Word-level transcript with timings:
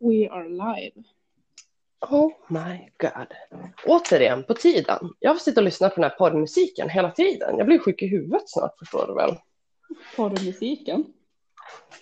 We 0.00 0.28
are 0.30 0.48
live. 0.48 1.02
Oh 2.10 2.32
my 2.48 2.90
god. 2.98 3.26
Återigen 3.86 4.44
på 4.44 4.54
tiden. 4.54 5.10
Jag 5.18 5.36
får 5.36 5.40
sitta 5.44 5.60
och 5.60 5.64
lyssna 5.64 5.88
på 5.88 5.94
den 5.94 6.10
här 6.10 6.16
porrmusiken 6.18 6.88
hela 6.88 7.10
tiden. 7.10 7.58
Jag 7.58 7.66
blir 7.66 7.78
sjuk 7.78 8.02
i 8.02 8.06
huvudet 8.06 8.42
snart 8.46 8.78
förstår 8.78 9.06
du 9.06 9.14
väl. 9.14 9.34
Porrmusiken. 10.16 11.04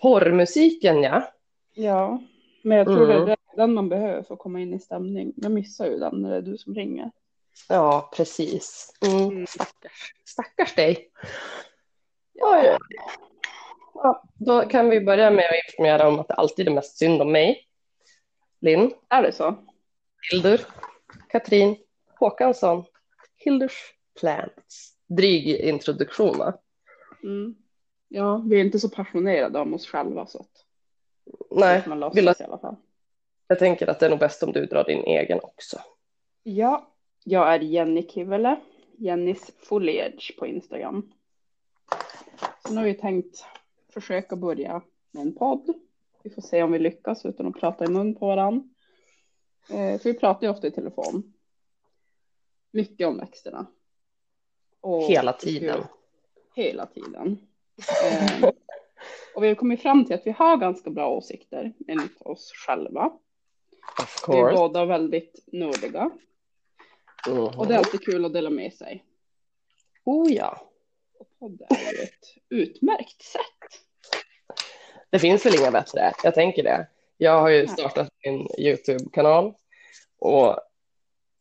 Porrmusiken 0.00 1.02
ja. 1.02 1.32
Ja, 1.74 2.22
men 2.62 2.78
jag 2.78 2.86
tror 2.86 3.10
Mm. 3.10 3.26
det 3.26 3.32
är 3.32 3.36
den 3.56 3.74
man 3.74 3.88
behöver 3.88 4.22
för 4.22 4.34
att 4.34 4.40
komma 4.40 4.60
in 4.60 4.74
i 4.74 4.80
stämning. 4.80 5.32
Jag 5.36 5.52
missar 5.52 5.86
ju 5.86 5.98
den 5.98 6.22
när 6.22 6.30
det 6.30 6.36
är 6.36 6.42
du 6.42 6.58
som 6.58 6.74
ringer. 6.74 7.10
Ja 7.68 8.10
precis. 8.16 8.92
Mm. 9.06 9.28
Mm. 9.28 9.46
Stackars. 9.46 10.14
Stackars 10.24 10.74
dig. 10.74 11.10
Oj. 12.40 12.76
Ja, 13.94 14.22
då 14.34 14.62
kan 14.62 14.90
vi 14.90 15.00
börja 15.00 15.30
med 15.30 15.44
att 15.44 15.70
informera 15.72 16.08
om 16.08 16.18
att 16.20 16.28
det 16.28 16.34
alltid 16.34 16.68
är 16.68 16.72
mest 16.72 16.98
synd 16.98 17.22
om 17.22 17.32
mig. 17.32 17.68
Linn, 18.64 18.90
Är 19.08 19.22
det 19.22 19.32
så? 19.32 19.54
Hildur, 20.32 20.60
Katrin, 21.28 21.76
Håkansson, 22.18 22.84
Hildurs 23.36 23.94
Plants. 24.20 24.94
Dryg 25.06 25.48
introduktion 25.60 26.38
va? 26.38 26.58
Mm. 27.22 27.54
Ja, 28.08 28.36
vi 28.48 28.60
är 28.60 28.64
inte 28.64 28.78
så 28.78 28.88
passionerade 28.88 29.58
om 29.58 29.74
oss 29.74 29.86
själva 29.86 30.26
så 30.26 30.38
att 30.38 30.64
Nej, 31.50 31.82
man 31.86 32.00
låtsas 32.00 32.16
vill 32.18 32.28
att- 32.28 32.40
i 32.40 32.44
alla 32.44 32.58
fall. 32.58 32.76
jag 33.46 33.58
tänker 33.58 33.86
att 33.90 34.00
det 34.00 34.06
är 34.06 34.10
nog 34.10 34.18
bäst 34.18 34.42
om 34.42 34.52
du 34.52 34.66
drar 34.66 34.84
din 34.84 35.04
egen 35.04 35.40
också. 35.42 35.78
Ja, 36.42 36.94
jag 37.24 37.54
är 37.54 37.60
Jenny 37.60 38.08
Kivele. 38.08 38.60
Jennys 38.98 39.50
Foliage 39.62 40.34
på 40.38 40.46
Instagram. 40.46 41.12
Så 42.66 42.72
nu 42.72 42.76
har 42.76 42.84
vi 42.84 42.94
tänkt 42.94 43.44
försöka 43.94 44.36
börja 44.36 44.82
med 45.10 45.22
en 45.22 45.34
podd. 45.34 45.74
Vi 46.24 46.30
får 46.30 46.42
se 46.42 46.62
om 46.62 46.72
vi 46.72 46.78
lyckas 46.78 47.26
utan 47.26 47.46
att 47.46 47.60
prata 47.60 47.84
i 47.84 47.88
mun 47.88 48.14
på 48.14 48.26
varandra. 48.26 48.68
Eh, 49.68 50.00
för 50.00 50.04
vi 50.04 50.14
pratar 50.14 50.46
ju 50.46 50.52
ofta 50.52 50.66
i 50.66 50.70
telefon. 50.70 51.32
Mycket 52.70 53.06
om 53.06 53.18
växterna. 53.18 53.66
Och 54.80 55.02
Hela 55.02 55.32
tiden. 55.32 55.84
Hela 56.54 56.86
tiden. 56.86 57.38
Eh, 58.04 58.50
och 59.34 59.42
vi 59.42 59.48
har 59.48 59.54
kommit 59.54 59.82
fram 59.82 60.04
till 60.04 60.14
att 60.14 60.26
vi 60.26 60.30
har 60.30 60.56
ganska 60.56 60.90
bra 60.90 61.08
åsikter 61.08 61.72
enligt 61.88 62.22
oss 62.22 62.52
själva. 62.52 63.12
Vi 64.28 64.38
är 64.38 64.56
båda 64.56 64.84
väldigt 64.84 65.44
nördiga. 65.46 66.10
Mhm. 67.28 67.58
Och 67.58 67.66
det 67.66 67.74
är 67.74 67.78
alltid 67.78 68.04
kul 68.04 68.24
att 68.24 68.32
dela 68.32 68.50
med 68.50 68.72
sig. 68.72 69.04
Oh 70.04 70.32
ja. 70.32 70.70
Och 71.18 71.28
podd 71.38 71.62
är 71.68 71.92
ju 71.92 72.02
ett 72.02 72.24
utmärkt 72.48 73.22
sätt. 73.22 73.84
Det 75.14 75.18
finns 75.18 75.46
väl 75.46 75.54
inga 75.60 75.70
bättre, 75.70 76.12
jag 76.24 76.34
tänker 76.34 76.62
det. 76.62 76.86
Jag 77.16 77.40
har 77.40 77.48
ju 77.48 77.66
startat 77.66 78.08
min 78.24 78.48
YouTube-kanal 78.58 79.54
och 80.18 80.58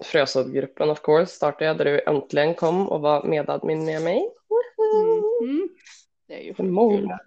Frösåddgruppen 0.04 0.90
of 0.90 1.02
course 1.02 1.36
startade 1.36 1.66
jag 1.66 1.78
där 1.78 1.86
du 1.86 2.02
äntligen 2.08 2.54
kom 2.54 2.90
och 2.90 3.02
var 3.02 3.24
medadmin 3.24 3.86
med 3.86 4.02
mig. 4.02 4.30
Mhm. 5.42 5.70
Det 6.28 6.34
är 6.34 6.44
ju 6.44 6.54
För 6.54 6.64
många. 6.64 7.20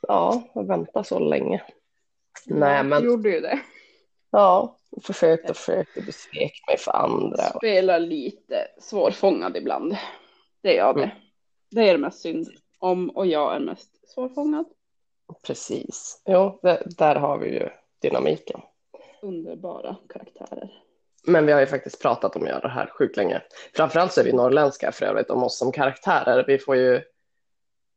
Ja, 0.00 0.42
jag 0.54 0.66
väntat 0.66 1.06
så 1.06 1.18
länge. 1.18 1.62
Nej, 2.46 2.84
men- 2.84 3.04
gjorde 3.04 3.30
ju 3.30 3.40
det. 3.40 3.60
Ja, 4.30 4.76
försökt 5.02 5.50
och 5.50 5.56
försökt 5.56 5.96
och 5.96 6.04
besvek 6.04 6.52
mig 6.66 6.78
för 6.78 6.92
andra. 6.96 7.42
Spelar 7.42 8.00
lite 8.00 8.68
svårfångad 8.80 9.56
ibland. 9.56 9.96
Det 10.62 10.74
är 10.74 10.78
jag 10.78 10.96
det. 10.96 11.02
Mm. 11.02 11.16
Det 11.70 11.88
är 11.88 11.92
det 11.92 11.98
mest 11.98 12.20
synd 12.20 12.48
om 12.78 13.10
och 13.10 13.26
jag 13.26 13.54
är 13.56 13.60
mest 13.60 14.10
svårfångad. 14.10 14.66
Precis. 15.42 16.22
Jo, 16.26 16.60
det, 16.62 16.82
där 16.98 17.14
har 17.14 17.38
vi 17.38 17.48
ju 17.48 17.68
dynamiken. 18.02 18.60
Underbara 19.22 19.96
karaktärer. 20.08 20.82
Men 21.26 21.46
vi 21.46 21.52
har 21.52 21.60
ju 21.60 21.66
faktiskt 21.66 22.02
pratat 22.02 22.36
om 22.36 22.42
att 22.42 22.48
göra 22.48 22.60
det 22.60 22.68
här 22.68 22.86
sjukt 22.86 23.16
länge. 23.16 23.42
Framförallt 23.74 24.12
så 24.12 24.20
är 24.20 24.24
vi 24.24 24.32
norrländska 24.32 24.92
för 24.92 25.06
övrigt 25.06 25.30
om 25.30 25.42
oss 25.42 25.58
som 25.58 25.72
karaktärer. 25.72 26.44
Vi 26.46 26.58
får 26.58 26.76
ju 26.76 27.02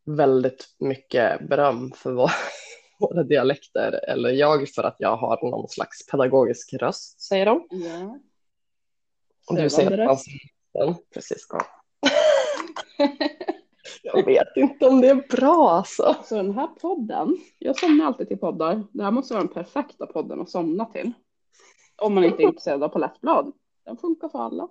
väldigt 0.06 0.66
mycket 0.80 1.50
beröm 1.50 1.92
för 1.92 2.12
vår, 2.12 2.32
våra 3.00 3.24
dialekter. 3.24 3.92
Eller 4.08 4.30
jag 4.30 4.70
för 4.70 4.84
att 4.84 4.96
jag 5.00 5.16
har 5.16 5.50
någon 5.50 5.70
slags 5.70 6.08
pedagogisk 6.08 6.74
röst, 6.74 7.22
säger 7.22 7.46
de. 7.46 7.68
Ja. 7.70 8.20
Och 9.50 9.56
du 9.56 9.70
säger 9.70 9.98
att 9.98 10.22
man. 10.80 10.96
Precis. 11.14 11.48
Ja. 11.50 11.66
Jag 14.04 14.26
vet 14.26 14.48
inte 14.56 14.88
om 14.88 15.02
det 15.02 15.10
är 15.10 15.38
bra 15.38 15.70
alltså. 15.70 16.16
Så 16.24 16.36
den 16.36 16.54
här 16.54 16.68
podden, 16.68 17.38
jag 17.60 17.80
somnar 17.80 18.06
alltid 18.06 18.28
till 18.28 18.38
poddar. 18.38 18.84
Det 18.92 19.04
här 19.04 19.12
måste 19.12 19.34
vara 19.34 19.44
den 19.44 19.54
perfekta 19.54 20.06
podden 20.06 20.42
att 20.42 20.50
somna 20.50 20.86
till. 20.86 21.12
Om 21.96 22.14
man 22.14 22.24
inte 22.24 22.44
är 22.44 22.48
intresserad 22.48 22.84
av 22.84 22.90
palettblad. 22.90 23.54
Den 23.86 23.98
funkar 23.98 24.30
för 24.30 24.40
alla. 24.40 24.68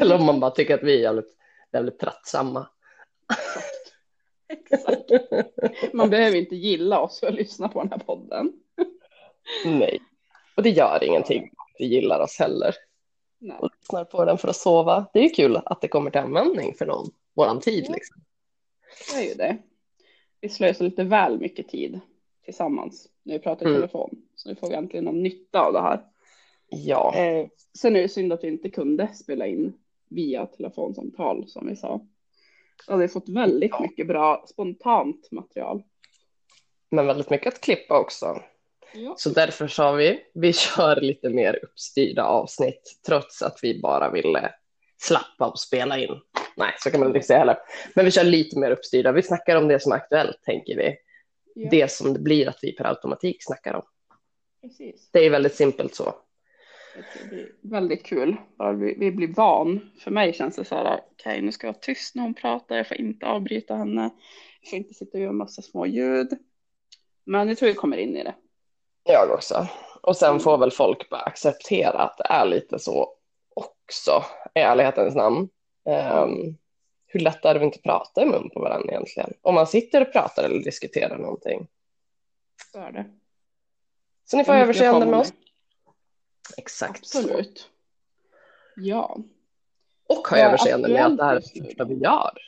Eller 0.00 0.18
om 0.18 0.26
man 0.26 0.40
bara 0.40 0.50
tycker 0.50 0.74
att 0.74 0.82
vi 0.82 0.96
är 0.96 1.02
jävligt, 1.02 1.36
jävligt 1.72 1.98
tröttsamma. 1.98 2.66
Exakt. 4.48 5.10
Man 5.92 6.10
behöver 6.10 6.36
inte 6.36 6.56
gilla 6.56 7.00
oss 7.00 7.20
för 7.20 7.26
att 7.26 7.34
lyssna 7.34 7.68
på 7.68 7.80
den 7.80 7.90
här 7.90 7.98
podden. 7.98 8.52
Nej. 9.64 10.00
Och 10.56 10.62
det 10.62 10.70
gör 10.70 11.04
ingenting. 11.04 11.50
Vi 11.78 11.86
gillar 11.86 12.20
oss 12.20 12.38
heller. 12.38 12.74
Nej. 13.40 13.56
och 13.60 13.70
lyssnar 13.80 14.04
på 14.04 14.24
den 14.24 14.38
för 14.38 14.48
att 14.48 14.56
sova. 14.56 15.06
Det 15.12 15.18
är 15.18 15.22
ju 15.22 15.28
kul 15.28 15.60
att 15.64 15.80
det 15.80 15.88
kommer 15.88 16.10
till 16.10 16.20
användning 16.20 16.74
för 16.74 16.86
någon, 16.86 17.10
våran 17.36 17.60
tid 17.60 17.84
Ja. 17.88 17.94
liksom. 17.94 18.22
Det 19.14 19.20
är 19.24 19.28
ju 19.28 19.34
det. 19.34 19.58
Vi 20.40 20.48
slösar 20.48 20.84
lite 20.84 21.04
väl 21.04 21.38
mycket 21.40 21.68
tid 21.68 22.00
tillsammans 22.44 23.08
när 23.22 23.32
vi 23.34 23.38
pratar 23.40 23.66
i 23.66 23.68
Mm. 23.68 23.80
telefon. 23.80 24.22
Så 24.34 24.48
nu 24.48 24.56
får 24.56 24.68
vi 24.68 24.74
äntligen 24.74 25.04
någon 25.04 25.22
nytta 25.22 25.60
av 25.60 25.72
det 25.72 25.80
här. 25.80 26.04
Ja, 26.68 27.14
Eh, 27.16 27.46
sen 27.78 27.96
är 27.96 28.02
det 28.02 28.08
synd 28.08 28.32
att 28.32 28.44
vi 28.44 28.48
inte 28.48 28.70
kunde 28.70 29.08
spela 29.14 29.46
in 29.46 29.72
via 30.08 30.46
telefonsamtal 30.46 31.48
som 31.48 31.66
vi 31.68 31.76
sa. 31.76 32.06
Då 32.86 32.92
hade 32.92 33.02
vi 33.04 33.08
fått 33.08 33.28
väldigt 33.28 33.70
Ja. 33.70 33.80
mycket 33.82 34.06
bra 34.06 34.44
spontant 34.48 35.28
material. 35.30 35.82
men 36.92 37.06
väldigt 37.06 37.30
mycket 37.30 37.54
att 37.54 37.60
klippa 37.60 38.00
också. 38.00 38.42
Ja. 38.94 39.14
Så 39.18 39.30
därför 39.30 39.68
sa 39.68 39.92
vi, 39.92 40.20
vi 40.34 40.52
kör 40.52 41.00
lite 41.00 41.28
mer 41.30 41.58
uppstyrda 41.64 42.24
avsnitt 42.24 43.00
trots 43.06 43.42
att 43.42 43.58
vi 43.62 43.80
bara 43.80 44.10
ville 44.10 44.52
slappa 44.96 45.46
och 45.50 45.58
spela 45.58 45.98
in. 45.98 46.10
Nej, 46.60 46.74
så 46.78 46.90
kan 46.90 47.00
man 47.00 47.08
inte 47.08 47.22
säga 47.26 47.38
heller. 47.38 47.58
Men 47.94 48.04
vi 48.04 48.10
kör 48.10 48.24
lite 48.24 48.58
mer 48.58 48.70
uppstyrda. 48.70 49.12
Vi 49.12 49.22
snackar 49.22 49.56
om 49.56 49.68
det 49.68 49.80
som 49.80 49.92
är 49.92 49.96
aktuellt, 49.96 50.42
tänker 50.42 50.76
vi. 50.76 50.96
Ja, 51.54 51.68
Det 51.70 51.90
som 51.90 52.12
det 52.14 52.20
blir 52.20 52.48
att 52.48 52.58
vi 52.62 52.72
per 52.72 52.84
automatik 52.84 53.36
snackar 53.40 53.74
om. 53.74 53.82
precis. 54.62 55.10
Det 55.12 55.26
är 55.26 55.30
väldigt 55.30 55.54
simpelt 55.54 55.94
så. 55.94 56.14
Det 56.94 57.28
blir 57.28 57.52
väldigt 57.62 58.04
kul. 58.06 58.36
Bara 58.58 58.72
vi, 58.72 58.94
vi 58.98 59.12
blir 59.12 59.28
van. 59.34 59.90
För 60.00 60.10
mig 60.10 60.32
känns 60.32 60.56
det 60.56 60.64
så 60.64 60.74
här, 60.74 61.00
okej 61.12 61.42
nu 61.42 61.52
ska 61.52 61.66
jag 61.66 61.72
vara 61.72 61.80
tyst 61.80 62.14
när 62.14 62.22
hon 62.22 62.34
pratar, 62.34 62.76
jag 62.76 62.88
får 62.88 62.96
inte 62.96 63.26
avbryta 63.26 63.74
henne. 63.76 64.10
Jag 64.60 64.70
får 64.70 64.76
inte 64.76 64.94
sitta 64.94 65.18
och 65.18 65.22
göra 65.22 65.32
massa 65.32 65.62
små 65.62 65.86
ljud. 65.86 66.28
Men 67.26 67.48
jag 67.48 67.58
tror 67.58 67.68
vi 67.68 67.74
kommer 67.74 67.96
in 67.96 68.16
i 68.16 68.24
det. 68.24 68.34
Jag 69.04 69.30
också. 69.30 69.66
Och 70.02 70.16
sen 70.16 70.28
Mm. 70.30 70.40
får 70.40 70.58
väl 70.58 70.70
folk 70.70 71.08
bara 71.10 71.20
acceptera 71.20 71.98
att 71.98 72.18
det 72.18 72.24
är 72.28 72.44
lite 72.46 72.78
så 72.78 73.08
också, 73.54 74.24
i 74.54 74.58
ärlighetens 74.58 75.14
namn. 75.14 75.48
Um, 75.84 76.56
hur 77.06 77.20
lätt 77.20 77.44
är 77.44 77.54
det 77.54 77.60
att 77.60 77.64
inte 77.64 77.78
prata 77.78 78.22
i 78.22 78.26
mun 78.26 78.50
på 78.50 78.60
varandra 78.60 78.92
egentligen? 78.92 79.32
Om 79.42 79.54
man 79.54 79.66
sitter 79.66 80.00
och 80.00 80.12
pratar 80.12 80.44
eller 80.44 80.62
diskuterar 80.64 81.18
någonting. 81.18 81.68
Så 82.72 82.78
är 82.78 82.92
det. 82.92 83.04
Så 84.24 84.36
ni 84.36 84.44
får 84.44 84.54
överseende 84.54 85.06
med 85.06 85.18
oss. 85.18 85.32
Exakt. 86.56 86.98
Absolut. 86.98 87.70
Ja. 88.76 89.18
Och 90.06 90.28
ha 90.28 90.36
överseende 90.36 90.88
med 90.88 91.06
att 91.06 91.16
det 91.16 91.24
här 91.24 91.36
är 91.36 91.40
det 91.54 91.64
första 91.64 91.84
vi 91.84 91.94
gör. 91.94 92.38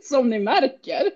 Som 0.02 0.30
ni 0.30 0.38
märker. 0.38 1.10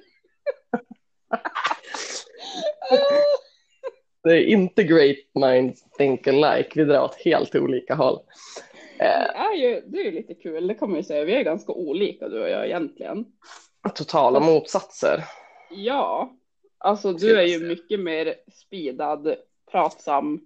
Det 4.22 4.30
är 4.30 4.44
inte 4.44 4.84
great 4.84 5.16
minds 5.34 5.84
think 5.98 6.26
alike. 6.26 6.70
Vi 6.74 6.84
drar 6.84 7.04
åt 7.04 7.14
helt 7.14 7.54
olika 7.54 7.94
håll. 7.94 8.20
Det 9.00 9.06
Eh, 9.06 9.40
är 9.40 9.54
ju, 9.54 9.80
det 9.86 9.98
är 9.98 10.04
ju 10.04 10.10
lite 10.10 10.34
kul, 10.34 10.66
det 10.66 10.74
kan 10.74 10.90
man 10.90 10.96
ju 10.96 11.02
säga. 11.02 11.24
Vi 11.24 11.34
är 11.34 11.42
ganska 11.44 11.72
olika 11.72 12.28
du 12.28 12.42
och 12.42 12.48
jag 12.50 12.66
egentligen. 12.66 13.24
totala 13.94 14.40
motsatser. 14.40 15.24
Ja, 15.70 16.32
alltså 16.78 17.12
du 17.12 17.40
är 17.40 17.44
ju 17.46 17.58
mycket 17.68 18.00
mer 18.00 18.34
speedad, 18.52 19.34
pratsam, 19.70 20.40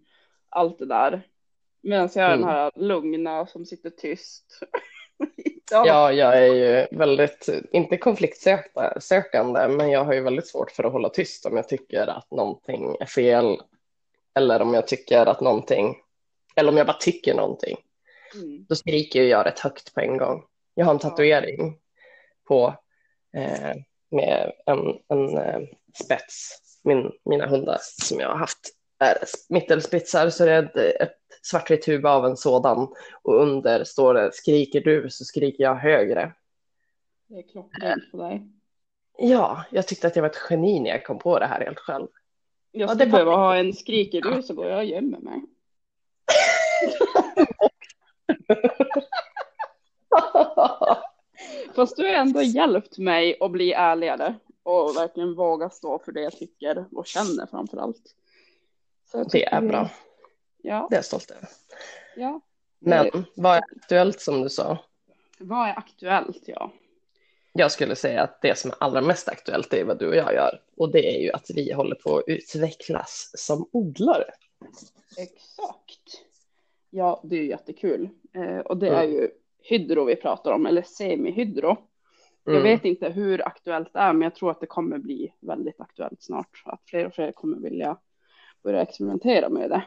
allt 0.48 0.78
det 0.78 0.86
där. 0.86 1.22
Medan 1.82 2.08
jag 2.14 2.24
är 2.24 2.30
den 2.30 2.38
Mm. 2.42 2.48
här 2.48 2.70
lugna 2.74 3.46
som 3.46 3.64
sitter 3.66 3.90
tyst. 3.90 4.60
ja. 5.70 5.86
Ja, 5.86 6.12
jag 6.12 6.38
är 6.42 6.54
ju 6.54 6.86
väldigt, 6.98 7.48
inte 7.72 7.96
konfliktsökande, 7.96 9.68
men 9.68 9.90
jag 9.90 10.04
har 10.04 10.12
ju 10.14 10.20
väldigt 10.20 10.46
svårt 10.48 10.70
för 10.70 10.84
att 10.84 10.92
hålla 10.92 11.08
tyst 11.08 11.46
om 11.46 11.56
jag 11.56 11.68
tycker 11.68 12.06
att 12.06 12.30
någonting 12.30 12.96
är 13.00 13.06
fel. 13.06 13.56
Eller 14.34 14.62
om 14.62 14.74
jag 14.74 14.88
tycker 14.88 15.26
att 15.26 15.40
någonting, 15.40 15.96
eller 16.56 16.72
om 16.72 16.76
jag 16.76 16.86
bara 16.86 16.96
tycker 17.00 17.34
någonting. 17.34 17.76
Mm. 18.34 18.66
Då 18.68 18.74
skriker 18.74 19.22
ju 19.22 19.28
jag 19.28 19.46
rätt 19.46 19.58
högt 19.58 19.94
på 19.94 20.00
en 20.00 20.18
gång. 20.18 20.44
Jag 20.74 20.84
har 20.84 20.92
en 20.92 20.98
tatuering 20.98 21.78
på, 22.48 22.74
eh, 23.36 23.74
med 24.10 24.52
en, 24.66 24.78
en 25.08 25.38
eh, 25.38 25.60
spets 26.04 26.60
min, 26.84 27.12
mina 27.24 27.46
hundar 27.46 27.78
som 27.80 28.20
jag 28.20 28.28
har 28.28 28.36
haft 28.36 28.58
är 28.98 29.18
mittelspitsar 29.48 30.30
så 30.30 30.44
det 30.44 30.52
är 30.52 30.62
ett, 30.62 30.76
ett 30.76 31.18
svartvitt 31.42 31.88
huvud 31.88 32.06
av 32.06 32.26
en 32.26 32.36
sådan 32.36 32.88
och 33.22 33.42
under 33.42 33.84
står 33.84 34.14
det 34.14 34.34
skriker 34.34 34.80
du 34.80 35.10
så 35.10 35.24
skriker 35.24 35.64
jag 35.64 35.74
högre. 35.74 36.32
Det 37.28 37.38
är 37.38 37.48
klockrent 37.48 38.10
på 38.10 38.16
dig. 38.16 38.48
Ja, 39.18 39.64
jag 39.70 39.86
tyckte 39.86 40.06
att 40.06 40.16
jag 40.16 40.22
var 40.22 40.30
ett 40.30 40.46
geni 40.50 40.80
när 40.80 40.90
jag 40.90 41.04
kom 41.04 41.18
på 41.18 41.38
det 41.38 41.46
här 41.46 41.64
helt 41.64 41.78
själv. 41.78 42.06
Jag 42.70 42.88
Ja, 42.90 42.94
skulle 42.94 43.10
behöva 43.10 43.36
ha 43.36 43.56
en 43.56 43.72
skriker 43.72 44.20
du 44.20 44.42
så 44.42 44.54
går 44.54 44.66
jag 44.66 44.78
och 44.78 44.84
gömmer 44.84 45.18
mig. 45.18 45.40
Fast 51.74 51.96
du 51.96 52.02
har 52.02 52.14
ändå 52.14 52.42
hjälpt 52.42 52.98
mig 52.98 53.36
att 53.40 53.50
bli 53.50 53.72
ärligare 53.72 54.34
och 54.62 54.96
verkligen 54.96 55.34
våga 55.34 55.70
stå 55.70 55.98
för 55.98 56.12
det 56.12 56.20
jag 56.20 56.32
tycker 56.32 56.84
och 56.92 57.06
känner 57.06 57.46
framför 57.46 57.76
allt. 57.76 58.14
Det 59.32 59.44
är 59.44 59.60
bra, 59.60 59.90
Ja, 60.62 60.86
det 60.90 60.96
är 60.96 60.98
jag 60.98 61.04
stolt 61.04 61.30
över. 61.30 61.48
ja. 62.16 62.40
Men 62.78 63.24
vad 63.36 63.56
är 63.56 63.62
aktuellt 63.76 64.20
som 64.20 64.42
du 64.42 64.48
sa? 64.48 64.78
Vad 65.38 65.68
är 65.68 65.78
aktuellt? 65.78 66.42
Ja. 66.46 66.72
Jag 67.52 67.72
skulle 67.72 67.96
säga 67.96 68.22
att 68.22 68.42
det 68.42 68.58
som 68.58 68.70
är 68.70 68.76
allra 68.80 69.00
mest 69.00 69.28
aktuellt 69.28 69.72
är 69.72 69.84
vad 69.84 69.98
du 69.98 70.08
och 70.08 70.16
jag 70.16 70.34
gör. 70.34 70.60
Och 70.76 70.92
det 70.92 71.16
är 71.16 71.20
ju 71.22 71.32
att 71.32 71.50
vi 71.50 71.72
håller 71.72 71.94
på 71.94 72.16
att 72.16 72.24
utvecklas 72.26 73.30
som 73.34 73.68
odlare. 73.72 74.24
Exakt. 75.16 76.23
Ja, 76.96 77.20
det 77.24 77.36
är 77.36 77.42
ju 77.42 77.48
jättekul. 77.48 78.08
Eh, 78.34 78.58
och 78.58 78.76
det 78.76 78.88
är 78.88 79.04
Mm. 79.04 79.16
ju 79.16 79.30
hydro 79.58 80.04
vi 80.04 80.16
pratar 80.16 80.52
om, 80.52 80.66
eller 80.66 80.82
semihydro. 80.82 81.76
Jag 82.44 82.54
Mm. 82.54 82.62
vet 82.62 82.84
inte 82.84 83.08
hur 83.08 83.46
aktuellt 83.48 83.92
det 83.92 83.98
är, 83.98 84.12
men 84.12 84.22
jag 84.22 84.34
tror 84.34 84.50
att 84.50 84.60
det 84.60 84.66
kommer 84.66 84.98
bli 84.98 85.34
väldigt 85.40 85.80
aktuellt 85.80 86.22
snart. 86.22 86.62
Att 86.64 86.82
fler 86.86 87.06
och 87.06 87.14
fler 87.14 87.32
kommer 87.32 87.58
vilja 87.58 87.96
börja 88.62 88.82
experimentera 88.82 89.48
med 89.48 89.70
det. 89.70 89.84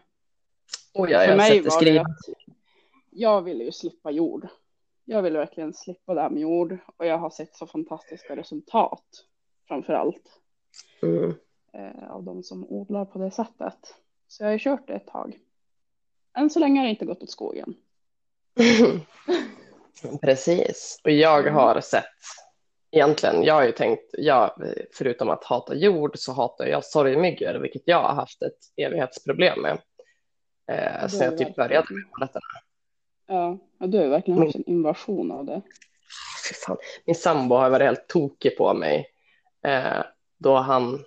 Och 0.93 1.09
jag 1.09 1.25
För 1.25 1.35
mig 1.37 1.61
var 1.61 1.83
det 1.85 1.99
att 1.99 2.07
jag 3.09 3.41
ville 3.41 3.63
ju 3.63 3.71
slippa 3.71 4.11
jord. 4.11 4.47
Jag 5.05 5.21
ville 5.21 5.39
verkligen 5.39 5.73
slippa 5.73 6.13
det 6.13 6.21
här 6.21 6.29
med 6.29 6.41
jord 6.41 6.77
och 6.97 7.05
jag 7.05 7.17
har 7.17 7.29
sett 7.29 7.55
så 7.55 7.67
fantastiska 7.67 8.35
resultat 8.35 9.05
framför 9.67 9.93
allt 9.93 10.41
Mm. 11.03 11.33
eh, 11.73 12.11
av 12.11 12.23
de 12.23 12.43
som 12.43 12.65
odlar 12.69 13.05
på 13.05 13.19
det 13.19 13.31
sättet. 13.31 13.95
Så 14.27 14.43
jag 14.43 14.47
har 14.47 14.53
ju 14.53 14.59
kört 14.59 14.87
det 14.87 14.93
ett 14.93 15.07
tag. 15.07 15.39
Än 16.37 16.49
så 16.49 16.59
länge 16.59 16.79
har 16.79 16.85
det 16.85 16.89
inte 16.89 17.05
gått 17.05 17.23
åt 17.23 17.29
skogen. 17.31 17.75
Precis. 20.21 21.01
Och 21.03 21.11
jag 21.11 21.39
Mm. 21.41 21.53
har 21.53 21.81
sett, 21.81 22.05
egentligen, 22.91 23.43
jag 23.43 23.53
har 23.53 23.63
ju 23.65 23.71
tänkt, 23.71 24.03
jag, 24.17 24.51
förutom 24.93 25.29
att 25.29 25.43
hata 25.43 25.75
jord 25.75 26.11
så 26.17 26.33
hatar 26.33 26.65
jag 26.65 26.85
sorgmyggor, 26.85 27.53
vilket 27.53 27.81
jag 27.85 28.01
har 28.01 28.13
haft 28.15 28.41
ett 28.41 28.57
evighetsproblem 28.75 29.61
med. 29.61 29.81
Eh, 30.71 31.07
sen 31.07 31.21
jag 31.25 31.37
typ 31.37 31.55
började 31.55 31.93
med 31.93 32.11
paletterna. 32.11 32.41
Ja, 33.27 33.57
ja 33.79 33.87
du 33.87 33.97
har 33.97 34.07
verkligen 34.07 34.39
haft 34.43 34.55
en 34.55 34.63
invasion 34.69 35.31
av 35.31 35.45
det. 35.45 35.61
Fy 36.49 36.53
fan. 36.53 36.77
Min 37.05 37.15
sambo 37.15 37.55
har 37.55 37.69
varit 37.69 37.85
helt 37.85 38.07
tokig 38.07 38.57
på 38.57 38.73
mig 38.73 39.07
eh, 39.65 40.03
då 40.37 40.55
han... 40.55 41.03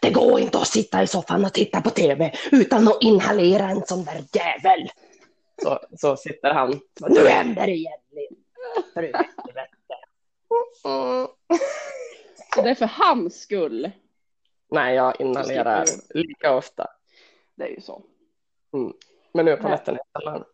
Det 0.00 0.10
går 0.10 0.40
inte 0.40 0.58
att 0.58 0.68
sitta 0.68 1.02
i 1.02 1.06
soffan 1.06 1.44
och 1.44 1.52
titta 1.52 1.80
på 1.80 1.90
tv 1.90 2.32
utan 2.52 2.88
att 2.88 3.02
inhalera 3.02 3.64
en 3.64 3.86
sån 3.86 4.04
där 4.04 4.24
jävel. 4.32 4.88
Så, 5.62 5.78
så 5.96 6.16
sitter 6.16 6.54
han. 6.54 6.80
Nu 7.08 7.26
händer 7.28 7.66
det 7.66 7.72
igen. 7.72 7.92
Linn. 8.10 8.36
Mm. 10.84 11.26
Så 12.54 12.62
det 12.62 12.70
är 12.70 12.74
för 12.74 12.86
hans 12.86 13.40
skull. 13.42 13.90
Nej, 14.70 14.94
jag 14.94 15.20
inhalerar 15.20 15.84
lika 16.14 16.56
ofta. 16.56 16.86
Det 17.54 17.64
är 17.64 17.68
ju 17.68 17.80
så. 17.80 18.02
Men 19.32 19.44
nu 19.44 19.50
är 19.50 19.56
paletterna 19.56 19.98
i 19.98 20.02
källaren. 20.18 20.44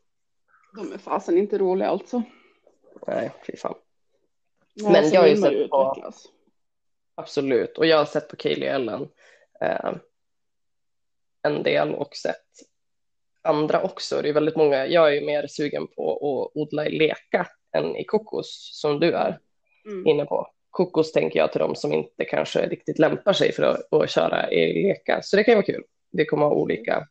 De 0.76 0.92
är 0.92 0.98
fasen 0.98 1.38
inte 1.38 1.58
roliga 1.58 1.88
alltså. 1.88 2.22
Nej, 3.06 3.30
fy 3.46 3.56
fan. 3.56 3.74
Nej, 4.74 4.92
Men 4.92 5.10
jag 5.10 5.20
har 5.20 5.28
ju 5.28 5.36
sett 5.36 5.70
på- 5.70 5.92
utvecklas. 5.92 6.26
Absolut. 7.20 7.78
Och 7.78 7.86
jag 7.86 7.96
har 7.98 8.04
sett 8.04 8.28
på 8.28 8.36
Kaeli 8.36 8.66
Ellen 8.66 9.08
eh, 9.60 9.92
en 11.42 11.62
del 11.62 11.94
och 11.94 12.16
sett 12.16 12.44
andra 13.42 13.82
också. 13.82 14.22
Det 14.22 14.28
är 14.28 14.32
väldigt 14.32 14.56
många. 14.56 14.86
Jag 14.86 15.08
är 15.08 15.12
ju 15.12 15.26
mer 15.26 15.46
sugen 15.46 15.86
på 15.86 16.12
att 16.12 16.56
odla 16.56 16.86
i 16.86 16.90
leka 16.98 17.46
än 17.76 17.96
i 17.96 18.04
kokos 18.04 18.70
som 18.80 19.00
du 19.00 19.12
är 19.12 19.38
Mm. 19.86 20.06
inne 20.06 20.24
på. 20.24 20.46
Kokos 20.70 21.12
tänker 21.12 21.38
jag 21.38 21.52
till 21.52 21.58
de 21.58 21.74
som 21.76 21.92
inte 21.92 22.24
kanske 22.24 22.66
riktigt 22.68 22.98
lämpar 22.98 23.32
sig 23.32 23.52
för 23.52 23.62
att, 23.62 23.92
att 23.92 24.10
köra 24.10 24.50
i 24.52 24.82
leka. 24.82 25.22
Så 25.22 25.36
det 25.36 25.44
kan 25.44 25.52
ju 25.52 25.56
vara 25.56 25.66
kul. 25.66 25.82
Vi 26.12 26.24
kommer 26.24 26.46
ha 26.46 26.52
olika 26.54 27.08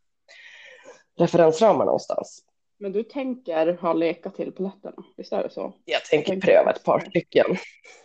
referensramar 1.19 1.85
någonstans. 1.85 2.43
Men 2.77 2.91
du 2.91 3.03
tänker 3.03 3.73
ha 3.73 3.93
leka 3.93 4.29
till 4.29 4.51
paletterna, 4.51 5.03
visst 5.17 5.33
är 5.33 5.43
det 5.43 5.49
så? 5.49 5.73
Jag 5.85 6.05
tänker 6.05 6.31
Tänker- 6.31 6.47
pröva 6.47 6.71
ett 6.71 6.83
par 6.83 6.99
stycken. 6.99 7.45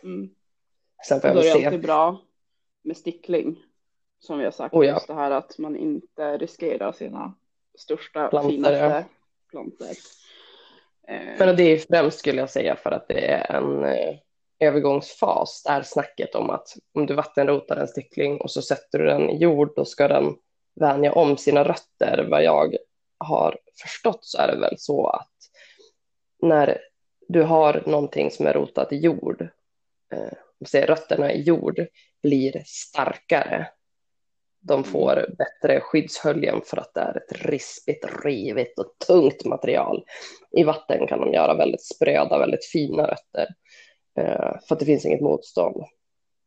Mm. 0.02 0.30
Sen 1.08 1.20
får 1.20 1.28
jag 1.28 1.36
då 1.36 1.40
är 1.40 1.58
det 1.60 1.66
alltid 1.66 1.82
bra 1.82 2.20
med 2.82 2.96
stickling. 2.96 3.62
Som 4.18 4.38
vi 4.38 4.44
har 4.44 4.52
sagt, 4.52 4.74
Oh 4.74 4.86
ja. 4.86 4.92
just 4.92 5.06
det 5.06 5.14
här 5.14 5.30
att 5.30 5.58
man 5.58 5.76
inte 5.76 6.38
riskerar 6.38 6.92
sina 6.92 7.34
största, 7.78 8.28
Plantor, 8.28 8.50
finaste 8.50 9.04
plantor. 9.50 9.88
Eh, 11.08 11.38
Men 11.38 11.56
det 11.56 11.62
är 11.62 11.78
främst 11.78 12.18
skulle 12.18 12.40
jag 12.40 12.50
säga 12.50 12.76
för 12.76 12.90
att 12.90 13.08
det 13.08 13.26
är 13.26 13.56
en 13.56 13.84
eh, 13.84 14.14
övergångsfas. 14.58 15.64
Här 15.68 15.82
snacket 15.82 16.34
om 16.34 16.50
att 16.50 16.68
om 16.94 17.06
du 17.06 17.14
vattenrotar 17.14 17.76
en 17.76 17.88
stickling 17.88 18.40
och 18.40 18.50
så 18.50 18.62
sätter 18.62 18.98
du 18.98 19.04
den 19.04 19.30
i 19.30 19.36
jord 19.36 19.72
då 19.76 19.84
ska 19.84 20.08
den 20.08 20.36
vänja 20.80 21.12
om 21.12 21.36
sina 21.36 21.64
rötter. 21.64 22.26
Vad 22.30 22.44
jag 22.44 22.76
har 23.18 23.58
förstått 23.82 24.24
så 24.24 24.38
är 24.38 24.46
det 24.46 24.60
väl 24.60 24.74
så 24.78 25.06
att 25.06 25.30
när 26.42 26.78
du 27.28 27.42
har 27.42 27.82
någonting 27.86 28.30
som 28.30 28.46
är 28.46 28.52
rotat 28.52 28.92
i 28.92 28.96
jord, 28.96 29.48
säger 30.66 30.86
rötterna 30.86 31.32
i 31.32 31.42
jord, 31.42 31.86
blir 32.22 32.62
starkare. 32.66 33.68
De 34.60 34.84
får 34.84 35.34
bättre 35.38 35.80
skyddshöljen 35.80 36.60
för 36.64 36.76
att 36.76 36.94
det 36.94 37.00
är 37.00 37.16
ett 37.16 37.46
rispigt, 37.46 38.24
rivigt 38.24 38.78
och 38.78 38.86
tungt 39.06 39.44
material. 39.44 40.04
I 40.56 40.64
vatten 40.64 41.06
kan 41.06 41.20
de 41.20 41.32
göra 41.32 41.54
väldigt 41.54 41.84
spröda, 41.84 42.38
väldigt 42.38 42.64
fina 42.64 43.02
rötter. 43.02 43.48
Eh, 44.18 44.60
för 44.68 44.74
att 44.74 44.78
det 44.78 44.84
finns 44.86 45.06
inget 45.06 45.20
motstånd. 45.20 45.84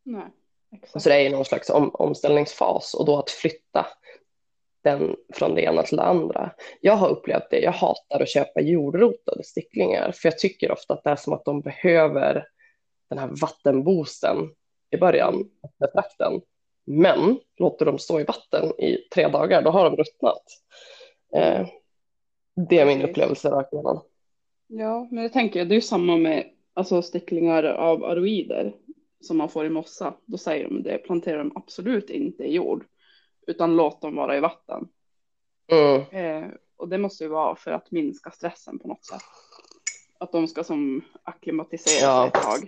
nej, 0.05 0.27
exakt. 0.71 1.03
Så 1.03 1.09
det 1.09 1.15
är 1.15 1.19
ju 1.19 1.29
någon 1.29 1.45
slags 1.45 1.69
om, 1.69 1.89
omställningsfas 1.93 2.93
och 2.93 3.05
då 3.05 3.19
att 3.19 3.29
flytta 3.29 3.85
den 4.83 5.15
från 5.33 5.55
det 5.55 5.61
ena 5.61 5.83
till 5.83 5.97
det 5.97 6.03
andra. 6.03 6.51
Jag 6.81 6.93
har 6.93 7.09
upplevt 7.09 7.49
det. 7.49 7.59
Jag 7.59 7.71
hatar 7.71 8.21
att 8.21 8.29
köpa 8.29 8.61
jordrotade 8.61 9.43
sticklingar 9.43 10.11
för 10.11 10.29
jag 10.29 10.39
tycker 10.39 10.71
ofta 10.71 10.93
att 10.93 11.03
det 11.03 11.09
är 11.09 11.15
som 11.15 11.33
att 11.33 11.45
de 11.45 11.61
behöver 11.61 12.45
den 13.09 13.19
här 13.19 13.29
vattenboosten 13.41 14.37
i 14.91 14.97
början 14.97 15.49
med 15.79 15.93
trakten. 15.93 16.41
Men 16.85 17.39
låter 17.57 17.85
de 17.85 17.99
stå 17.99 18.19
i 18.19 18.23
vatten 18.23 18.79
i 18.79 18.97
tre 19.13 19.27
dagar, 19.27 19.61
då 19.61 19.69
har 19.69 19.89
de 19.89 19.95
ruttnat. 19.97 20.43
Eh, 21.35 21.67
det 22.69 22.79
är 22.79 22.85
min 22.85 23.09
upplevelse 23.09 23.49
rakt 23.49 23.73
igenom. 23.73 24.01
Ja, 24.67 25.07
men 25.11 25.23
jag 25.23 25.33
tänker, 25.33 25.65
det 25.65 25.73
är 25.73 25.75
ju 25.75 25.81
samma 25.81 26.17
med 26.17 26.49
alltså, 26.73 27.01
sticklingar 27.01 27.63
av 27.63 28.03
aroider 28.03 28.75
som 29.21 29.37
man 29.37 29.49
får 29.49 29.65
i 29.65 29.69
mossa. 29.69 30.13
Då 30.25 30.37
säger 30.37 30.63
de 30.63 30.83
det, 30.83 30.97
plantera 30.97 31.37
dem 31.37 31.51
absolut 31.55 32.09
inte 32.09 32.43
i 32.43 32.53
jord, 32.53 32.85
utan 33.47 33.75
låt 33.75 34.01
dem 34.01 34.15
vara 34.15 34.37
i 34.37 34.39
vatten. 34.39 34.87
Mm. 35.71 36.01
Eh, 36.11 36.49
och 36.77 36.89
det 36.89 36.97
måste 36.97 37.23
ju 37.23 37.29
vara 37.29 37.55
för 37.55 37.71
att 37.71 37.91
minska 37.91 38.31
stressen 38.31 38.79
på 38.79 38.87
något 38.87 39.05
sätt. 39.05 39.21
Att 40.19 40.31
de 40.31 40.47
ska 40.47 40.63
som 40.63 41.01
acklimatisera 41.23 42.07
Ja. 42.07 42.21
sig 42.21 42.27
ett 42.27 42.45
tag 42.45 42.63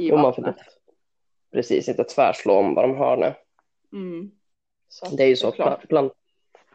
i 0.00 0.08
Jo, 0.08 0.16
vattnet. 0.16 0.56
Precis, 1.52 1.88
inte 1.88 2.04
tvärslå 2.04 2.52
om 2.52 2.74
vad 2.74 2.84
de 2.84 2.96
har 2.96 3.16
nu. 3.16 3.34
Mm. 3.98 4.30
Det 5.16 5.22
är 5.22 5.28
ju 5.28 5.36
så 5.36 5.48
att 5.48 5.88
plant, 5.88 6.12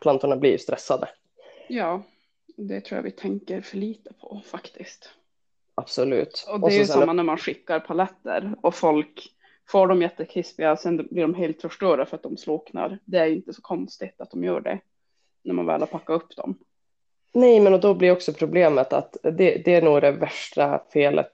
plantorna 0.02 0.38
blir 0.38 0.52
ju 0.52 0.58
stressade. 0.58 1.10
Ja, 1.68 2.04
det 2.58 2.82
tror 2.82 2.98
jag 2.98 3.04
vi 3.04 3.12
tänker 3.12 3.62
för 3.62 3.78
lite 3.78 4.14
på 4.14 4.42
faktiskt. 4.46 5.10
Absolut. 5.76 6.46
Och 6.50 6.60
det 6.60 6.66
är 6.68 6.70
så 6.70 6.78
ju 6.78 6.86
samma 6.86 7.14
när 7.14 7.24
man 7.24 7.38
skickar 7.38 7.80
paletter 7.80 8.56
och 8.62 8.76
folk 8.76 9.36
får 9.68 9.88
dem 9.88 10.02
jättekrispiga, 10.02 10.78
sen 10.78 10.98
blir 10.98 11.22
de 11.22 11.34
helt 11.34 11.62
förstörda 11.62 12.06
för 12.06 12.16
att 12.18 12.24
de 12.24 12.38
slocknar. 12.38 13.00
Det 13.06 13.18
är 13.18 13.26
ju 13.26 13.36
inte 13.36 13.54
så 13.54 13.62
konstigt 13.62 14.22
att 14.22 14.32
de 14.32 14.44
gör 14.44 14.62
det 14.62 14.80
när 15.44 15.54
man 15.54 15.66
väl 15.66 15.80
har 15.80 15.88
packat 15.88 16.22
upp 16.24 16.36
dem. 16.36 16.58
Nej, 17.34 17.60
men 17.60 17.74
och 17.74 17.80
då 17.80 17.94
blir 17.94 18.12
också 18.12 18.34
problemet 18.34 18.94
att 18.94 19.18
det, 19.24 19.62
det 19.66 19.76
är 19.76 19.82
nog 19.82 20.02
det 20.02 20.12
värsta 20.12 20.84
felet 20.94 21.34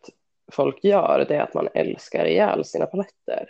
folk 0.52 0.84
gör, 0.84 1.26
det 1.28 1.36
är 1.36 1.42
att 1.42 1.54
man 1.54 1.68
älskar 1.74 2.26
ihjäl 2.26 2.66
sina 2.66 2.86
paletter. 2.86 3.50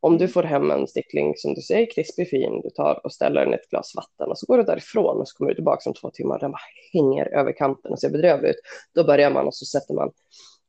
Om 0.00 0.18
du 0.18 0.28
får 0.28 0.42
hem 0.42 0.70
en 0.70 0.86
stickling 0.86 1.34
som 1.36 1.54
du 1.54 1.60
säger 1.60 1.90
krispig 1.90 2.30
fin, 2.30 2.60
du 2.60 2.70
tar 2.70 3.00
och 3.04 3.12
ställer 3.12 3.44
den 3.44 3.52
i 3.52 3.56
ett 3.56 3.70
glas 3.70 3.92
vatten 3.96 4.30
och 4.30 4.38
så 4.38 4.46
går 4.46 4.58
du 4.58 4.64
därifrån 4.64 5.20
och 5.20 5.28
så 5.28 5.36
kommer 5.36 5.50
du 5.50 5.54
tillbaka 5.54 5.90
om 5.90 5.94
två 5.94 6.10
timmar 6.10 6.34
och 6.34 6.40
den 6.40 6.50
bara 6.50 6.60
hänger 6.92 7.26
över 7.26 7.52
kanten 7.52 7.92
och 7.92 8.00
ser 8.00 8.10
bedrövlig 8.10 8.48
ut. 8.48 8.60
Då 8.94 9.04
börjar 9.04 9.30
man 9.30 9.46
och 9.46 9.54
så 9.54 9.64
sätter 9.64 9.94
man 9.94 10.10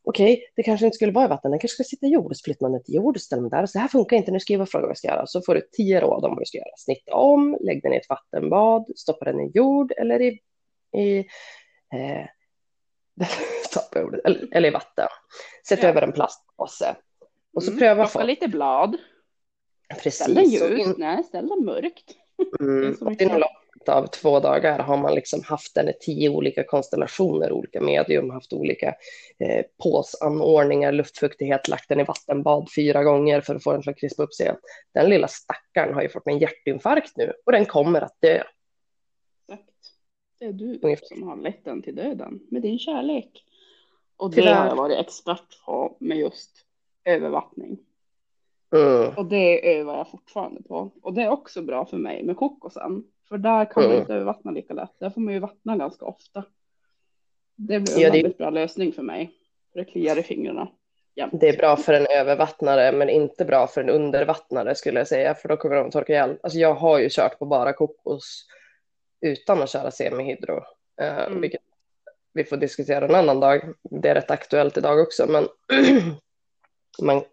okej, 0.03 0.51
det 0.55 0.63
kanske 0.63 0.85
inte 0.85 0.95
skulle 0.95 1.11
vara 1.11 1.25
i 1.25 1.27
vatten, 1.27 1.51
den 1.51 1.59
kanske 1.59 1.75
ska 1.75 1.83
sitta 1.83 2.05
i 2.05 2.09
jord. 2.09 2.35
Så 2.35 2.43
flyttar 2.43 2.65
man 2.65 2.71
den 2.71 2.83
till 2.83 2.95
jord 2.95 3.15
och 3.15 3.21
ställer 3.21 3.41
den 3.41 3.49
där. 3.49 3.65
Så 3.65 3.79
här 3.79 3.87
funkar 3.87 4.17
inte, 4.17 4.31
nu 4.31 4.39
skriver 4.39 4.61
jag 4.61 4.69
fråga 4.69 4.81
vad 4.81 4.89
jag 4.89 4.97
ska 4.97 5.07
göra. 5.07 5.27
Så 5.27 5.41
får 5.41 5.55
du 5.55 5.61
tio 5.71 5.99
råd 5.99 6.25
om 6.25 6.31
vad 6.31 6.41
du 6.41 6.45
ska 6.45 6.57
göra. 6.57 6.77
Snitta 6.77 7.15
om, 7.15 7.57
lägg 7.61 7.83
den 7.83 7.93
i 7.93 7.97
ett 7.97 8.09
vattenbad, 8.09 8.85
stoppa 8.95 9.25
den 9.25 9.39
i 9.39 9.51
jord 9.53 9.91
eller 9.97 10.21
i, 10.21 10.39
i 10.97 11.17
eh, 11.93 12.25
eller, 14.25 14.47
eller 14.55 14.67
i 14.67 14.71
vatten. 14.71 15.07
Sätt 15.67 15.83
Ja. 15.83 15.89
över 15.89 16.01
en 16.01 16.11
plastpåse. 16.11 16.95
Och 17.53 17.63
så 17.63 17.69
Mm, 17.71 17.79
pröva 17.79 17.95
plocka 17.95 18.09
folk. 18.09 18.27
lite 18.27 18.47
blad. 18.47 18.97
Precis. 20.03 20.15
Ställ 20.21 20.35
den 20.35 20.49
ljust, 20.49 20.97
nej 20.97 21.23
ställ 21.23 21.47
den 21.49 21.65
mörkt. 21.65 22.03
Det 22.37 22.63
Mm, 22.65 22.83
är 22.93 23.03
och 23.03 23.09
mycket. 23.11 23.21
inom 23.27 23.37
loppet 23.39 23.89
av 23.89 24.07
två 24.07 24.39
dagar 24.39 24.79
har 24.79 24.97
man 24.97 25.15
liksom 25.15 25.43
haft 25.43 25.75
den 25.75 25.89
i 25.89 25.93
tio 26.01 26.29
olika 26.29 26.63
konstellationer, 26.63 27.51
olika 27.51 27.81
medium, 27.81 28.29
haft 28.29 28.53
olika 28.53 28.87
eh, 29.39 29.65
påsanordningar, 29.83 30.91
luftfuktighet, 30.91 31.67
lagt 31.67 31.89
den 31.89 31.99
i 31.99 32.03
vattenbad 32.03 32.67
fyra 32.75 33.03
gånger 33.03 33.41
för 33.41 33.55
att 33.55 33.63
få 33.63 33.71
den 33.71 33.83
att 33.87 33.97
krispa 33.99 34.23
upp 34.23 34.33
sig. 34.33 34.55
Den 34.93 35.09
lilla 35.09 35.27
stackaren 35.27 35.93
har 35.93 36.01
ju 36.01 36.09
fått 36.09 36.27
en 36.27 36.39
hjärtinfarkt 36.39 37.17
nu 37.17 37.33
och 37.45 37.51
den 37.51 37.65
kommer 37.65 38.01
att 38.01 38.17
dö. 38.21 38.43
Det 40.39 40.45
är 40.45 40.53
du 40.53 40.79
som 41.03 41.27
har 41.27 41.35
lett 41.37 41.65
den 41.65 41.81
till 41.81 41.95
döden 41.95 42.39
med 42.51 42.61
din 42.61 42.79
kärlek. 42.79 43.43
Och 44.17 44.29
det 44.29 44.35
Tyvärr. 44.35 44.53
har 44.55 44.67
jag 44.67 44.75
varit 44.75 44.99
expert 44.99 45.65
på 45.65 45.97
med 45.99 46.17
just 46.17 46.51
övervattning. 47.05 47.79
Mm. 48.75 49.13
Och 49.17 49.25
det 49.25 49.75
övar 49.77 49.97
jag 49.97 50.09
fortfarande 50.11 50.61
på. 50.63 50.91
Och 51.01 51.13
det 51.13 51.21
är 51.21 51.29
också 51.29 51.61
bra 51.61 51.85
för 51.85 51.97
mig 51.97 52.23
med 52.23 52.37
kokosen. 52.37 53.03
För 53.29 53.37
där 53.37 53.65
kan 53.65 53.83
man 53.83 53.91
Mm. 53.91 54.01
inte 54.01 54.13
övervattna 54.13 54.51
lika 54.51 54.73
lätt. 54.73 54.99
Där 54.99 55.09
får 55.09 55.21
man 55.21 55.33
ju 55.33 55.39
vattna 55.39 55.77
ganska 55.77 56.05
ofta. 56.05 56.43
Det 57.55 57.79
blir 57.79 57.95
en 57.95 58.01
Ja, 58.01 58.09
det- 58.11 58.17
väldigt 58.17 58.37
bra 58.37 58.49
lösning 58.49 58.91
för 58.93 59.03
mig. 59.03 59.31
För 59.73 59.79
det 59.79 59.85
kliar 59.85 60.19
i 60.19 60.23
fingrarna. 60.23 60.67
jämt. 61.15 61.33
Det 61.41 61.49
är 61.49 61.57
bra 61.57 61.75
för 61.77 61.93
en 61.93 62.07
övervattnare 62.09 62.91
men 62.91 63.09
inte 63.09 63.45
bra 63.45 63.67
för 63.67 63.81
en 63.81 63.89
undervattnare 63.89 64.75
skulle 64.75 64.99
jag 64.99 65.07
säga 65.07 65.35
för 65.35 65.49
då 65.49 65.57
kommer 65.57 65.75
de 65.75 65.91
torka 65.91 66.13
ihjäl. 66.13 66.37
Alltså 66.43 66.59
jag 66.59 66.73
har 66.73 66.99
ju 66.99 67.07
kört 67.11 67.39
på 67.39 67.45
bara 67.45 67.73
kokos 67.73 68.45
utan 69.21 69.61
att 69.61 69.69
köra 69.69 69.91
semihydro. 69.91 70.63
Eh, 71.01 71.17
Mm. 71.27 71.41
vilket 71.41 71.61
vi 72.33 72.43
får 72.43 72.57
diskutera 72.57 73.05
en 73.05 73.15
annan 73.15 73.39
dag. 73.39 73.73
Det 73.83 74.09
är 74.09 74.15
rätt 74.15 74.31
aktuellt 74.31 74.77
idag 74.77 74.99
också 74.99 75.25
men 75.27 75.47
man, 77.01 77.23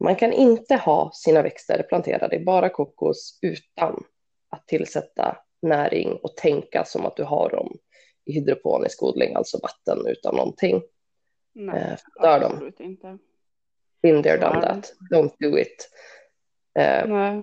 man 0.00 0.16
kan 0.16 0.32
inte 0.32 0.74
ha 0.76 1.10
sina 1.14 1.42
växter 1.42 1.82
planterade 1.88 2.36
i 2.36 2.44
bara 2.44 2.68
kokos 2.68 3.38
utan 3.42 4.04
att 4.50 4.66
tillsätta 4.68 5.38
näring 5.62 6.12
och 6.22 6.36
tänka 6.36 6.84
som 6.84 7.06
att 7.06 7.16
du 7.16 7.24
har 7.24 7.50
dem 7.50 7.78
i 8.24 8.32
hydroponisk 8.32 9.02
odling, 9.02 9.34
alltså 9.34 9.58
vatten 9.62 10.06
utan 10.06 10.36
någonting. 10.36 10.82
Nej, 11.54 11.76
Eh, 11.82 12.22
dör 12.22 12.40
de. 12.40 12.52
absolut 12.52 12.80
inte. 12.80 13.18
Been 14.02 14.22
there, 14.22 14.36
done 14.38 14.60
that. 14.60 14.92
Don't 15.12 15.32
do 15.38 15.58
it. 15.58 15.90
Eh, 16.78 17.06
Nej. 17.08 17.42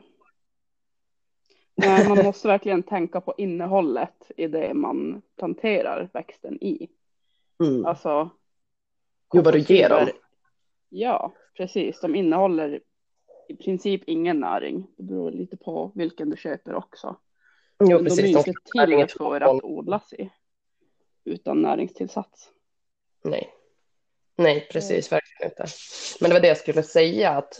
Nej, 1.75 2.09
man 2.09 2.17
måste 2.25 2.47
verkligen 2.47 2.83
tänka 2.83 3.21
på 3.21 3.33
innehållet 3.37 4.31
i 4.37 4.47
det 4.47 4.73
man 4.73 5.21
planterar 5.37 6.09
växten 6.13 6.63
i. 6.63 6.89
mm. 7.63 7.85
Alltså. 7.85 8.29
Jo, 9.33 9.41
vad 9.41 9.53
du 9.53 9.59
ger 9.59 9.89
dem. 9.89 10.07
Ja, 10.89 11.33
precis. 11.57 11.99
De 12.01 12.15
innehåller 12.15 12.81
i 13.47 13.55
princip 13.55 14.01
ingen 14.07 14.39
näring. 14.39 14.87
Det 14.97 15.03
beror 15.03 15.31
lite 15.31 15.57
på 15.57 15.91
vilken 15.95 16.29
du 16.29 16.37
köper 16.37 16.75
också. 16.75 17.15
Jo, 17.79 17.89
Men 17.89 18.03
precis. 18.03 18.17
de 18.17 18.31
är 18.79 18.87
inte 18.87 19.07
till 19.07 19.17
för 19.17 19.41
att 19.41 19.63
odlas 19.63 20.13
i. 20.13 20.29
Utan 21.23 21.61
näringstillsats. 21.61 22.49
Nej. 23.23 23.53
Nej, 24.35 24.67
precis, 24.71 25.11
verkligen 25.11 25.51
inte. 25.51 25.65
Men 26.21 26.29
det 26.29 26.33
var 26.33 26.41
det 26.41 26.47
jag 26.47 26.57
skulle 26.57 26.83
säga, 26.83 27.29
att 27.29 27.59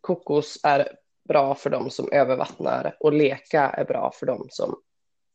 kokos 0.00 0.60
är 0.62 0.88
bra 1.28 1.54
för 1.54 1.70
de 1.70 1.90
som 1.90 2.12
övervattnar 2.12 2.96
och 3.00 3.12
leka 3.12 3.70
är 3.70 3.84
bra 3.84 4.10
för 4.14 4.26
de 4.26 4.46
som 4.50 4.76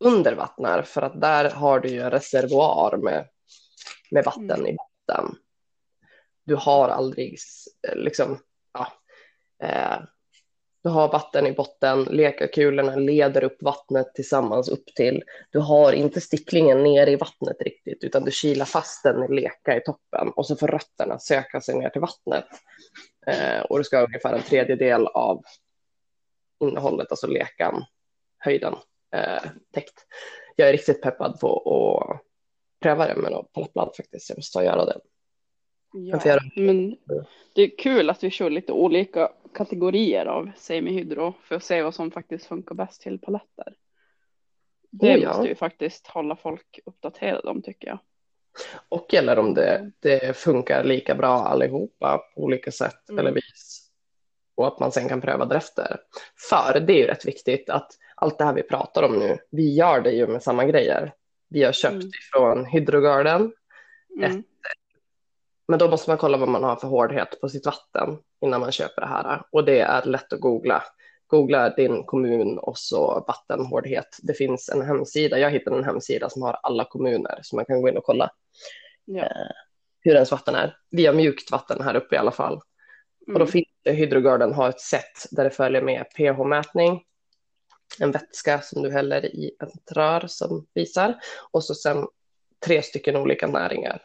undervattnar, 0.04 0.82
för 0.82 1.02
att 1.02 1.22
där 1.22 1.50
har 1.50 1.80
du 1.80 1.90
ju 1.90 2.02
en 2.02 2.12
reservoar 2.12 2.98
med, 2.98 3.28
med 4.12 4.26
vatten 4.26 4.52
Mm. 4.52 4.68
i 4.68 4.74
botten. 4.78 5.36
Du 6.46 6.56
har 6.56 6.90
aldrig 6.90 7.34
s- 7.34 7.66
liksom, 7.96 8.40
ja, 8.74 8.88
eh, 9.68 10.00
du 10.84 10.90
har 10.90 11.12
vatten 11.12 11.48
i 11.48 11.52
botten, 11.52 12.04
lekakulorna 12.04 12.96
leder 12.96 13.44
upp 13.44 13.62
vattnet 13.62 14.14
tillsammans 14.16 14.70
upp 14.70 14.86
till. 14.96 15.24
Du 15.52 15.60
har 15.60 15.94
inte 15.94 16.22
sticklingen 16.22 16.84
ner 16.84 17.08
i 17.08 17.16
vattnet 17.16 17.62
riktigt, 17.62 18.04
utan 18.04 18.24
du 18.24 18.32
kilar 18.32 18.66
fast 18.66 19.04
den 19.04 19.24
i 19.24 19.36
leka 19.42 19.78
i 19.78 19.82
toppen 19.82 20.30
och 20.36 20.46
så 20.48 20.56
får 20.56 20.68
rötterna 20.68 21.20
söka 21.20 21.62
sig 21.62 21.76
ner 21.76 21.90
till 21.90 22.02
vattnet. 22.02 22.46
Eh, 23.28 23.62
och 23.62 23.78
du 23.78 23.84
ska 23.84 23.98
ha 23.98 24.06
ungefär 24.06 24.34
en 24.34 24.42
tredjedel 24.44 25.08
av 25.08 25.42
innehållet, 26.60 27.12
alltså 27.12 27.28
lekan, 27.28 27.86
höjden, 28.38 28.76
eh, 29.16 29.50
täckt. 29.74 30.06
Jag 30.56 30.70
är 30.70 30.72
riktigt 30.74 31.02
peppad 31.02 31.40
på 31.40 31.58
att 32.02 32.22
pröva 32.82 33.08
det 33.08 33.16
med 33.16 33.32
något 33.32 33.54
palettblad 33.54 33.96
faktiskt. 33.98 34.30
Jag 34.30 34.38
måste 34.38 34.60
göra 34.60 34.86
det. 34.86 35.00
Ja, 35.94 36.20
göra 36.26 36.40
men 36.56 36.98
det 37.56 37.62
är 37.62 37.78
kul 37.78 38.10
att 38.10 38.24
vi 38.24 38.30
kör 38.30 38.50
lite 38.50 38.72
olika 38.72 39.32
kategorier 39.54 40.26
av 40.26 40.52
semihydro 40.58 41.34
för 41.44 41.56
att 41.56 41.64
se 41.64 41.82
vad 41.82 41.96
som 41.96 42.12
faktiskt 42.12 42.46
funkar 42.46 42.76
bäst 42.76 43.02
till 43.02 43.20
paletter. 43.20 43.76
Det 44.92 45.16
Oh 45.16 45.22
ja. 45.22 45.28
måste 45.30 45.48
ju 45.48 45.56
faktiskt 45.56 46.08
hålla 46.08 46.36
folk 46.36 46.80
uppdaterade 46.86 47.50
om 47.50 47.62
tycker 47.62 47.88
jag. 47.88 48.00
Och 48.90 49.14
eller 49.14 49.40
om 49.40 49.54
det, 49.54 49.92
det 50.00 50.38
funkar 50.38 50.84
lika 50.84 51.16
bra 51.16 51.30
allihopa 51.30 52.18
på 52.36 52.42
olika 52.42 52.72
sätt 52.72 53.10
Mm. 53.10 53.20
eller 53.20 53.32
vis. 53.32 53.89
Och 54.60 54.68
att 54.68 54.80
man 54.80 54.92
sen 54.92 55.10
kan 55.10 55.22
pröva 55.22 55.46
därefter. 55.46 55.98
För 56.50 56.80
det 56.80 56.94
är 56.94 56.98
ju 56.98 57.08
rätt 57.08 57.26
viktigt 57.26 57.70
att 57.70 57.92
allt 58.16 58.38
det 58.38 58.46
här 58.46 58.54
vi 58.54 58.64
pratar 58.64 59.04
om 59.04 59.20
nu, 59.20 59.38
vi 59.52 59.74
gör 59.76 60.02
det 60.02 60.12
ju 60.12 60.28
med 60.28 60.44
samma 60.44 60.66
grejer. 60.66 61.14
Vi 61.50 61.64
har 61.64 61.72
köpt 61.72 61.94
Mm. 61.94 62.08
ifrån 62.08 62.66
Hydrogarden, 62.66 63.52
Mm. 64.24 64.44
men 65.68 65.80
då 65.80 65.88
måste 65.90 66.10
man 66.10 66.18
kolla 66.18 66.38
vad 66.38 66.50
man 66.50 66.64
har 66.64 66.76
för 66.76 66.88
hårdhet 66.88 67.42
på 67.42 67.50
sitt 67.50 67.66
vatten 67.66 68.18
innan 68.42 68.62
man 68.62 68.72
köper 68.72 69.02
det 69.02 69.08
här. 69.08 69.42
Och 69.52 69.64
det 69.66 69.80
är 69.80 70.06
lätt 70.06 70.34
att 70.34 70.40
googla. 70.40 70.84
Googla 71.28 71.70
din 71.70 72.04
kommun 72.06 72.58
och 72.58 72.78
så 72.78 73.24
vattenhårdhet. 73.28 74.18
Det 74.22 74.34
finns 74.34 74.70
en 74.70 74.82
hemsida, 74.82 75.40
jag 75.40 75.52
hittade 75.52 75.78
en 75.78 75.84
hemsida 75.84 76.30
som 76.30 76.42
har 76.42 76.60
alla 76.64 76.86
kommuner 76.86 77.40
så 77.42 77.56
man 77.56 77.66
kan 77.66 77.82
gå 77.82 77.90
in 77.90 77.98
och 77.98 78.04
kolla 78.04 78.30
Ja. 79.06 79.28
hur 80.02 80.14
ens 80.14 80.32
vatten 80.32 80.56
är. 80.56 80.78
Vi 80.92 81.06
har 81.06 81.14
mjukt 81.14 81.52
vatten 81.52 81.82
här 81.82 81.96
uppe 81.96 82.16
i 82.16 82.18
alla 82.18 82.32
fall. 82.32 82.62
Och 83.28 83.34
då 83.34 83.40
Mm. 83.40 83.48
finns 83.48 83.68
det, 83.84 83.92
Hydrogarden 83.92 84.54
har 84.54 84.70
ett 84.70 84.80
sätt 84.82 85.26
där 85.32 85.44
det 85.44 85.50
följer 85.50 85.82
med 85.82 86.06
pH-mätning, 86.18 87.04
en 88.00 88.12
vätska 88.12 88.62
som 88.62 88.82
du 88.84 88.92
häller 88.92 89.26
i 89.26 89.52
ett 89.64 89.92
rör 89.92 90.28
som 90.28 90.66
visar 90.74 91.20
och 91.52 91.64
så 91.64 91.76
sen 91.76 92.08
tre 92.66 92.82
stycken 92.82 93.16
olika 93.16 93.48
näringar. 93.48 94.02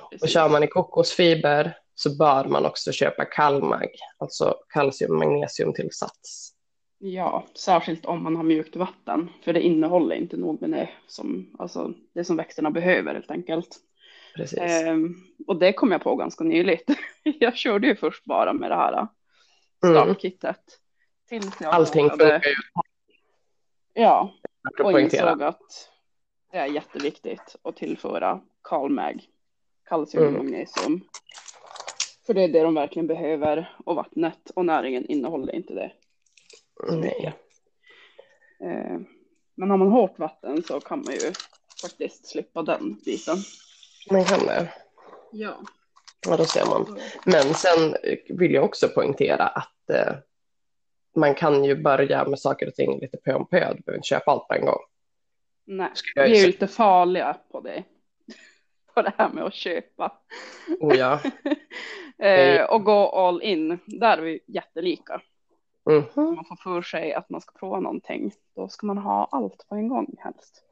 Och 0.00 0.10
Precis. 0.10 0.30
kör 0.30 0.48
man 0.48 0.62
i 0.62 0.66
kokosfiber 0.66 1.76
så 1.94 2.16
bör 2.16 2.44
man 2.44 2.66
också 2.66 2.92
köpa 2.92 3.24
Kalmag, 3.24 3.88
alltså 4.18 4.56
kalcium 4.68 5.16
magnesiumtillsats. 5.18 6.50
Ja, 6.98 7.46
särskilt 7.54 8.06
om 8.06 8.22
man 8.22 8.36
har 8.36 8.42
mjukt 8.42 8.76
vatten. 8.76 9.28
För 9.44 9.52
det 9.52 9.60
innehåller 9.62 10.16
inte 10.16 10.36
nog 10.36 10.60
med 10.60 10.70
det 10.70 10.88
som, 11.06 11.56
alltså, 11.58 11.92
det 12.14 12.24
som 12.24 12.36
växterna 12.36 12.70
behöver 12.70 13.14
helt 13.14 13.30
enkelt. 13.30 13.68
Precis. 14.36 14.58
Ehm, 14.60 15.14
och 15.46 15.58
det 15.58 15.72
kom 15.72 15.92
jag 15.92 16.02
på 16.02 16.16
ganska 16.16 16.44
nyligt. 16.44 16.90
jag 17.22 17.56
körde 17.56 17.86
ju 17.86 17.96
först 17.96 18.24
bara 18.24 18.52
med 18.52 18.70
det 18.70 18.76
här 18.76 18.92
Mm. 19.84 19.96
startkittet. 19.96 20.80
Tills 21.28 21.60
jag 21.60 21.74
Allting 21.74 22.10
funkar 22.10 22.26
ju 22.44 22.54
Ja, 23.92 24.34
och 24.80 24.92
poängtera. 24.92 25.30
insåg 25.30 25.42
att 25.42 25.90
det 26.52 26.58
är 26.58 26.66
jätteviktigt 26.66 27.56
att 27.62 27.76
tillföra 27.76 28.40
kalmag, 28.62 29.26
kalcium 29.88 30.36
och 30.36 30.44
Mm. 30.44 31.00
För 32.26 32.34
det 32.34 32.42
är 32.42 32.48
det 32.48 32.62
de 32.62 32.74
verkligen 32.74 33.06
behöver 33.06 33.76
och 33.84 33.96
vattnet 33.96 34.50
och 34.54 34.66
näringen 34.66 35.06
innehåller 35.06 35.54
inte 35.54 35.74
det. 35.74 35.92
Nej. 36.90 37.32
Eh, 38.60 38.98
Men 39.54 39.70
har 39.70 39.76
man 39.76 39.88
hårt 39.88 40.18
vatten 40.18 40.62
så 40.62 40.80
kan 40.80 41.04
man 41.04 41.14
ju 41.14 41.32
faktiskt 41.82 42.26
slippa 42.26 42.62
den 42.62 42.94
biten. 43.04 43.36
Man 44.10 44.24
kan 44.24 44.46
det. 44.46 44.72
Ja. 45.32 45.60
Ja, 46.26 46.36
då 46.36 46.44
ser 46.44 46.66
man. 46.66 46.98
Men 47.24 47.54
sen 47.54 47.96
vill 48.28 48.54
jag 48.54 48.64
också 48.64 48.88
poängtera 48.88 49.46
att 49.46 49.90
eh, 49.90 50.14
man 51.16 51.34
kan 51.34 51.64
ju 51.64 51.82
börja 51.82 52.28
med 52.28 52.38
saker 52.38 52.66
och 52.66 52.74
ting 52.74 53.00
lite 53.00 53.16
pö 53.16 53.34
om 53.34 53.46
pö. 53.46 53.74
Du 53.74 53.82
behöver 53.82 53.96
inte 53.96 54.08
köpa 54.08 54.30
allt 54.30 54.48
på 54.48 54.54
en 54.54 54.64
gång. 54.64 54.80
Nej, 55.66 55.90
vi 56.14 56.20
är 56.20 56.40
ju 56.40 56.46
lite 56.46 56.66
farliga 56.66 57.36
på 57.50 57.60
det. 57.60 57.84
På 58.94 59.02
det 59.02 59.12
här 59.18 59.28
med 59.28 59.44
att 59.44 59.54
köpa. 59.54 60.12
Oh 60.80 60.96
ja. 60.96 61.20
eh, 62.26 62.64
och 62.64 62.84
gå 62.84 63.08
all 63.08 63.42
in. 63.42 63.78
Där 63.86 64.18
är 64.18 64.22
vi 64.22 64.40
jättelika. 64.46 65.20
Mhm. 65.90 66.04
Om 66.14 66.34
man 66.34 66.44
får 66.44 66.56
för 66.56 66.82
sig 66.82 67.12
att 67.12 67.30
man 67.30 67.40
ska 67.40 67.58
prova 67.58 67.80
någonting, 67.80 68.32
då 68.56 68.68
ska 68.68 68.86
man 68.86 68.98
ha 68.98 69.28
allt 69.30 69.68
på 69.68 69.74
en 69.74 69.88
gång 69.88 70.16
helst. 70.18 70.62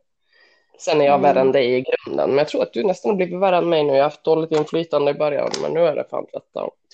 Sen 0.85 1.01
är 1.01 1.05
jag 1.05 1.15
Mm. 1.15 1.23
värre 1.23 1.41
än 1.41 1.53
dig 1.53 1.75
i 1.75 1.81
grunden, 1.81 2.29
men 2.31 2.39
jag 2.39 2.49
tror 2.49 2.63
att 2.63 2.73
du 2.73 2.85
nästan 2.85 3.11
har 3.11 3.17
blivit 3.17 3.41
värre 3.41 3.57
än 3.57 3.69
mig 3.69 3.85
nu. 3.85 3.93
Jag 3.93 3.99
har 3.99 4.03
haft 4.05 4.25
dåligt 4.25 4.53
inflytande 4.53 5.11
i 5.11 5.15
början, 5.15 5.51
men 5.63 5.73
nu 5.75 5.81
är 5.81 5.97
det 5.97 6.05
fan 6.11 6.27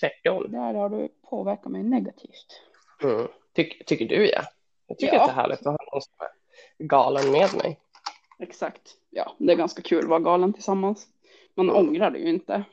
tvärtom. 0.00 0.44
Där 0.52 0.74
har 0.74 0.88
du 0.88 1.08
påverkat 1.30 1.72
mig 1.72 1.82
negativt. 1.82 2.62
Mm. 3.02 3.26
Tyck, 3.54 3.86
tycker 3.86 4.04
du 4.06 4.30
ja? 4.30 4.42
Jag 4.86 4.98
tycker 4.98 5.14
Ja. 5.14 5.20
att 5.22 5.26
det 5.28 5.32
är 5.32 5.34
härligt 5.34 5.58
att 5.58 5.64
ha 5.66 5.78
någon 5.92 6.02
som 6.02 6.12
är 6.18 6.84
galen 6.84 7.30
med 7.30 7.54
mig. 7.54 7.78
Exakt. 8.38 8.82
Ja, 9.10 9.32
det 9.38 9.52
är 9.52 9.56
ganska 9.56 9.82
kul 9.82 10.02
att 10.02 10.08
vara 10.10 10.20
galen 10.20 10.52
tillsammans. 10.52 11.06
Man 11.54 11.70
Mm. 11.70 11.76
ångrar 11.88 12.10
det 12.10 12.18
ju 12.18 12.28
inte. 12.28 12.64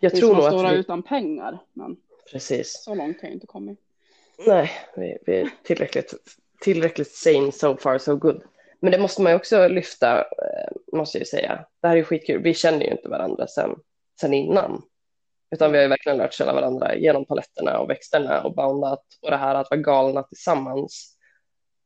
Jag 0.00 0.12
det 0.12 0.16
är 0.16 0.20
tror 0.20 0.28
som 0.28 0.36
nog 0.38 0.46
att 0.46 0.66
att 0.66 0.72
vi... 0.72 0.76
utan 0.76 1.02
pengar. 1.02 1.58
Men 1.72 1.96
Precis. 2.32 2.82
så 2.84 2.94
långt 2.94 3.20
har 3.20 3.28
jag 3.28 3.32
inte 3.34 3.46
kommit. 3.46 3.78
Nej, 4.46 4.70
vi, 4.96 5.18
vi 5.26 5.36
är 5.40 5.50
tillräckligt, 5.62 6.14
tillräckligt 6.60 7.10
sane 7.12 7.52
so 7.52 7.76
far 7.76 7.98
so 7.98 8.16
good. 8.16 8.42
Men 8.84 8.92
det 8.92 8.98
måste 8.98 9.22
man 9.22 9.32
ju 9.32 9.36
också 9.36 9.68
lyfta, 9.68 10.18
eh, 10.18 10.96
måste 10.96 11.18
jag 11.18 11.20
ju 11.20 11.26
säga. 11.26 11.66
Det 11.82 11.88
här 11.88 11.94
är 11.94 11.98
ju 11.98 12.04
skitkul. 12.04 12.42
Vi 12.42 12.54
känner 12.54 12.84
ju 12.84 12.90
inte 12.90 13.08
varandra 13.08 13.46
sen, 13.46 13.70
sen 14.20 14.34
innan. 14.34 14.82
Utan 15.50 15.72
vi 15.72 15.78
har 15.78 15.82
ju 15.82 15.88
verkligen 15.88 16.18
lärt 16.18 16.32
känna 16.32 16.52
varandra 16.52 16.94
genom 16.94 17.24
paletterna 17.24 17.78
och 17.78 17.90
växterna 17.90 18.42
och 18.42 18.54
boundat 18.54 19.04
och 19.22 19.30
det 19.30 19.36
här 19.36 19.54
att 19.54 19.70
vara 19.70 19.80
galna 19.80 20.22
tillsammans. 20.22 21.16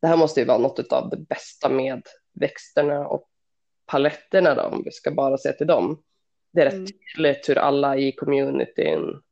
Det 0.00 0.06
här 0.06 0.16
måste 0.16 0.40
ju 0.40 0.46
vara 0.46 0.58
något 0.58 0.92
av 0.92 1.10
det 1.10 1.16
bästa 1.16 1.68
med 1.68 2.02
växterna 2.40 3.08
och 3.08 3.28
paletterna 3.86 4.54
då, 4.54 4.62
om 4.62 4.82
vi 4.84 4.90
ska 4.92 5.10
bara 5.10 5.38
se 5.38 5.52
till 5.52 5.66
dem. 5.66 6.02
Det 6.52 6.60
är 6.60 6.64
rätt 6.64 6.74
Mm. 6.74 6.86
tydligt 6.86 7.48
hur 7.48 7.58
alla 7.58 7.96
i 7.96 8.12
communityn 8.12 9.22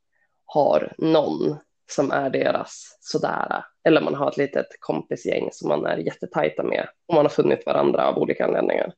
har 0.45 0.93
någon 0.99 1.57
som 1.91 2.11
är 2.11 2.31
deras 2.31 2.99
sådär. 3.01 3.65
Eller 3.87 4.01
man 4.01 4.15
har 4.15 4.29
ett 4.31 4.37
litet 4.37 4.67
kompisgäng 4.81 5.49
som 5.53 5.69
man 5.69 5.87
är 5.87 5.97
jättetajta 5.97 6.63
med 6.63 6.89
och 7.07 7.15
man 7.15 7.25
har 7.25 7.31
funnit 7.31 7.67
varandra 7.67 8.07
av 8.09 8.19
olika 8.19 8.45
anledningar. 8.45 8.93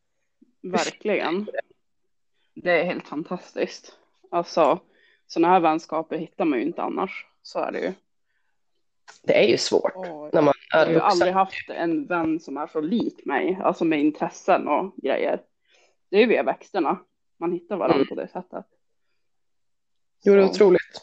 Verkligen. 0.63 1.47
Det 2.55 2.81
är 2.81 2.85
helt 2.85 3.09
fantastiskt. 3.09 3.93
Alltså, 4.31 4.79
sådana 5.27 5.49
här 5.53 5.61
vänskaper 5.61 6.19
hittar 6.19 6.45
man 6.45 6.59
ju 6.59 6.65
inte 6.65 6.83
annars. 6.83 7.27
Så 7.43 7.59
är 7.59 7.73
det 7.73 7.79
ju. 7.81 7.93
Det 9.23 9.45
är 9.45 9.49
ju 9.49 9.57
svårt 9.59 9.93
Och 9.97 10.35
när 10.35 10.43
man 10.43 10.55
jag 10.73 10.81
är 10.83 10.87
har 10.87 10.93
ju 10.93 10.95
vuxen. 10.95 11.11
aldrig 11.11 11.33
haft 11.33 11.71
en 11.71 12.07
vän 12.07 12.41
som 12.41 12.57
är 12.57 12.67
så 12.67 12.81
lik 12.81 13.25
mig. 13.25 13.59
Alltså 13.63 13.85
med 13.85 14.01
intressen 14.01 14.69
och 14.69 14.97
grejer. 14.97 15.41
Det 16.11 16.17
är 16.17 16.21
ju 16.21 16.27
via 16.27 16.43
växterna. 16.43 16.99
Man 17.39 17.53
hittar 17.53 17.77
varandra 17.77 17.97
Mm. 17.97 18.09
på 18.09 18.15
det 18.15 18.29
sättet. 18.29 18.65
Jo, 20.25 20.35
det 20.35 20.41
är 20.41 20.45
otroligt. 20.45 21.03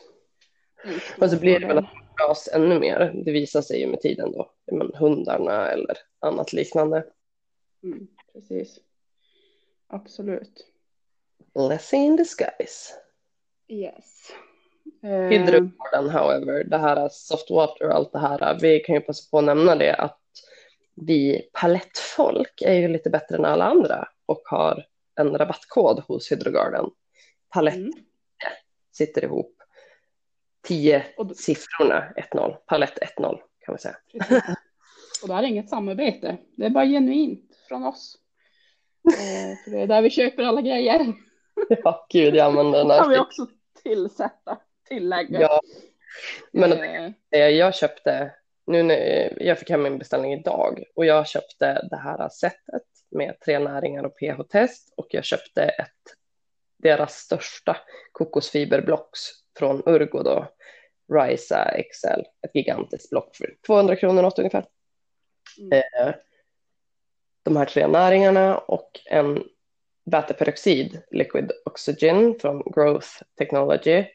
Men 1.18 1.30
så 1.30 1.39
blir 1.39 1.60
det 1.60 1.68
väl 1.68 1.77
att 1.77 1.86
dras 2.17 2.50
ännu 2.53 2.79
mer. 2.79 3.12
Det 3.25 3.31
visar 3.31 3.62
sig 3.62 3.79
ju 3.79 3.88
med 3.88 4.01
tiden 4.01 4.31
då. 4.31 4.51
Men 4.72 4.91
hundarna 4.95 5.72
eller 5.72 5.98
annat 6.19 6.53
liknande. 6.53 7.05
Mm, 7.84 8.07
precis. 8.34 8.79
Absolut. 9.88 10.65
Blessing 11.53 12.03
in 12.03 12.15
disguise. 12.15 12.93
Yes. 13.67 14.31
Hydrogården, 15.01 16.10
however, 16.10 16.63
det 16.63 16.77
här 16.77 17.10
soft 17.12 17.51
water 17.51 17.88
och 17.88 17.95
allt 17.95 18.12
det 18.12 18.19
här, 18.19 18.60
vi 18.62 18.79
kan 18.79 18.95
ju 18.95 19.01
passa 19.01 19.31
på 19.31 19.38
att 19.38 19.43
nämna 19.43 19.75
det 19.75 19.95
att 19.95 20.19
vi 20.95 21.50
palettfolk 21.53 22.62
är 22.62 22.74
ju 22.74 22.88
lite 22.88 23.10
bättre 23.10 23.36
än 23.36 23.45
alla 23.45 23.65
andra 23.65 24.07
och 24.25 24.41
har 24.45 24.86
en 25.15 25.38
rabattkod 25.38 26.00
hos 26.07 26.31
Hydrogarden. 26.31 26.86
Palett 27.50 27.75
Mm. 27.75 27.91
sitter 28.91 29.24
ihop. 29.24 29.62
Tio 30.65 31.03
siffrorna 31.36 32.13
1-0, 32.34 32.55
palett 32.55 33.00
1-0 33.17 33.38
kan 33.60 33.72
man 33.74 33.77
säga. 33.79 33.95
Precis. 34.12 34.43
Och 35.22 35.27
det 35.27 35.34
här 35.34 35.43
är 35.43 35.48
inget 35.48 35.69
samarbete. 35.69 36.38
Det 36.57 36.65
är 36.65 36.69
bara 36.69 36.86
genuint 36.86 37.55
från 37.67 37.84
oss. 37.86 38.17
Eh, 39.07 39.57
för 39.63 39.72
det 39.72 39.81
är 39.81 39.88
där 39.88 40.01
vi 40.01 40.10
köper 40.10 40.43
alla 40.43 40.62
grejer. 40.62 41.05
Ja, 41.84 42.05
gud, 42.10 42.36
jag 42.36 42.45
använder 42.48 42.77
den 42.79 42.88
Det 42.88 42.98
kan 42.98 43.10
vi 43.10 43.15
här. 43.15 43.22
också 43.22 43.48
tillsätta, 43.84 44.57
tillägga. 44.88 45.41
Ja, 45.41 45.60
men 46.51 46.72
Eh, 46.72 47.12
Eh, 47.31 47.48
Jag 47.50 47.75
köpte, 47.75 48.31
nu 48.67 48.84
när 48.84 49.43
jag 49.43 49.60
fick 49.60 49.69
hem 49.69 49.84
min 49.84 49.98
beställning 49.98 50.34
idag 50.34 50.84
och 50.95 51.06
jag 51.06 51.28
köpte 51.28 51.88
det 51.89 51.97
här 51.97 52.30
setet 52.30 52.84
med 53.12 53.39
tre 53.45 53.60
näringar 53.60 54.04
och 54.04 54.15
pH-test 54.19 54.93
och 54.97 55.08
jag 55.10 55.23
köpte 55.25 55.63
ett, 55.63 56.15
deras 56.78 57.13
största 57.15 57.78
kokosfiberblocks 58.12 59.21
från 59.58 59.84
Urgo 59.86 60.24
då, 60.24 60.48
Risa 61.13 61.72
XL, 61.91 62.22
ett 62.41 62.56
gigantiskt 62.56 63.10
block 63.10 63.36
för 63.36 63.56
200 63.65 63.96
kronor 63.96 64.22
något 64.22 64.39
ungefär. 64.39 64.65
Mm. 65.60 65.72
Eh, 65.72 66.15
De 67.44 67.58
här 67.58 67.65
tre 67.65 67.88
näringarna 67.88 68.58
och 68.58 69.00
en 69.06 69.44
väteperoxid, 70.06 71.02
liquid 71.12 71.52
oxygen 71.65 72.39
från 72.39 72.63
Growth 72.76 73.08
Technology 73.38 74.06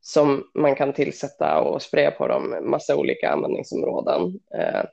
som 0.00 0.50
man 0.54 0.74
kan 0.74 0.92
tillsätta 0.92 1.60
och 1.60 1.82
spraya 1.82 2.10
på 2.10 2.28
dem 2.28 2.58
massa 2.62 2.96
olika 2.96 3.30
användningsområden. 3.30 4.40
Eh, 4.54 4.84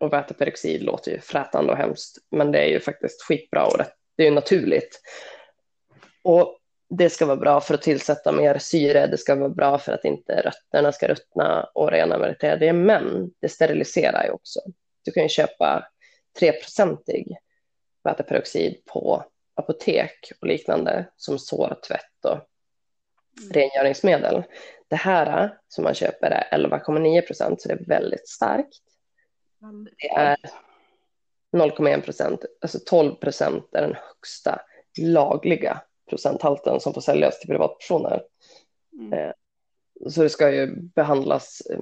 och 0.00 0.12
väteperoxid 0.12 0.82
låter 0.82 1.12
ju 1.12 1.20
frätande 1.20 1.72
och 1.72 1.78
hemskt, 1.78 2.18
men 2.30 2.52
det 2.52 2.58
är 2.58 2.68
ju 2.68 2.80
faktiskt 2.80 3.22
skitbra 3.22 3.66
och 3.66 3.78
rätt, 3.78 3.94
det 4.16 4.22
är 4.22 4.26
ju 4.26 4.34
naturligt. 4.34 5.00
Och 6.22 6.58
det 6.96 7.10
ska 7.10 7.26
vara 7.26 7.36
bra 7.36 7.60
för 7.60 7.74
att 7.74 7.82
tillsätta 7.82 8.32
mer 8.32 8.58
syre, 8.58 9.06
det 9.06 9.18
ska 9.18 9.34
vara 9.34 9.48
bra 9.48 9.78
för 9.78 9.92
att 9.92 10.04
inte 10.04 10.40
rötterna 10.40 10.92
ska 10.92 11.08
ruttna 11.08 11.70
och 11.74 11.90
rena 11.90 12.18
med 12.18 12.36
det, 12.40 12.72
men 12.72 13.30
det 13.40 13.48
steriliserar 13.48 14.24
ju 14.24 14.30
också. 14.30 14.60
Du 15.04 15.10
kan 15.10 15.22
ju 15.22 15.28
köpa 15.28 15.88
3-procentig 16.40 17.36
väteperoxid 18.04 18.84
på 18.84 19.24
apotek 19.54 20.32
och 20.40 20.46
liknande 20.46 21.06
som 21.16 21.38
sårtvätt 21.38 22.24
och 22.24 22.38
rengöringsmedel. 23.52 24.42
Det 24.88 24.96
här 24.96 25.58
som 25.68 25.84
man 25.84 25.94
köper 25.94 26.30
är 26.30 26.58
11,9 26.58 27.26
procent, 27.26 27.62
så 27.62 27.68
det 27.68 27.74
är 27.74 27.84
väldigt 27.86 28.28
starkt. 28.28 28.82
Det 30.00 30.08
är 30.08 30.36
0,1 31.56 32.00
procent, 32.00 32.44
alltså 32.60 32.78
12 32.86 33.14
procent 33.14 33.74
är 33.74 33.82
den 33.82 33.94
högsta 33.94 34.60
lagliga 34.98 35.82
procenthalten 36.08 36.80
som 36.80 36.94
får 36.94 37.00
säljas 37.00 37.40
till 37.40 37.48
privatpersoner. 37.48 38.22
Mm. 38.92 39.32
Så 40.08 40.22
det 40.22 40.30
ska 40.30 40.50
ju 40.50 40.66
behandlas 40.76 41.60
eh, 41.70 41.78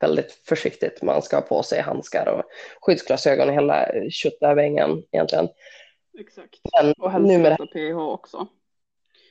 väldigt 0.00 0.32
försiktigt. 0.32 1.02
Man 1.02 1.22
ska 1.22 1.36
ha 1.36 1.40
på 1.42 1.62
sig 1.62 1.80
handskar 1.80 2.26
och 2.26 2.42
skyddsglasögon 2.80 3.48
och 3.48 3.54
hela 3.54 3.88
köttävängen 4.10 5.02
egentligen. 5.12 5.48
Exakt. 6.18 6.60
Men 6.72 6.92
Och 6.98 7.10
helst 7.10 7.28
nu 7.28 7.38
med 7.38 7.52
det, 7.52 7.56
sätta 7.56 7.66
pH 7.72 7.98
också. 7.98 8.46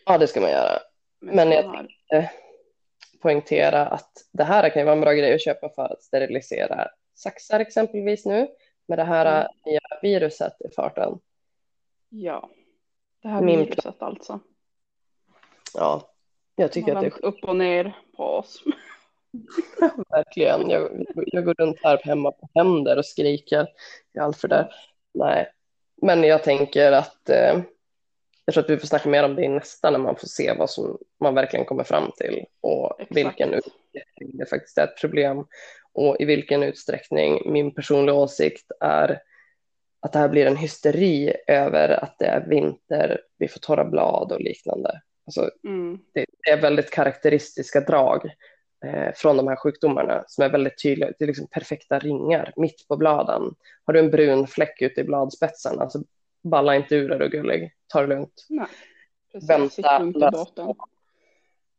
ja, 0.06 0.18
det 0.18 0.28
ska 0.28 0.42
man 0.42 0.50
göra. 0.52 0.80
med 1.22 1.36
Men 1.36 1.52
jag 1.52 1.64
här. 2.10 2.30
poängtera 3.22 3.86
att 3.86 4.12
det 4.32 4.44
här 4.44 4.70
kan 4.70 4.80
ju 4.82 4.86
vara 4.86 4.96
en 4.96 5.02
bra 5.02 5.14
grej 5.14 5.34
att 5.34 5.44
köpa 5.44 5.70
för 5.70 5.82
att 5.94 6.04
sterilisera 6.04 6.88
saxar 7.16 7.60
exempelvis 7.60 8.26
nu 8.26 8.48
med 8.88 8.98
det 9.00 9.04
här 9.04 9.26
Mm. 9.42 9.52
nya 9.66 9.80
viruset 10.02 10.54
i 10.62 10.70
farten. 10.76 11.20
Ja. 12.10 12.50
Det 13.24 13.30
här 13.30 13.42
Min- 13.42 13.60
viruset 13.60 14.02
alltså. 14.02 14.40
Ja, 15.74 16.10
jag 16.56 16.72
tycker 16.72 16.96
har 16.96 17.06
att 17.06 17.14
det 17.14 17.26
är 17.26 17.26
upp 17.26 17.44
och 17.44 17.56
ner 17.56 17.98
på 18.18 18.24
oss. 18.24 18.64
verkligen. 20.10 20.70
Jag, 20.70 21.06
jag 21.16 21.46
går 21.46 21.54
runt 21.54 21.80
här 21.84 22.00
hemma 22.04 22.32
på 22.32 22.50
händer 22.54 22.98
och 22.98 23.06
skriker 23.06 23.68
i 24.16 24.20
Alfred. 24.20 24.68
Nej, 25.14 25.52
men 26.02 26.24
jag 26.24 26.44
tänker 26.44 26.92
att 26.92 27.30
eh, 27.30 27.62
jag 28.46 28.54
tror 28.54 28.64
att 28.64 28.70
vi 28.70 28.78
får 28.78 28.88
snacka 28.88 29.10
mer 29.10 29.24
om 29.24 29.36
det 29.36 29.44
i 29.44 29.48
nästa 29.50 29.92
när 29.92 30.00
man 30.00 30.16
får 30.16 30.28
se 30.28 30.54
vad 30.58 30.70
som 30.70 30.98
man 31.20 31.36
verkligen 31.36 31.66
kommer 31.66 31.84
fram 31.84 32.12
till 32.18 32.46
och 32.62 33.02
Exakt. 33.02 33.18
vilken 33.18 33.54
utsträckning 33.54 34.38
det 34.38 34.46
faktiskt 34.50 34.78
är 34.78 34.84
ett 34.84 35.02
problem 35.02 35.46
och 35.94 36.18
i 36.20 36.26
vilken 36.26 36.64
utsträckning 36.64 37.52
min 37.52 37.72
personliga 37.74 38.16
åsikt 38.16 38.72
är 38.80 39.20
att 40.04 40.14
det 40.14 40.20
här 40.20 40.30
blir 40.30 40.46
en 40.46 40.58
hysteri 40.58 41.34
över 41.48 42.04
att 42.04 42.16
det 42.20 42.26
är 42.26 42.46
vinter, 42.48 43.22
vi 43.38 43.48
får 43.48 43.60
torra 43.60 43.86
blad 43.86 44.32
och 44.32 44.42
liknande. 44.42 45.02
Alltså, 45.26 45.50
Mm. 45.64 46.00
det, 46.14 46.26
är 46.52 46.62
väldigt 46.62 46.92
karaktäristiska 46.92 47.82
drag 47.82 48.26
eh, 48.86 49.14
från 49.16 49.38
de 49.38 49.48
här 49.48 49.56
sjukdomarna 49.56 50.24
som 50.28 50.44
är 50.44 50.50
väldigt 50.50 50.84
tydliga. 50.84 51.12
Det 51.20 51.26
är 51.26 51.28
liksom 51.28 51.48
perfekta 51.48 52.00
ringar 52.00 52.54
mitt 52.56 52.88
på 52.88 52.98
bladen. 52.98 53.56
Har 53.86 53.94
du 53.94 54.00
en 54.00 54.12
brun 54.12 54.48
fläck 54.48 54.82
ute 54.82 55.02
i 55.02 55.04
bladspetsen, 55.04 55.80
alltså 55.80 56.04
balla 56.44 56.76
inte 56.76 56.96
ur 56.96 57.12
är 57.12 57.20
du 57.20 57.30
gullig. 57.30 57.74
Ta 57.88 58.02
det 58.02 58.08
lugnt. 58.08 58.46
Nej. 58.50 58.68
Precis. 59.32 59.50
Vänta, 59.50 60.00
läs. 60.00 60.48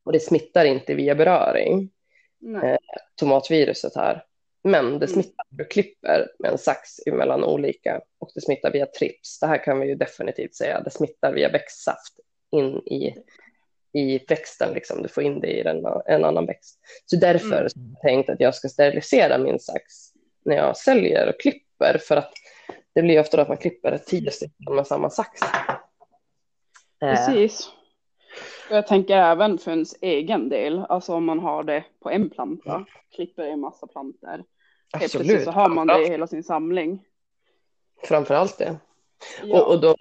Och 0.05 0.13
det 0.13 0.21
smittar 0.21 0.65
inte 0.65 0.95
via 0.95 1.15
beröring, 1.15 1.91
Nej. 2.39 2.79
tomatviruset 3.15 3.97
här. 3.97 4.25
Men 4.65 4.85
det 4.85 5.07
Mm. 5.07 5.09
smittar 5.09 5.47
du 5.49 5.65
klipper 5.65 6.29
med 6.39 6.51
en 6.51 6.59
sax 6.59 6.81
mellan 7.07 7.45
olika 7.45 8.01
och 8.19 8.31
det 8.35 8.41
smittar 8.41 8.71
via 8.73 8.87
trips. 8.87 9.41
Det 9.41 9.47
här 9.47 9.65
kan 9.65 9.81
vi 9.81 9.87
ju 9.89 9.95
definitivt 9.95 10.55
säga. 10.55 10.81
Det 10.81 10.91
smittar 10.91 11.33
via 11.33 11.49
växtsaft 11.49 12.15
in 12.53 12.77
i, 12.87 13.15
i 13.93 14.25
växten. 14.29 14.73
Liksom. 14.75 15.03
Du 15.03 15.09
får 15.09 15.23
in 15.23 15.41
det 15.41 15.47
i 15.47 15.61
en, 15.61 15.85
en 16.07 16.25
annan 16.25 16.47
växt. 16.47 16.79
Så 17.07 17.17
därför 17.17 17.47
Mm. 17.47 17.57
har 17.57 17.63
jag 17.63 18.01
tänkt 18.03 18.31
att 18.31 18.41
jag 18.41 18.55
ska 18.55 18.69
sterilisera 18.69 19.39
min 19.39 19.59
sax 19.61 19.83
när 20.45 20.57
jag 20.57 20.77
säljer 20.77 21.29
och 21.29 21.41
klipper 21.41 21.99
för 21.99 22.17
att 22.17 22.33
Det 22.93 23.03
blir 23.03 23.21
ofta 23.21 23.43
att 23.43 23.49
man 23.49 23.57
klipper 23.57 23.99
tio 23.99 24.31
stycken 24.31 24.75
med 24.75 24.87
samma 24.87 25.11
sax. 25.11 25.41
Eh, 27.03 27.11
Precis. 27.15 27.69
Och 28.71 28.77
jag 28.77 28.87
tänker 28.87 29.17
även 29.17 29.59
för 29.59 29.71
ens 29.71 29.95
egen 30.01 30.49
del, 30.49 30.79
alltså 30.89 31.15
om 31.15 31.25
man 31.25 31.39
har 31.39 31.63
det 31.65 31.85
på 32.03 32.11
en 32.11 32.31
planta, 32.31 32.85
klipper 33.17 33.43
en 33.43 33.61
massa 33.61 33.87
plantor. 33.87 34.45
Helt 34.93 35.15
absolut. 35.15 35.45
så 35.45 35.51
har 35.51 35.69
man 35.69 35.87
det 35.87 36.07
i 36.07 36.09
hela 36.09 36.27
sin 36.27 36.45
samling. 36.45 37.03
Framförallt 38.03 38.59
det. 38.59 38.77
Ja, 39.43 39.61
Och, 39.63 39.73
och 39.75 39.81
då, 39.81 39.97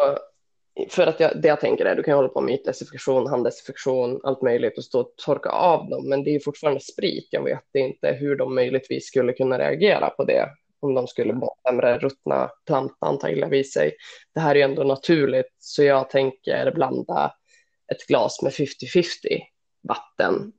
för 0.89 1.07
att 1.07 1.19
jag, 1.19 1.41
det 1.41 1.47
jag 1.47 1.59
tänker 1.59 1.85
är, 1.85 1.95
du 1.95 2.03
kan 2.03 2.15
hålla 2.15 2.29
på 2.29 2.41
med 2.41 2.53
ytdesinfektion, 2.53 3.27
handdesinfektion, 3.27 4.19
allt 4.23 4.41
möjligt 4.41 4.77
och 4.77 4.83
stå 4.83 4.99
och 4.99 5.13
torka 5.17 5.49
av 5.49 5.89
dem, 5.89 6.09
men 6.09 6.23
det 6.23 6.29
är 6.29 6.33
ju 6.33 6.39
fortfarande 6.39 6.81
sprit. 6.81 7.27
Jag 7.31 7.43
vet 7.43 7.75
inte 7.75 8.11
hur 8.11 8.35
de 8.35 8.55
möjligtvis 8.55 9.07
skulle 9.07 9.33
kunna 9.33 9.59
reagera 9.59 10.09
på 10.09 10.23
det 10.23 10.49
om 10.79 10.93
de 10.93 11.07
skulle 11.07 11.33
få 11.33 11.55
sämre 11.67 11.97
ruttna 11.97 12.49
plantan 12.65 13.19
ta 13.19 13.29
illa 13.29 13.47
vid 13.47 13.71
sig. 13.71 13.95
Det 14.33 14.39
här 14.39 14.51
är 14.51 14.55
ju 14.55 14.61
ändå 14.61 14.83
naturligt, 14.83 15.55
så 15.59 15.83
jag 15.83 16.09
tänker 16.09 16.71
blanda 16.71 17.33
ett 17.91 18.07
glas 18.07 18.41
med 18.41 18.51
50-50 18.51 19.03
vatten. 19.87 20.51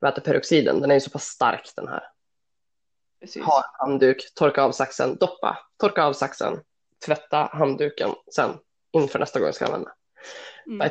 Väteperoxiden, 0.00 0.80
den 0.80 0.90
är 0.90 0.94
ju 0.94 1.00
så 1.00 1.10
pass 1.10 1.24
stark 1.24 1.72
den 1.76 1.88
här. 1.88 2.02
Precis. 3.20 3.42
Ha 3.42 3.64
handduk, 3.78 4.34
torka 4.34 4.62
av 4.62 4.72
saxen, 4.72 5.16
doppa, 5.16 5.58
torka 5.76 6.04
av 6.04 6.12
saxen, 6.12 6.60
tvätta 7.06 7.36
handduken 7.52 8.10
sen 8.34 8.50
inför 8.92 9.18
nästa 9.18 9.38
gång 9.38 9.46
jag 9.46 9.54
ska 9.54 9.66
använda. 9.66 9.92
Mm. 10.66 10.90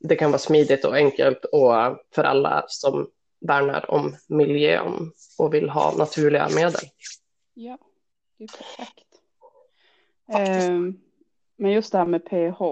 Det 0.00 0.16
kan 0.16 0.30
vara 0.30 0.38
smidigt 0.38 0.84
och 0.84 0.94
enkelt 0.96 1.44
och 1.44 1.72
för 2.14 2.24
alla 2.24 2.64
som 2.68 3.10
värnar 3.40 3.90
om 3.90 4.16
miljön 4.28 5.12
och 5.38 5.54
vill 5.54 5.68
ha 5.70 5.94
naturliga 5.96 6.48
medel. 6.54 6.80
Ja, 7.54 7.78
det 8.38 8.44
är 8.44 8.48
perfekt. 8.48 9.06
Ehm, 10.32 11.00
men 11.56 11.70
just 11.72 11.92
det 11.92 11.98
här 11.98 12.06
med 12.06 12.24
pH. 12.24 12.62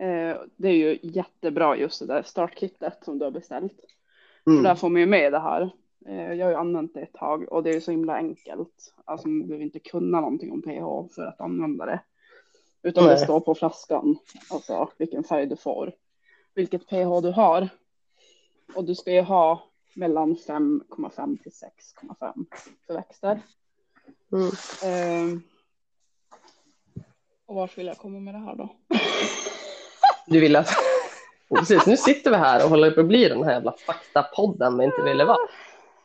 eh, 0.00 0.36
det 0.56 0.68
är 0.68 0.72
ju 0.72 0.98
jättebra 1.02 1.76
just 1.76 2.00
det 2.00 2.06
där 2.06 2.22
startkittet 2.22 3.04
som 3.04 3.18
du 3.18 3.24
har 3.24 3.30
beställt. 3.32 3.72
För 4.44 4.50
där 4.50 4.58
Mm. 4.60 4.76
får 4.76 4.88
man 4.88 5.00
ju 5.00 5.06
med 5.06 5.32
det 5.32 5.38
här. 5.40 5.70
Eh, 6.08 6.32
jag 6.32 6.46
har 6.46 6.50
ju 6.50 6.58
använt 6.58 6.94
det 6.94 7.00
ett 7.00 7.12
tag 7.12 7.52
och 7.52 7.62
det 7.62 7.70
är 7.70 7.80
så 7.80 7.90
himla 7.90 8.14
enkelt. 8.14 8.94
Alltså 9.04 9.28
man 9.28 9.46
behöver 9.46 9.64
inte 9.64 9.78
kunna 9.78 10.20
någonting 10.20 10.52
om 10.52 10.62
pH 10.62 11.14
för 11.14 11.26
att 11.26 11.40
använda 11.40 11.86
det. 11.86 12.00
Utan 12.82 13.04
det 13.04 13.10
Nej. 13.10 13.24
står 13.24 13.40
på 13.40 13.54
flaskan, 13.54 14.18
alltså 14.50 14.90
vilken 14.98 15.24
färg 15.24 15.46
du 15.46 15.56
får. 15.56 15.92
Vilket 16.54 16.86
pH 16.88 17.20
du 17.22 17.30
har. 17.30 17.68
Och 18.74 18.84
du 18.84 18.94
ska 18.94 19.12
ju 19.12 19.20
ha 19.20 19.62
mellan 19.94 20.36
5,5 20.36 21.42
till 21.42 21.52
6,5 21.52 22.46
för 22.86 22.94
växter. 22.94 23.42
Mm. 24.32 24.50
Ehm, 24.84 25.42
och 27.46 27.54
vart 27.54 27.78
vill 27.78 27.86
jag 27.86 27.98
komma 27.98 28.20
med 28.20 28.34
det 28.34 28.38
här 28.38 28.54
då? 28.54 28.76
Du 30.26 30.40
vill 30.40 30.56
att... 30.56 30.68
Precis, 31.48 31.86
nu 31.86 31.96
sitter 31.96 32.30
vi 32.30 32.36
här 32.36 32.64
och 32.64 32.70
håller 32.70 32.90
på 32.90 33.00
att 33.00 33.06
bli 33.06 33.28
den 33.28 33.42
här 33.42 33.52
jävla 33.52 33.74
faktapodden 33.86 34.78
vi 34.78 34.84
inte 34.84 35.02
ville 35.02 35.24
vara. 35.24 35.38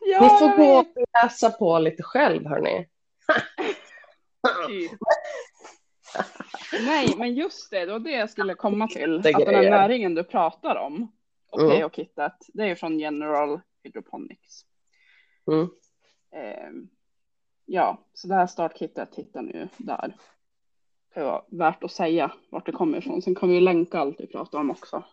Ja, 0.06 0.22
Ni 0.22 0.30
får 0.30 0.58
gå 0.58 0.80
och 0.80 0.86
läsa 1.24 1.50
på 1.52 1.80
lite 1.80 2.04
själv 2.04 2.48
hörni. 2.48 2.88
typ. 4.68 4.92
Nej, 6.86 7.14
men 7.18 7.34
just 7.36 7.72
det, 7.72 7.86
det 7.86 7.92
var 7.92 8.00
det 8.00 8.12
jag 8.12 8.30
skulle 8.30 8.56
komma 8.56 8.88
till. 8.88 9.22
Det 9.22 9.36
att 9.36 9.46
den 9.46 9.56
här 9.56 9.70
näringen 9.70 10.16
du 10.16 10.24
pratar 10.24 10.76
om, 10.76 11.12
och 11.52 11.62
Mm. 11.62 11.72
pH-kittet, 11.90 12.34
det 12.54 12.64
är 12.64 12.76
från 12.76 13.00
General 13.00 13.62
Hydroponics. 13.84 14.62
Mm. 15.52 15.70
Ehm, 16.36 16.88
ja, 17.66 17.98
så 18.14 18.28
det 18.28 18.36
här 18.36 18.48
startkittet 18.48 19.16
hittar 19.16 19.42
ni 19.42 19.68
där. 19.78 20.18
Det 21.10 21.14
kan 21.14 21.24
vara 21.26 21.44
värt 21.52 21.84
att 21.84 21.92
säga 21.92 22.32
vart 22.50 22.66
det 22.66 22.72
kommer 22.72 22.98
ifrån. 22.98 23.22
Sen 23.22 23.36
kommer 23.36 23.54
vi 23.54 23.62
länka 23.62 24.00
allt 24.00 24.20
vi 24.20 24.28
pratar 24.28 24.60
om 24.60 24.72
också. 24.72 25.04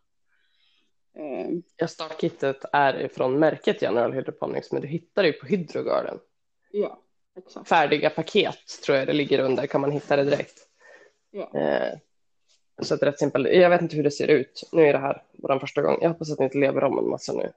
Ehm, 1.16 1.62
Ja, 1.77 1.87
startkittet 1.88 2.64
är 2.73 3.09
från 3.09 3.38
märket 3.38 3.83
General 3.83 4.12
Hydroponics 4.12 4.73
men 4.73 4.83
du 4.83 4.88
hittar 4.88 5.23
det 5.23 5.33
på 5.33 5.46
Hydrogarden. 5.46 6.18
ja, 6.73 7.01
exakt. 7.38 7.68
Färdiga 7.68 8.11
paket 8.11 8.59
tror 8.85 8.99
jag 8.99 9.07
det 9.07 9.12
ligger 9.12 9.38
under, 9.38 9.66
kan 9.66 9.81
man 9.81 9.90
hitta 9.90 10.16
det 10.16 10.25
direkt. 10.25 10.59
Ja. 11.31 11.61
Eh, 11.61 11.99
så 12.83 12.94
att 12.94 13.01
det 13.01 13.07
är 13.07 13.11
rätt 13.11 13.18
simpelt. 13.18 13.49
Jag 13.49 13.70
vet 13.70 13.83
inte 13.83 13.96
hur 13.96 14.03
det 14.03 14.11
ser 14.11 14.29
ut. 14.29 14.68
Nu 14.73 14.83
är 14.87 14.92
det 14.92 14.99
här 14.99 15.23
vår 15.33 15.59
första 15.59 15.83
gång. 15.83 15.99
Jag 16.03 16.09
hoppas 16.09 16.33
att 16.33 16.38
ni 16.38 16.44
inte 16.44 16.59
lever 16.59 16.85
om 16.85 16.99
en 16.99 17.09
massa 17.11 17.33
nu. 17.33 17.53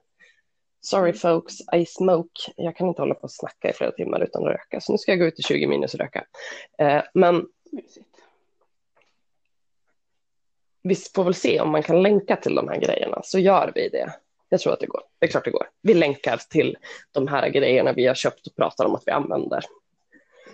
Sorry 0.80 1.12
folks, 1.12 1.54
I 1.74 1.86
smoke. 1.86 2.52
Jag 2.56 2.76
kan 2.76 2.88
inte 2.88 3.02
hålla 3.02 3.14
på 3.14 3.22
och 3.22 3.32
snacka 3.32 3.70
i 3.70 3.72
flera 3.72 3.92
timmar 3.92 4.20
utan 4.20 4.42
att 4.42 4.52
röka. 4.52 4.80
Så 4.80 4.92
nu 4.92 4.98
ska 4.98 5.12
jag 5.12 5.18
gå 5.18 5.24
ut 5.26 5.38
i 5.38 5.42
20 5.42 5.66
minus 5.66 5.94
och 5.94 6.00
röka. 6.00 6.24
Eh, 6.78 7.02
men 7.14 7.46
Mysigt. 7.72 8.06
Vi 10.84 10.94
får 10.94 11.24
väl 11.24 11.34
se 11.34 11.60
om 11.60 11.70
man 11.70 11.82
kan 11.82 12.02
länka 12.02 12.36
till 12.36 12.54
de 12.54 12.68
här 12.68 12.80
grejerna. 12.80 13.20
Så 13.24 13.38
gör 13.38 13.72
vi 13.74 13.88
det. 13.88 14.12
Jag 14.48 14.60
tror 14.60 14.72
att 14.72 14.80
det 14.80 14.86
går. 14.86 15.02
Det 15.18 15.26
är 15.26 15.30
klart 15.30 15.44
det 15.44 15.50
går. 15.50 15.68
Vi 15.82 15.94
länkar 15.94 16.36
till 16.36 16.76
de 17.12 17.28
här 17.28 17.48
grejerna 17.48 17.92
vi 17.92 18.06
har 18.06 18.14
köpt 18.14 18.46
och 18.46 18.56
pratar 18.56 18.84
om 18.84 18.94
att 18.94 19.02
vi 19.06 19.12
använder. 19.12 19.64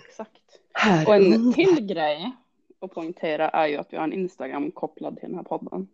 Exakt. 0.09 0.31
Här. 0.73 1.09
Och 1.09 1.14
en 1.14 1.53
till 1.53 1.87
grej 1.87 2.33
att 2.81 2.90
poängtera 2.90 3.49
är 3.49 3.66
ju 3.66 3.77
att 3.77 3.93
vi 3.93 3.97
har 3.97 4.05
en 4.05 4.12
Instagram 4.12 4.71
kopplad 4.71 5.16
till 5.16 5.29
den 5.29 5.37
här 5.37 5.43
podden. 5.43 5.88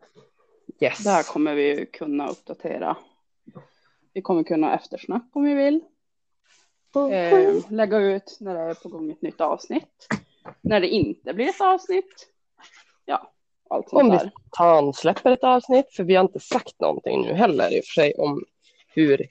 Yes. 0.80 1.04
Där 1.04 1.22
kommer 1.22 1.54
vi 1.54 1.86
kunna 1.92 2.28
uppdatera. 2.28 2.96
Vi 4.12 4.22
kommer 4.22 4.42
kunna 4.42 4.74
eftersnack 4.74 5.30
om 5.32 5.44
vi 5.44 5.54
vill. 5.54 5.80
Eh, 7.12 7.70
lägga 7.70 7.98
ut 7.98 8.36
när 8.40 8.54
det 8.54 8.60
är 8.60 8.74
på 8.74 8.88
gång 8.88 9.10
ett 9.10 9.22
nytt 9.22 9.40
avsnitt. 9.40 10.08
När 10.60 10.80
det 10.80 10.88
inte 10.88 11.34
blir 11.34 11.48
ett 11.48 11.60
avsnitt. 11.60 12.28
Allt 13.70 13.88
sånt 13.88 14.02
Om 14.02 14.10
vi 14.10 14.18
spontan 14.18 14.92
släpper 14.92 15.30
ett 15.30 15.44
avsnitt, 15.44 15.92
för 15.92 16.04
vi 16.04 16.14
har 16.14 16.24
inte 16.24 16.40
sagt 16.40 16.80
någonting 16.80 17.22
nu 17.22 17.32
heller 17.32 17.76
i 17.76 17.80
och 17.80 17.84
för 17.84 17.92
sig 17.92 18.14
om 18.14 18.44
hur, 18.88 19.26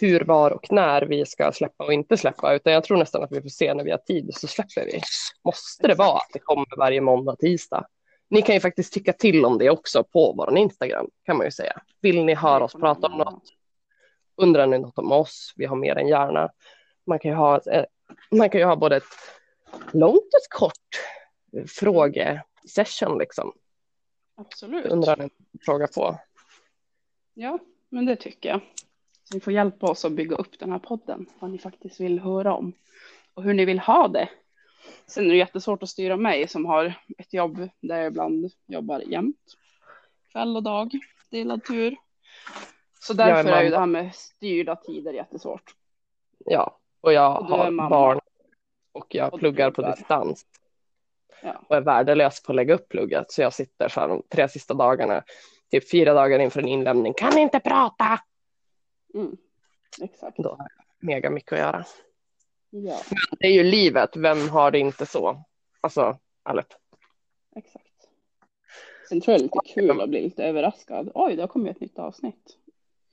hur, 0.00 0.20
var 0.20 0.50
och 0.50 0.72
när 0.72 1.02
vi 1.02 1.26
ska 1.26 1.52
släppa 1.52 1.84
och 1.84 1.92
inte 1.92 2.16
släppa, 2.16 2.54
utan 2.54 2.72
jag 2.72 2.84
tror 2.84 2.96
nästan 2.96 3.22
att 3.22 3.32
vi 3.32 3.42
får 3.42 3.48
se 3.48 3.74
när 3.74 3.84
vi 3.84 3.90
har 3.90 3.98
tid 3.98 4.30
så 4.34 4.46
släpper 4.46 4.84
vi. 4.84 5.00
Måste 5.44 5.88
det 5.88 5.94
vara 5.94 6.16
att 6.16 6.30
det 6.32 6.38
kommer 6.38 6.76
varje 6.78 7.00
måndag 7.00 7.36
tisdag? 7.36 7.86
Ni 8.30 8.42
kan 8.42 8.54
ju 8.54 8.60
faktiskt 8.60 8.92
tycka 8.92 9.12
till 9.12 9.44
om 9.44 9.58
det 9.58 9.70
också 9.70 10.04
på 10.04 10.34
vår 10.36 10.58
Instagram 10.58 11.08
kan 11.24 11.36
man 11.36 11.46
ju 11.46 11.50
säga. 11.50 11.80
Vill 12.00 12.24
ni 12.24 12.34
höra 12.34 12.64
oss 12.64 12.72
prata 12.72 13.06
om 13.06 13.18
något? 13.18 13.42
Undrar 14.36 14.66
ni 14.66 14.78
något 14.78 14.98
om 14.98 15.12
oss? 15.12 15.52
Vi 15.56 15.64
har 15.64 15.76
mer 15.76 15.96
än 15.96 16.08
gärna. 16.08 16.50
Man 17.06 17.18
kan 17.18 17.30
ju 17.30 17.36
ha, 17.36 17.60
eh, 17.60 17.84
man 18.30 18.50
kan 18.50 18.60
ju 18.60 18.66
ha 18.66 18.76
både 18.76 18.96
ett 18.96 19.02
långt 19.92 20.16
och 20.16 20.40
ett 20.42 20.50
kort 20.50 20.88
frågesession 22.66 23.18
liksom. 23.18 23.52
Absolut. 24.34 24.86
Undrar 24.86 25.16
ni 25.16 25.30
fråga 25.64 25.86
på. 25.86 26.18
Ja, 27.34 27.58
men 27.88 28.06
det 28.06 28.16
tycker 28.16 28.48
jag. 28.48 28.60
Så 29.24 29.34
ni 29.34 29.40
får 29.40 29.52
hjälpa 29.52 29.86
oss 29.86 30.04
att 30.04 30.12
bygga 30.12 30.36
upp 30.36 30.58
den 30.58 30.72
här 30.72 30.78
podden. 30.78 31.26
Vad 31.38 31.50
ni 31.50 31.58
faktiskt 31.58 32.00
vill 32.00 32.20
höra 32.20 32.54
om. 32.54 32.72
Och 33.34 33.42
hur 33.42 33.54
ni 33.54 33.64
vill 33.64 33.78
ha 33.78 34.08
det. 34.08 34.28
Sen 35.06 35.26
är 35.26 35.30
det 35.30 35.36
jättesvårt 35.36 35.82
att 35.82 35.88
styra 35.88 36.16
mig 36.16 36.48
som 36.48 36.66
har 36.66 36.94
ett 37.18 37.32
jobb 37.32 37.68
där 37.80 37.96
jag 37.96 38.06
ibland 38.06 38.50
jobbar 38.66 39.00
jämt. 39.00 39.56
Kväll 40.32 40.56
och 40.56 40.62
dag, 40.62 40.90
delad 41.30 41.64
tur. 41.64 41.96
Så 43.00 43.12
Jag 43.12 43.28
är 43.28 43.34
därför 43.34 43.50
är 43.50 43.62
ju 43.62 43.70
det 43.70 43.78
här 43.78 43.86
med 43.86 44.14
styrda 44.14 44.76
tider 44.76 45.12
jättesvårt. 45.12 45.74
Ja, 46.38 46.78
och 47.00 47.12
jag 47.12 47.40
Och 47.40 47.46
har 47.46 47.88
barn 47.88 48.20
och 48.92 49.14
jag 49.14 49.34
Och 49.34 49.38
pluggar 49.38 49.70
på 49.70 49.82
distans 49.82 50.46
Ja, 51.46 51.62
och 51.68 51.76
är 51.76 51.80
värdelös 51.80 52.42
på 52.42 52.52
att 52.52 52.56
lägga 52.56 52.74
upp 52.74 52.88
plugget. 52.88 53.32
Så 53.32 53.42
jag 53.42 53.52
sitter 53.54 53.88
så 53.88 54.00
här 54.00 54.08
de 54.08 54.22
tre 54.28 54.48
sista 54.48 54.74
dagarna, 54.74 55.24
typ 55.70 55.90
fyra 55.90 56.14
dagar 56.14 56.38
inför 56.38 56.60
en 56.60 56.68
inlämning, 56.68 57.14
kan 57.14 57.38
inte 57.38 57.60
prata. 57.60 58.20
mm. 59.14 59.36
exakt. 60.02 60.36
Då 60.36 60.48
har 60.48 60.58
jag 60.58 61.06
mega 61.06 61.30
mycket 61.30 61.52
att 61.52 61.58
göra. 61.58 61.84
Ja, 62.70 63.00
Det 63.40 63.46
är 63.46 63.52
ju 63.52 63.62
livet, 63.62 64.16
vem 64.16 64.48
har 64.48 64.70
det 64.70 64.78
inte 64.78 65.06
så? 65.06 65.42
Alltså, 65.80 66.18
ärligt. 66.44 66.76
exakt. 67.56 68.08
Sen 69.08 69.20
tror 69.20 69.32
jag 69.32 69.40
det 69.40 69.44
är 69.44 69.62
lite 69.64 69.74
kul 69.74 70.00
att 70.00 70.08
bli 70.08 70.22
lite 70.22 70.44
överraskad. 70.44 71.10
Oj, 71.14 71.36
det 71.36 71.42
har 71.42 71.48
kommit 71.48 71.76
ett 71.76 71.80
nytt 71.80 71.98
avsnitt. 71.98 72.56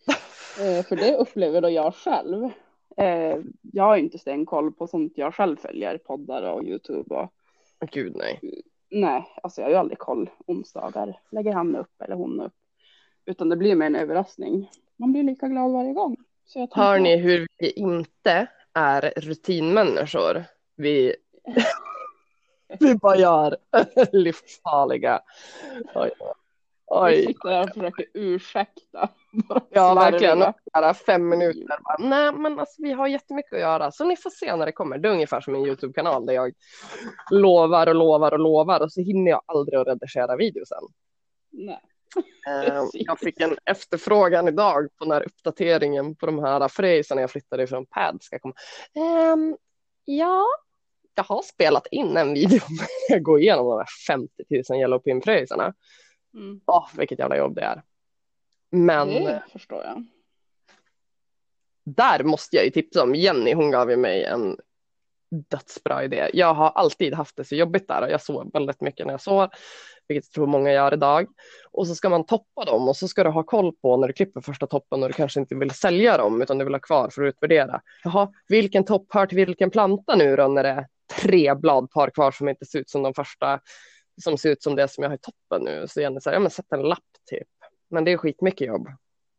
Eh, 0.59 0.85
för 0.85 0.95
det 0.95 1.15
upplever 1.17 1.61
då 1.61 1.69
jag 1.69 1.95
själv. 1.95 2.49
Eh, 2.97 3.37
jag 3.61 3.83
har 3.83 3.97
inte 3.97 4.17
stenkoll 4.17 4.71
på 4.71 4.87
sånt 4.87 5.13
jag 5.15 5.35
själv 5.35 5.57
följer, 5.57 5.97
poddar 5.97 6.43
och 6.43 6.63
YouTube 6.63 7.15
och 7.15 7.33
Gud 7.91 8.15
nej. 8.15 8.39
nej, 8.91 9.33
alltså 9.43 9.61
jag 9.61 9.65
har 9.65 9.71
ju 9.71 9.77
aldrig 9.77 9.97
koll. 9.97 10.29
Onsdagar 10.47 11.19
lägger 11.31 11.53
han 11.53 11.75
upp 11.75 12.01
eller 12.01 12.15
hon 12.15 12.41
upp. 12.41 12.53
Utan 13.25 13.49
det 13.49 13.55
blir 13.55 13.75
mer 13.75 13.85
en 13.85 13.95
överraskning. 13.95 14.69
Man 14.97 15.11
blir 15.11 15.23
lika 15.23 15.47
glad 15.47 15.71
varje 15.71 15.93
gång. 15.93 16.17
Så 16.45 16.59
jag 16.59 16.69
Hör 16.71 16.99
ni 16.99 17.17
hur 17.17 17.47
vi 17.57 17.71
inte 17.71 18.47
är 18.73 19.13
rutinmänniskor? 19.17 20.43
Vi, 20.75 21.15
vi 22.79 22.95
bara 22.95 23.17
gör 23.17 23.57
livsfarliga. 24.11 25.21
Oj. 25.95 26.11
Oj. 26.85 27.25
sitter 27.25 27.49
här 27.49 27.63
och 27.63 27.73
försöker 27.73 28.05
ursäkta. 28.13 29.09
Ja, 29.69 29.93
verkligen. 29.93 30.43
Bara 30.73 30.93
fem 30.93 31.29
minuter. 31.29 31.79
Bara, 31.83 31.97
Nej, 31.99 32.31
men 32.31 32.59
alltså, 32.59 32.81
vi 32.81 32.91
har 32.91 33.07
jättemycket 33.07 33.53
att 33.53 33.59
göra. 33.59 33.91
Så 33.91 34.05
ni 34.05 34.17
får 34.17 34.29
se 34.29 34.55
när 34.55 34.65
det 34.65 34.71
kommer. 34.71 34.97
Det 34.97 35.07
är 35.07 35.13
ungefär 35.13 35.41
som 35.41 35.55
en 35.55 35.65
YouTube-kanal 35.65 36.25
där 36.25 36.33
jag 36.33 36.53
lovar 37.31 37.87
och 37.87 37.95
lovar 37.95 38.31
och 38.31 38.39
lovar 38.39 38.79
och 38.79 38.91
så 38.91 39.01
hinner 39.01 39.31
jag 39.31 39.41
aldrig 39.45 39.79
att 39.79 39.87
redigera 39.87 40.35
videosen. 40.35 40.83
Nej. 41.51 41.81
Eh, 42.47 42.69
Precis. 42.69 43.01
Jag 43.05 43.19
fick 43.19 43.41
en 43.41 43.57
efterfrågan 43.65 44.47
idag 44.47 44.87
på 44.97 45.05
när 45.05 45.23
uppdateringen 45.23 46.15
på 46.15 46.25
de 46.25 46.39
här 46.39 46.67
frasarna 46.67 47.21
jag 47.21 47.31
flyttade 47.31 47.63
ifrån 47.63 47.85
Pad 47.85 48.23
ska 48.23 48.39
komma. 48.39 48.53
Ehm, 48.95 49.57
ja, 50.05 50.45
jag 51.15 51.23
har 51.23 51.41
spelat 51.41 51.87
in 51.91 52.17
en 52.17 52.33
video 52.33 52.59
med 52.79 52.87
jag 53.09 53.23
går 53.23 53.39
igenom 53.39 53.65
de 53.65 53.77
här 53.77 53.87
50 54.07 54.29
000 54.69 54.79
yellow 54.79 54.99
pin 54.99 55.21
frasarna. 55.21 55.73
Mm. 56.33 56.61
Åh, 56.65 56.87
vilket 56.97 57.19
jävla 57.19 57.37
jobb 57.37 57.55
det 57.55 57.61
är. 57.61 57.81
Men 58.73 59.07
Det 59.07 59.43
förstår 59.51 59.83
jag. 59.83 60.05
där 61.83 62.23
måste 62.23 62.55
jag 62.55 62.65
ju 62.65 62.71
tipsa 62.71 63.03
om 63.03 63.15
Jenny, 63.15 63.53
hon 63.53 63.71
gav 63.71 63.89
ju 63.89 63.97
mig 63.97 64.23
en 64.23 64.57
dödsbra 65.49 66.03
idé. 66.03 66.29
Jag 66.33 66.53
har 66.53 66.69
alltid 66.69 67.13
haft 67.13 67.36
det 67.36 67.43
så 67.43 67.55
jobbigt 67.55 67.88
där 67.88 68.01
och 68.01 68.09
jag 68.09 68.21
sov 68.21 68.49
väldigt 68.53 68.81
mycket 68.81 69.05
när 69.05 69.13
jag 69.13 69.21
sov, 69.21 69.49
vilket 70.07 70.25
jag 70.25 70.33
tror 70.33 70.47
många 70.47 70.71
gör 70.71 70.93
idag. 70.93 71.27
Och 71.71 71.88
så 71.88 71.95
ska 71.95 72.09
man 72.09 72.25
toppa 72.25 72.65
dem 72.65 72.88
och 72.88 72.97
så 72.97 73.07
ska 73.07 73.23
du 73.23 73.29
ha 73.29 73.43
koll 73.43 73.75
på 73.75 73.97
när 73.97 74.07
du 74.07 74.13
klipper 74.13 74.41
första 74.41 74.67
toppen 74.67 75.03
och 75.03 75.09
du 75.09 75.13
kanske 75.13 75.39
inte 75.39 75.55
vill 75.55 75.71
sälja 75.71 76.17
dem 76.17 76.41
utan 76.41 76.57
du 76.57 76.65
vill 76.65 76.73
ha 76.73 76.79
kvar 76.79 77.09
för 77.09 77.23
att 77.23 77.33
utvärdera. 77.33 77.81
Jaha, 78.03 78.31
vilken 78.47 78.86
topp 78.86 79.07
hör 79.09 79.25
till 79.25 79.36
vilken 79.36 79.71
planta 79.71 80.15
nu 80.15 80.36
då 80.36 80.47
när 80.47 80.63
det 80.63 80.69
är 80.69 80.88
tre 81.21 81.55
bladpar 81.55 82.09
kvar 82.09 82.31
som 82.31 82.49
inte 82.49 82.65
ser 82.65 82.79
ut 82.79 82.89
som 82.89 83.03
de 83.03 83.13
första 83.13 83.59
som 84.23 84.38
ser 84.38 84.49
ut 84.49 84.63
som 84.63 84.75
det 84.75 84.88
som 84.88 85.01
jag 85.03 85.09
har 85.09 85.15
i 85.15 85.19
toppen 85.19 85.62
nu. 85.65 85.88
Så 85.88 86.01
Jenny 86.01 86.19
säger, 86.21 86.36
ja 86.36 86.39
men 86.39 86.51
sätt 86.51 86.65
en 86.69 86.81
lapp 86.81 86.99
typ. 87.29 87.47
Men 87.93 88.03
det 88.06 88.12
är 88.12 88.17
skitmycket 88.17 88.67
jobb. 88.67 88.88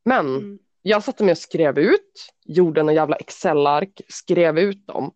Men 0.04 0.26
Mm. 0.36 0.58
jag 0.82 1.02
satte 1.02 1.24
mig 1.24 1.32
och 1.32 1.38
skrev 1.38 1.78
ut, 1.78 2.28
gjorde 2.44 2.80
en 2.80 2.94
jävla 2.94 3.16
Excel-ark, 3.16 4.00
skrev 4.08 4.58
ut 4.58 4.86
dem, 4.86 5.12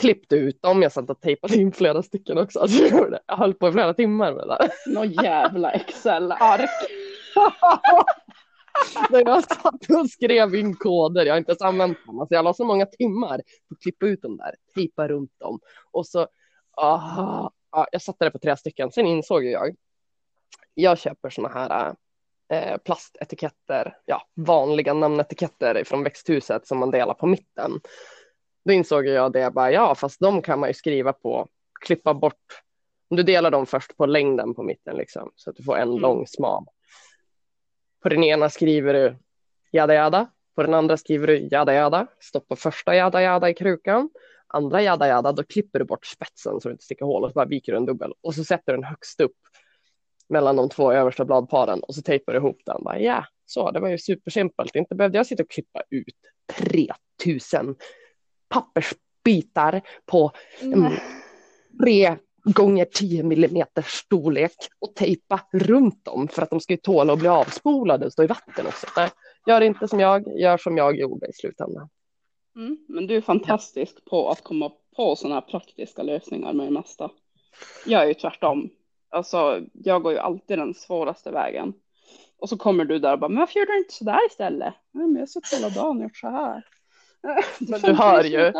klippte 0.00 0.36
ut 0.36 0.62
dem, 0.62 0.82
jag 0.82 0.92
satt 0.92 1.10
och 1.10 1.20
tejpade 1.20 1.56
in 1.56 1.72
flera 1.72 2.02
stycken 2.02 2.38
också. 2.38 2.60
Alltså, 2.60 2.82
jag 3.26 3.36
höll 3.36 3.54
på 3.54 3.68
i 3.68 3.72
flera 3.72 3.94
timmar 3.94 4.32
med 4.32 4.48
det 4.48 4.56
där. 4.58 4.70
Nå 4.86 5.04
jävla 5.04 5.70
Excel-ark. 5.72 6.70
När 9.10 9.20
jag 9.28 9.44
satt 9.44 9.90
och 9.90 10.10
skrev 10.10 10.54
in 10.54 10.74
koder, 10.76 11.26
jag 11.26 11.32
har 11.34 11.38
inte 11.38 11.50
ens 11.50 11.62
använt 11.62 11.98
dem, 12.06 12.20
alltså 12.20 12.34
jag 12.34 12.44
la 12.44 12.54
så 12.54 12.64
många 12.64 12.86
timmar 12.86 13.36
på 13.38 13.74
att 13.74 13.80
klippa 13.82 14.06
ut 14.06 14.22
dem 14.22 14.36
där, 14.36 14.54
tejpa 14.74 15.08
runt 15.08 15.32
dem 15.38 15.60
och 15.90 16.06
så, 16.06 16.26
aha, 16.76 17.52
ja, 17.72 17.86
jag 17.92 18.02
satte 18.02 18.24
det 18.24 18.30
på 18.30 18.38
tre 18.38 18.56
stycken, 18.56 18.92
sen 18.92 19.06
insåg 19.06 19.44
jag, 19.44 19.76
jag 20.74 20.98
köper 20.98 21.30
såna 21.30 21.48
här 21.48 21.94
eh, 22.50 22.76
plastetiketter, 22.76 23.96
ja, 24.04 24.22
vanliga 24.34 24.94
namnetiketter 24.94 25.84
från 25.84 26.02
växthuset 26.02 26.66
som 26.66 26.78
man 26.78 26.90
delar 26.90 27.14
på 27.14 27.26
mitten. 27.26 27.80
Då 28.64 28.72
insåg 28.72 29.06
jag 29.06 29.32
det, 29.32 29.50
bara, 29.50 29.72
ja, 29.72 29.94
fast 29.94 30.20
de 30.20 30.42
kan 30.42 30.60
man 30.60 30.68
ju 30.68 30.74
skriva 30.74 31.12
på, 31.12 31.48
klippa 31.80 32.14
bort, 32.14 32.62
om 33.10 33.16
du 33.16 33.22
delar 33.22 33.50
dem 33.50 33.66
först 33.66 33.96
på 33.96 34.06
längden 34.06 34.54
på 34.54 34.62
mitten 34.62 34.96
liksom, 34.96 35.32
så 35.36 35.50
att 35.50 35.56
du 35.56 35.62
får 35.62 35.76
en 35.76 35.88
Mm. 35.88 36.00
lång 36.00 36.26
smal. 36.26 36.64
På 38.02 38.08
den 38.08 38.24
ena 38.24 38.50
skriver 38.50 38.94
du 38.94 39.16
jada 39.72 39.94
jada, 39.94 40.30
på 40.56 40.62
den 40.62 40.74
andra 40.74 40.96
skriver 40.96 41.26
du 41.26 41.48
jada 41.50 41.74
jada, 41.74 42.06
stoppa 42.20 42.56
första 42.56 42.94
jada 42.94 43.22
jada 43.22 43.50
i 43.50 43.54
krukan, 43.54 44.10
andra 44.46 44.82
jada 44.82 45.08
jada, 45.08 45.32
då 45.32 45.42
klipper 45.42 45.78
du 45.78 45.84
bort 45.84 46.06
spetsen 46.06 46.60
så 46.60 46.68
du 46.68 46.72
inte 46.72 46.84
sticker 46.84 47.04
hål 47.04 47.24
och 47.24 47.30
så 47.30 47.34
bara 47.34 47.44
viker 47.46 47.72
du 47.72 47.78
en 47.78 47.86
dubbel 47.86 48.12
och 48.20 48.34
så 48.34 48.44
sätter 48.44 48.72
du 48.72 48.76
den 48.76 48.84
högst 48.84 49.20
upp 49.20 49.36
mellan 50.30 50.56
de 50.56 50.68
två 50.68 50.92
översta 50.92 51.24
bladparen 51.24 51.80
och 51.80 51.94
så 51.94 52.02
tejpar 52.02 52.32
du 52.32 52.38
ihop 52.38 52.58
den. 52.66 52.82
Bara, 52.84 52.98
ja, 52.98 53.24
så 53.46 53.70
det 53.70 53.80
var 53.80 53.88
ju 53.88 53.98
supersimpelt. 53.98 54.76
Inte 54.76 54.94
behövde 54.94 55.18
jag 55.18 55.26
sitta 55.26 55.42
och 55.42 55.50
klippa 55.50 55.82
ut 55.90 56.14
3000 57.16 57.76
pappersbitar 58.48 59.82
på 60.06 60.32
mm, 60.62 60.92
tre 61.80 62.16
gånger 62.44 62.84
10 62.84 63.22
millimeter 63.22 63.82
storlek 63.86 64.56
och 64.78 64.94
tejpa 64.94 65.40
runt 65.52 66.04
dem 66.04 66.28
för 66.28 66.42
att 66.42 66.50
de 66.50 66.60
ska 66.60 66.72
ju 66.72 66.76
tåla 66.76 67.12
att 67.12 67.18
bli 67.18 67.28
avspolade 67.28 68.06
och 68.06 68.12
stå 68.12 68.22
i 68.22 68.26
vatten 68.26 68.66
också. 68.66 68.86
Nej, 68.96 69.10
gör 69.46 69.60
inte 69.60 69.88
som 69.88 70.00
jag, 70.00 70.38
gör 70.38 70.56
som 70.56 70.76
jag 70.76 70.98
gjorde 70.98 71.26
i 71.26 71.32
slutändan. 71.32 71.88
Mm. 72.56 72.78
Men 72.88 73.06
du 73.06 73.16
är 73.16 73.20
fantastisk 73.20 74.04
på 74.04 74.30
att 74.30 74.42
komma 74.44 74.72
på 74.96 75.16
sådana 75.16 75.34
här 75.34 75.42
praktiska 75.42 76.02
lösningar 76.02 76.52
med 76.52 76.66
det 76.66 76.70
mesta. 76.70 77.10
Jag 77.86 78.02
är 78.02 78.06
ju 78.06 78.14
tvärtom. 78.14 78.70
Alltså, 79.10 79.60
jag 79.72 80.02
går 80.02 80.12
ju 80.12 80.18
alltid 80.18 80.58
den 80.58 80.74
svåraste 80.74 81.30
vägen. 81.30 81.72
Och 82.38 82.48
så 82.48 82.56
kommer 82.56 82.84
du 82.84 82.98
där 82.98 83.12
och 83.12 83.18
bara, 83.18 83.28
men 83.28 83.38
varför 83.38 83.58
gör 83.58 83.66
du 83.66 83.78
inte 83.78 83.94
sådär 83.94 84.26
istället? 84.26 84.74
Nej, 84.92 85.06
men 85.06 85.14
jag 85.14 85.22
har 85.22 85.26
suttit 85.26 85.58
hela 85.58 85.68
dagen 85.68 85.96
och 85.96 86.02
gjort 86.02 86.16
så 86.16 86.28
här. 86.28 86.62
Men 87.58 87.80
du 87.80 87.92
hör 87.92 88.24
ju. 88.24 88.52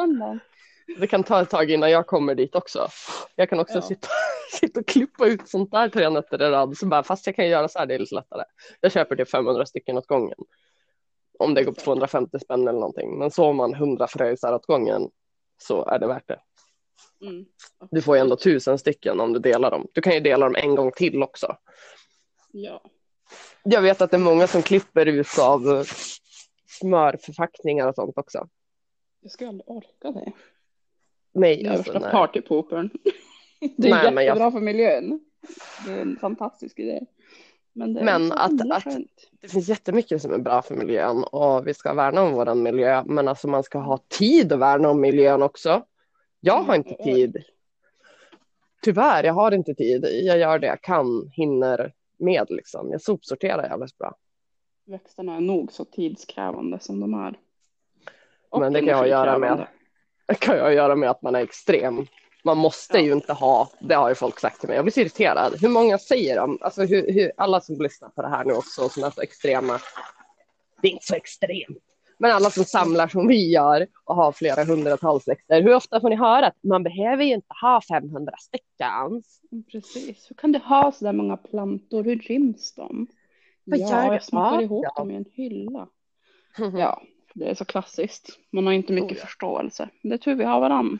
Det 0.98 1.06
kan 1.06 1.22
ta 1.24 1.42
ett 1.42 1.50
tag 1.50 1.70
innan 1.70 1.90
jag 1.90 2.06
kommer 2.06 2.34
dit 2.34 2.54
också. 2.54 2.88
Jag 3.36 3.48
kan 3.50 3.60
också 3.60 3.74
Ja. 3.74 3.82
sitta, 3.82 4.08
sitta 4.52 4.80
och 4.80 4.86
klippa 4.86 5.26
ut 5.26 5.48
sånt 5.48 5.70
där 5.70 5.88
tre 5.88 6.10
nätter 6.10 6.42
i 6.42 6.50
rad. 6.50 6.76
Så 6.76 6.86
bara, 6.86 7.02
fast 7.02 7.26
jag 7.26 7.36
kan 7.36 7.48
göra 7.48 7.68
så 7.68 7.78
här, 7.78 7.86
det 7.86 7.94
är 7.94 7.98
lite 7.98 8.14
lättare. 8.14 8.42
Jag 8.80 8.92
köper 8.92 9.16
typ 9.16 9.30
500 9.30 9.66
stycken 9.66 9.98
åt 9.98 10.06
gången. 10.06 10.38
Om 11.38 11.54
det 11.54 11.64
går 11.64 11.72
på 11.72 11.80
250 11.80 12.38
spänn 12.38 12.68
eller 12.68 12.78
någonting. 12.80 13.18
Men 13.18 13.30
så 13.30 13.52
man 13.52 13.74
100 13.74 14.06
fröjsar 14.06 14.52
åt 14.54 14.66
gången 14.66 15.10
så 15.58 15.84
är 15.86 15.98
det 15.98 16.06
värt 16.06 16.28
det. 16.28 16.40
Mm. 17.22 17.44
Du 17.90 18.02
får 18.02 18.16
ju 18.16 18.20
ändå 18.20 18.36
tusen 18.36 18.78
stycken 18.78 19.20
om 19.20 19.32
du 19.32 19.38
delar 19.38 19.70
dem. 19.70 19.86
Du 19.92 20.00
kan 20.00 20.14
ju 20.14 20.20
dela 20.20 20.46
dem 20.46 20.56
en 20.56 20.74
gång 20.74 20.92
till 20.92 21.22
också. 21.22 21.56
Ja. 22.52 22.82
Jag 23.62 23.82
vet 23.82 24.00
att 24.00 24.10
det 24.10 24.16
är 24.16 24.18
många 24.18 24.46
som 24.46 24.62
klipper 24.62 25.06
ut 25.06 25.38
av 25.40 25.68
eh, 25.76 25.84
smörförpackningar 26.80 27.88
och 27.88 27.94
sånt 27.94 28.18
också. 28.18 28.48
Jag 29.20 29.32
skulle 29.32 29.48
aldrig 29.48 29.68
orka 29.70 30.10
det. 30.12 30.32
Nej, 31.32 31.62
Den 31.62 31.72
alltså, 31.72 31.92
värsta 31.92 32.10
partypoopern. 32.10 32.90
Det 33.76 33.88
är 33.90 33.90
Nej, 34.10 34.24
jättebra 34.24 34.44
jag- 34.44 34.52
för 34.52 34.60
miljön. 34.60 35.20
Det 35.86 35.92
är 35.92 35.98
en 36.00 36.16
fantastisk 36.20 36.78
idé. 36.78 37.00
Men, 37.72 37.94
det 37.94 38.04
Men 38.04 38.32
att- 38.32 38.70
att-. 38.70 38.84
Det 39.40 39.48
finns 39.48 39.68
jättemycket 39.68 40.22
som 40.22 40.32
är 40.32 40.38
bra 40.38 40.62
för 40.62 40.74
miljön 40.74 41.24
och 41.24 41.66
vi 41.66 41.74
ska 41.74 41.94
värna 41.94 42.22
om 42.22 42.32
vår 42.32 42.54
miljö. 42.54 43.02
Men 43.06 43.28
alltså 43.28 43.48
man 43.48 43.62
ska 43.62 43.78
ha 43.78 43.98
tid 44.08 44.52
att 44.52 44.58
värna 44.58 44.90
om 44.90 45.00
miljön 45.00 45.42
också. 45.42 45.82
Jag 46.40 46.62
har 46.62 46.74
inte 46.74 46.94
tid. 46.94 47.44
Tyvärr, 48.82 49.24
jag 49.24 49.34
har 49.34 49.52
inte 49.52 49.74
tid. 49.74 50.04
Jag 50.04 50.38
gör 50.38 50.58
det 50.58 50.66
jag 50.66 50.82
kan, 50.82 51.30
hinner 51.32 51.92
med 52.18 52.46
liksom. 52.50 52.90
Jag 52.90 53.02
sopsorterar 53.02 53.62
jävligt 53.62 53.98
bra. 53.98 54.16
Växterna 54.86 55.36
är 55.36 55.40
nog 55.40 55.72
så 55.72 55.84
tidskrävande 55.84 56.78
som 56.80 57.00
de 57.00 57.14
är. 57.14 57.38
Och 58.48 58.60
Men 58.60 58.72
det 58.72 58.78
kan 58.78 58.88
jag 58.88 59.08
göra 59.08 59.38
med. 59.38 59.66
Det 60.26 60.34
kan 60.34 60.56
jag 60.56 60.74
göra 60.74 60.96
med 60.96 61.10
att 61.10 61.22
man 61.22 61.34
är 61.34 61.40
extrem. 61.40 62.06
Man 62.44 62.58
måste 62.58 62.98
Ja. 62.98 63.04
ju 63.04 63.12
inte 63.12 63.32
ha, 63.32 63.70
det 63.80 63.94
har 63.94 64.08
ju 64.08 64.14
folk 64.14 64.40
sagt 64.40 64.60
till 64.60 64.68
mig. 64.68 64.76
Jag 64.76 64.84
blir 64.84 64.92
så 64.92 65.00
irriterad. 65.00 65.60
Hur 65.60 65.68
många 65.68 65.98
säger 65.98 66.36
de? 66.36 66.58
Alltså 66.60 66.82
hur, 66.82 67.12
hur, 67.12 67.32
alla 67.36 67.60
som 67.60 67.80
lyssnar 67.80 68.08
på 68.08 68.22
det 68.22 68.28
här 68.28 68.44
nu 68.44 68.52
också 68.52 68.88
som 68.88 69.04
är 69.04 69.10
så 69.10 69.20
extrema. 69.22 69.78
Det 70.82 70.88
är 70.88 70.92
inte 70.92 71.06
så 71.06 71.14
extremt. 71.14 71.78
Men 72.20 72.30
alla 72.32 72.50
som 72.50 72.64
samlar 72.64 73.08
som 73.08 73.28
vi 73.28 73.50
gör 73.52 73.86
och 74.04 74.14
har 74.16 74.32
flera 74.32 74.64
hundratals 74.64 75.28
växter. 75.28 75.62
Hur 75.62 75.74
ofta 75.74 76.00
får 76.00 76.10
ni 76.10 76.16
höra 76.16 76.46
att 76.46 76.56
man 76.62 76.82
behöver 76.82 77.24
ju 77.24 77.34
inte 77.34 77.54
ha 77.62 77.80
500 77.88 78.32
stycken? 78.38 79.22
Precis. 79.72 80.30
Hur 80.30 80.36
kan 80.36 80.52
du 80.52 80.58
ha 80.58 80.92
så 80.92 81.04
där 81.04 81.12
många 81.12 81.36
plantor? 81.36 82.04
Hur 82.04 82.16
ryms 82.18 82.74
de? 82.74 83.06
Vad 83.64 83.78
gör 83.78 83.86
Ja, 84.02 84.06
du? 84.08 84.12
jag 84.14 84.24
smockar 84.24 84.54
Ja, 84.54 84.62
ihop 84.62 84.84
ja. 84.84 84.92
dem 84.96 85.10
i 85.10 85.14
en 85.16 85.24
hylla. 85.32 85.88
Ja, 86.78 87.02
det 87.34 87.50
är 87.50 87.54
så 87.54 87.64
klassiskt. 87.64 88.38
Man 88.50 88.66
har 88.66 88.72
inte 88.72 88.92
mycket 88.92 89.10
Oh, 89.12 89.16
ja. 89.18 89.24
förståelse. 89.26 89.88
Det 90.02 90.14
är 90.14 90.18
tur 90.18 90.34
vi 90.34 90.44
har 90.44 90.60
varann. 90.60 90.98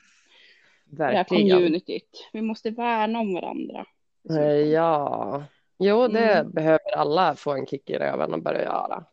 Det 0.84 1.04
här 1.04 1.12
Verkligen. 1.12 1.56
communityt. 1.56 2.28
Vi 2.32 2.42
måste 2.42 2.70
värna 2.70 3.18
om 3.20 3.34
varandra. 3.34 3.84
Eh, 4.30 4.40
Ja, 4.52 5.44
jo 5.78 6.08
det 6.08 6.32
Mm. 6.34 6.50
behöver 6.52 6.96
alla 6.96 7.34
få 7.34 7.52
en 7.52 7.66
kick 7.66 7.90
i 7.90 7.94
röven 7.98 8.34
och 8.34 8.42
börja 8.42 8.62
göra. 8.62 9.04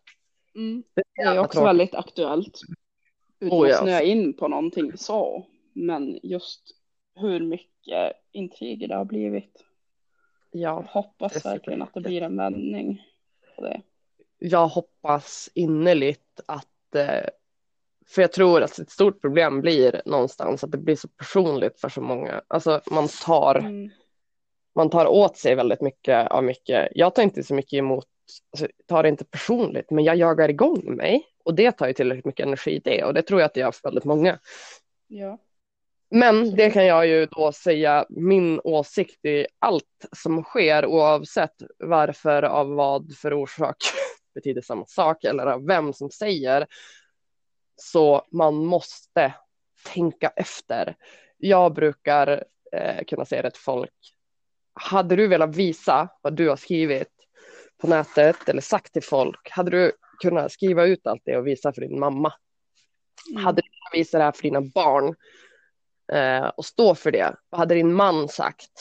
Mm. 0.58 0.84
Det 1.16 1.22
är 1.22 1.40
också 1.40 1.52
tråkigt. 1.52 1.68
väldigt 1.68 1.96
aktuellt. 1.96 2.60
Utan 3.40 3.58
Oh, 3.60 3.70
att 3.70 3.78
snöa 3.80 4.02
in 4.02 4.34
på 4.34 4.48
någonting 4.48 4.98
så. 4.98 5.46
Men 5.74 6.20
just 6.24 6.62
hur 7.16 7.40
mycket 7.40 8.14
intriger 8.32 8.88
det 8.88 8.96
har 8.96 9.06
blivit. 9.06 9.64
Jag 10.52 10.62
Ja, 10.62 10.84
hoppas 10.90 11.34
det 11.34 11.50
är 11.50 11.54
verkligen 11.54 11.82
att 11.82 11.94
det 11.94 12.02
blir 12.02 12.22
en 12.22 12.38
vändning 12.38 13.02
på 13.56 13.62
det. 13.62 13.82
jag 14.40 14.68
hoppas 14.68 15.50
innerligt 15.54 16.40
att, 16.46 16.96
eh, 16.96 17.30
för 18.08 18.22
jag 18.22 18.32
tror 18.32 18.62
att 18.64 18.80
ett 18.80 18.90
stort 18.92 19.22
problem 19.22 19.62
blir 19.62 20.02
någonstans 20.06 20.64
att 20.64 20.72
det 20.72 20.78
blir 20.78 20.96
så 20.96 21.08
personligt 21.08 21.80
för 21.80 21.90
så 21.90 22.02
många. 22.02 22.42
Alltså 22.48 22.82
man 22.92 23.08
tar, 23.26 23.56
Mm. 23.56 23.90
man 24.76 24.90
tar 24.90 25.06
åt 25.08 25.38
sig 25.38 25.56
väldigt 25.56 25.82
mycket 25.82 26.28
av 26.32 26.44
mycket. 26.44 26.88
Jag 26.96 27.16
tar 27.16 27.24
inte 27.24 27.44
så 27.44 27.54
mycket 27.54 27.78
emot, 27.78 28.06
alltså, 28.52 28.68
tar 28.86 29.04
det 29.04 29.10
inte 29.10 29.26
personligt, 29.26 29.92
men 29.92 30.04
jag 30.04 30.16
jagar 30.16 30.50
igång 30.50 30.96
mig 30.96 31.28
och 31.46 31.56
det 31.56 31.72
tar 31.72 31.88
ju 31.88 31.94
tillräckligt 31.94 32.26
mycket 32.26 32.46
energi 32.46 32.82
det 32.84 33.04
och 33.04 33.14
det 33.14 33.22
tror 33.22 33.40
jag 33.40 33.46
att 33.46 33.54
det 33.54 33.60
gör 33.60 33.72
för 33.72 33.84
väldigt 33.84 34.06
många. 34.06 34.40
Ja. 35.08 35.38
Men 36.10 36.56
det 36.56 36.72
kan 36.72 36.86
jag 36.86 37.08
ju 37.08 37.26
då 37.26 37.52
säga 37.52 38.06
min 38.10 38.62
åsikt 38.64 39.26
i 39.26 39.48
allt 39.60 40.06
som 40.16 40.44
sker 40.44 40.86
oavsett 40.86 41.56
varför, 41.80 42.44
av 42.44 42.70
vad 42.70 43.16
för 43.18 43.34
orsak 43.34 43.78
betyder 44.36 44.62
samma 44.62 44.86
sak 44.86 45.24
eller 45.24 45.46
av 45.46 45.66
vem 45.66 45.94
som 45.94 46.12
säger. 46.12 46.68
Så 47.76 48.26
man 48.32 48.56
måste 48.56 49.34
tänka 49.94 50.28
efter. 50.36 50.96
Jag 51.38 51.74
brukar 51.74 52.44
eh, 52.72 53.04
kunna 53.08 53.26
säga 53.26 53.42
det 53.42 53.52
till 53.52 53.62
folk. 53.62 54.14
Hade 54.74 55.16
du 55.16 55.28
velat 55.28 55.56
visa 55.56 56.10
vad 56.22 56.34
du 56.34 56.50
har 56.50 56.56
skrivit 56.56 57.17
på 57.82 57.88
nätet 57.88 58.50
eller 58.50 58.62
sagt 58.62 58.94
till 58.94 59.04
folk, 59.04 59.50
hade 59.50 59.72
du 59.72 59.92
kunnat 60.22 60.52
skriva 60.52 60.86
ut 60.86 61.08
allt 61.08 61.22
det 61.26 61.38
och 61.38 61.48
visa 61.48 61.74
för 61.74 61.82
din 61.82 62.00
mamma? 62.00 62.34
Mm. 63.32 63.44
Hade 63.44 63.62
du 63.62 63.68
kunnat 63.68 63.94
visa 63.94 64.18
det 64.18 64.24
här 64.24 64.32
för 64.32 64.44
dina 64.44 64.62
barn 64.62 65.16
eh, 66.14 66.48
och 66.48 66.66
stå 66.66 66.96
för 66.96 67.12
det? 67.12 67.36
Vad 67.50 67.60
hade 67.60 67.76
din 67.76 67.94
man 67.94 68.30
sagt? 68.30 68.72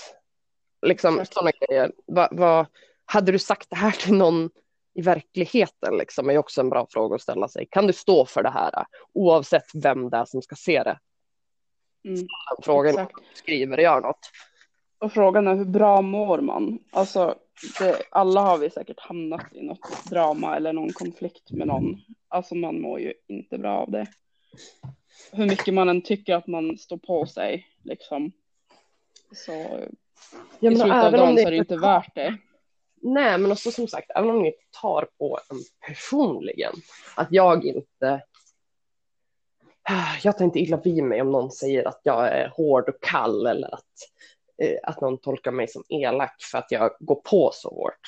Liksom 0.87 1.25
sådana 1.31 1.51
grejer. 1.51 1.93
Va, 2.07 2.29
va, 2.33 2.67
hade 3.05 3.33
du 3.33 3.39
sagt 3.39 3.71
det 3.71 3.77
här 3.77 3.91
till 3.91 4.15
någon 4.15 4.51
i 4.95 5.03
verkligheten? 5.03 5.97
Liksom, 5.97 6.31
är 6.31 6.39
också 6.39 6.61
en 6.61 6.71
bra 6.71 6.87
fråga 6.91 7.15
att 7.15 7.23
ställa 7.23 7.49
sig. 7.49 7.69
Kan 7.71 7.87
du 7.87 7.93
stå 7.93 8.27
för 8.27 8.43
det 8.43 8.51
här 8.51 8.85
oavsett 9.13 9.67
vem 9.75 10.11
det 10.11 10.17
är 10.17 10.25
som 10.25 10.43
ska 10.43 10.57
se 10.57 10.83
det? 10.83 10.99
Mm. 12.09 12.27
Frågan 12.63 12.91
Exakt. 12.91 13.15
skriver 13.35 13.79
gör 13.79 14.01
något. 14.01 14.31
Och 14.99 15.13
frågan 15.13 15.47
är 15.47 15.55
hur 15.55 15.65
bra 15.65 16.03
mår 16.03 16.41
man? 16.41 16.79
Alltså, 16.93 17.35
det, 17.79 18.03
alla 18.11 18.41
har 18.41 18.59
vi 18.59 18.71
säkert 18.71 19.01
hamnat 19.01 19.55
i 19.55 19.63
något 19.63 20.05
drama 20.11 20.57
eller 20.57 20.73
någon 20.73 20.93
konflikt 20.93 21.51
med 21.51 21.67
någon. 21.67 21.97
Alltså 22.29 22.55
man 22.55 22.81
mår 22.81 23.01
ju 23.01 23.13
inte 23.29 23.59
bra 23.59 23.79
av 23.79 23.91
det. 23.91 24.07
Hur 25.33 25.47
mycket 25.47 25.75
man 25.75 25.89
än 25.89 26.03
tycker 26.03 26.35
att 26.35 26.47
man 26.47 26.79
står 26.79 26.97
på 26.97 27.27
sig 27.27 27.67
liksom. 27.83 28.33
Så 29.33 29.53
Ja, 30.61 30.71
i 30.71 30.77
slutet 30.77 31.05
av 31.05 31.13
dagen 31.13 31.35
det 31.35 31.43
så 31.43 31.49
är 31.49 31.51
det 31.51 31.57
inte 31.57 31.77
värt 31.77 32.15
det. 32.15 32.39
Nej, 33.03 33.39
men 33.39 33.53
också 33.53 33.71
som 33.71 33.89
sagt, 33.89 34.11
även 34.15 34.31
om 34.31 34.43
ni 34.43 34.55
tar 34.83 35.09
på 35.19 35.39
en 35.51 35.59
personligen, 35.87 36.73
att 37.17 37.29
jag 37.31 37.65
inte... 37.65 38.23
Jag 40.23 40.39
tar 40.39 40.45
inte 40.45 40.59
illa 40.59 40.77
vid 40.77 41.05
mig 41.05 41.21
om 41.21 41.33
någon 41.33 41.51
säger 41.51 41.89
att 41.89 42.01
jag 42.03 42.29
är 42.29 42.49
hård 42.49 42.89
och 42.89 43.03
kall 43.03 43.47
eller 43.47 43.75
att, 43.75 43.85
att 44.83 45.01
någon 45.01 45.19
tolkar 45.19 45.51
mig 45.51 45.69
som 45.69 45.85
elak 45.89 46.43
för 46.51 46.59
att 46.59 46.71
jag 46.71 46.91
går 47.01 47.21
på 47.25 47.51
så 47.55 47.69
hårt. 47.69 48.01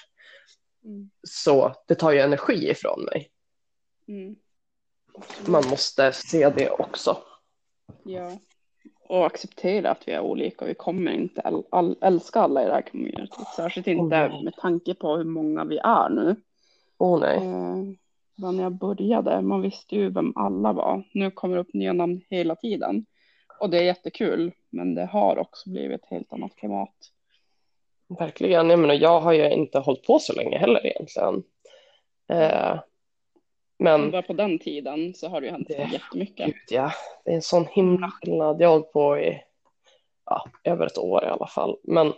Mm. 0.85 1.11
Så 1.23 1.75
det 1.89 1.95
tar 1.95 2.13
ju 2.13 2.19
energi 2.19 2.71
ifrån 2.71 3.05
mig. 3.05 3.31
Mm. 4.09 4.37
Man 5.47 5.69
måste 5.71 6.13
se 6.13 6.51
det 6.51 6.71
också. 6.71 7.17
Ja. 8.03 8.39
Och 9.09 9.27
acceptera 9.27 9.91
att 9.91 10.09
vi 10.09 10.13
är 10.13 10.21
olika 10.21 10.65
och 10.65 10.71
vi 10.71 10.75
kommer 10.75 11.13
inte 11.13 11.41
äl- 11.41 11.65
all, 11.71 11.97
älska 12.01 12.41
alla 12.41 12.63
i 12.63 12.67
det 12.67 12.73
här 12.73 12.83
communityt. 12.83 13.49
Särskilt 13.57 13.87
inte 13.87 14.29
nej. 14.29 14.45
med 14.45 14.57
tanke 14.57 14.95
på 14.95 15.17
hur 15.17 15.25
många 15.25 15.65
vi 15.65 15.79
är 15.79 16.09
nu. 16.09 16.37
Åh 16.99 17.21
nej. 17.21 17.37
Eh, 17.37 18.53
när 18.53 18.63
jag 18.63 18.73
började, 18.73 19.43
man 19.43 19.63
visste 19.63 19.97
ju 19.97 20.11
vem 20.11 20.33
alla 20.37 20.73
var. 20.73 21.03
Nu 21.13 21.31
kommer 21.31 21.55
det 21.55 21.61
upp 21.61 21.75
nya 21.75 21.93
namn 21.93 22.21
hela 22.31 22.57
tiden. 22.57 23.07
Och 23.61 23.71
det 23.71 23.79
är 23.79 23.83
jättekul, 23.83 24.53
men 24.71 24.95
det 24.95 25.05
har 25.05 25.39
också 25.39 25.71
blivit 25.71 26.03
ett 26.03 26.09
helt 26.11 26.33
annat 26.33 26.57
klimat. 26.57 26.95
Verkligen. 28.19 28.71
Jag, 28.71 28.79
menar, 28.79 28.95
jag 28.95 29.21
har 29.21 29.33
ju 29.33 29.51
inte 29.51 29.79
hållit 29.79 30.07
på 30.07 30.19
så 30.19 30.33
länge 30.33 30.59
heller 30.59 30.87
egentligen. 30.87 31.43
Eh, 32.29 32.79
Men 33.79 34.11
bara 34.11 34.23
på 34.23 34.33
den 34.33 34.59
tiden 34.59 35.15
så 35.15 35.29
har 35.29 35.41
det 35.41 35.47
ju 35.47 35.53
hänt 35.53 35.69
Det- 35.69 35.89
jättemycket. 35.93 36.47
Gud, 36.47 36.55
ja. 36.71 36.93
Det 37.25 37.31
är 37.31 37.35
en 37.35 37.43
sån 37.43 37.67
himla 37.67 38.11
skillnad. 38.11 38.61
Jag 38.61 38.69
har 38.69 38.73
hållit 38.75 38.93
på 38.93 39.19
i 39.19 39.43
ja, 40.25 40.47
över 40.65 40.87
ett 40.87 40.99
år 40.99 41.25
i 41.25 41.29
alla 41.29 41.47
fall. 41.47 41.79
Men 41.83 42.13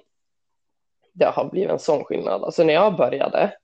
det 1.13 1.25
har 1.27 1.45
blivit 1.45 1.71
en 1.71 1.79
sån 1.79 2.05
skillnad. 2.05 2.43
Alltså 2.45 2.65
när 2.65 2.75
jag 2.75 2.97
började, 2.97 3.57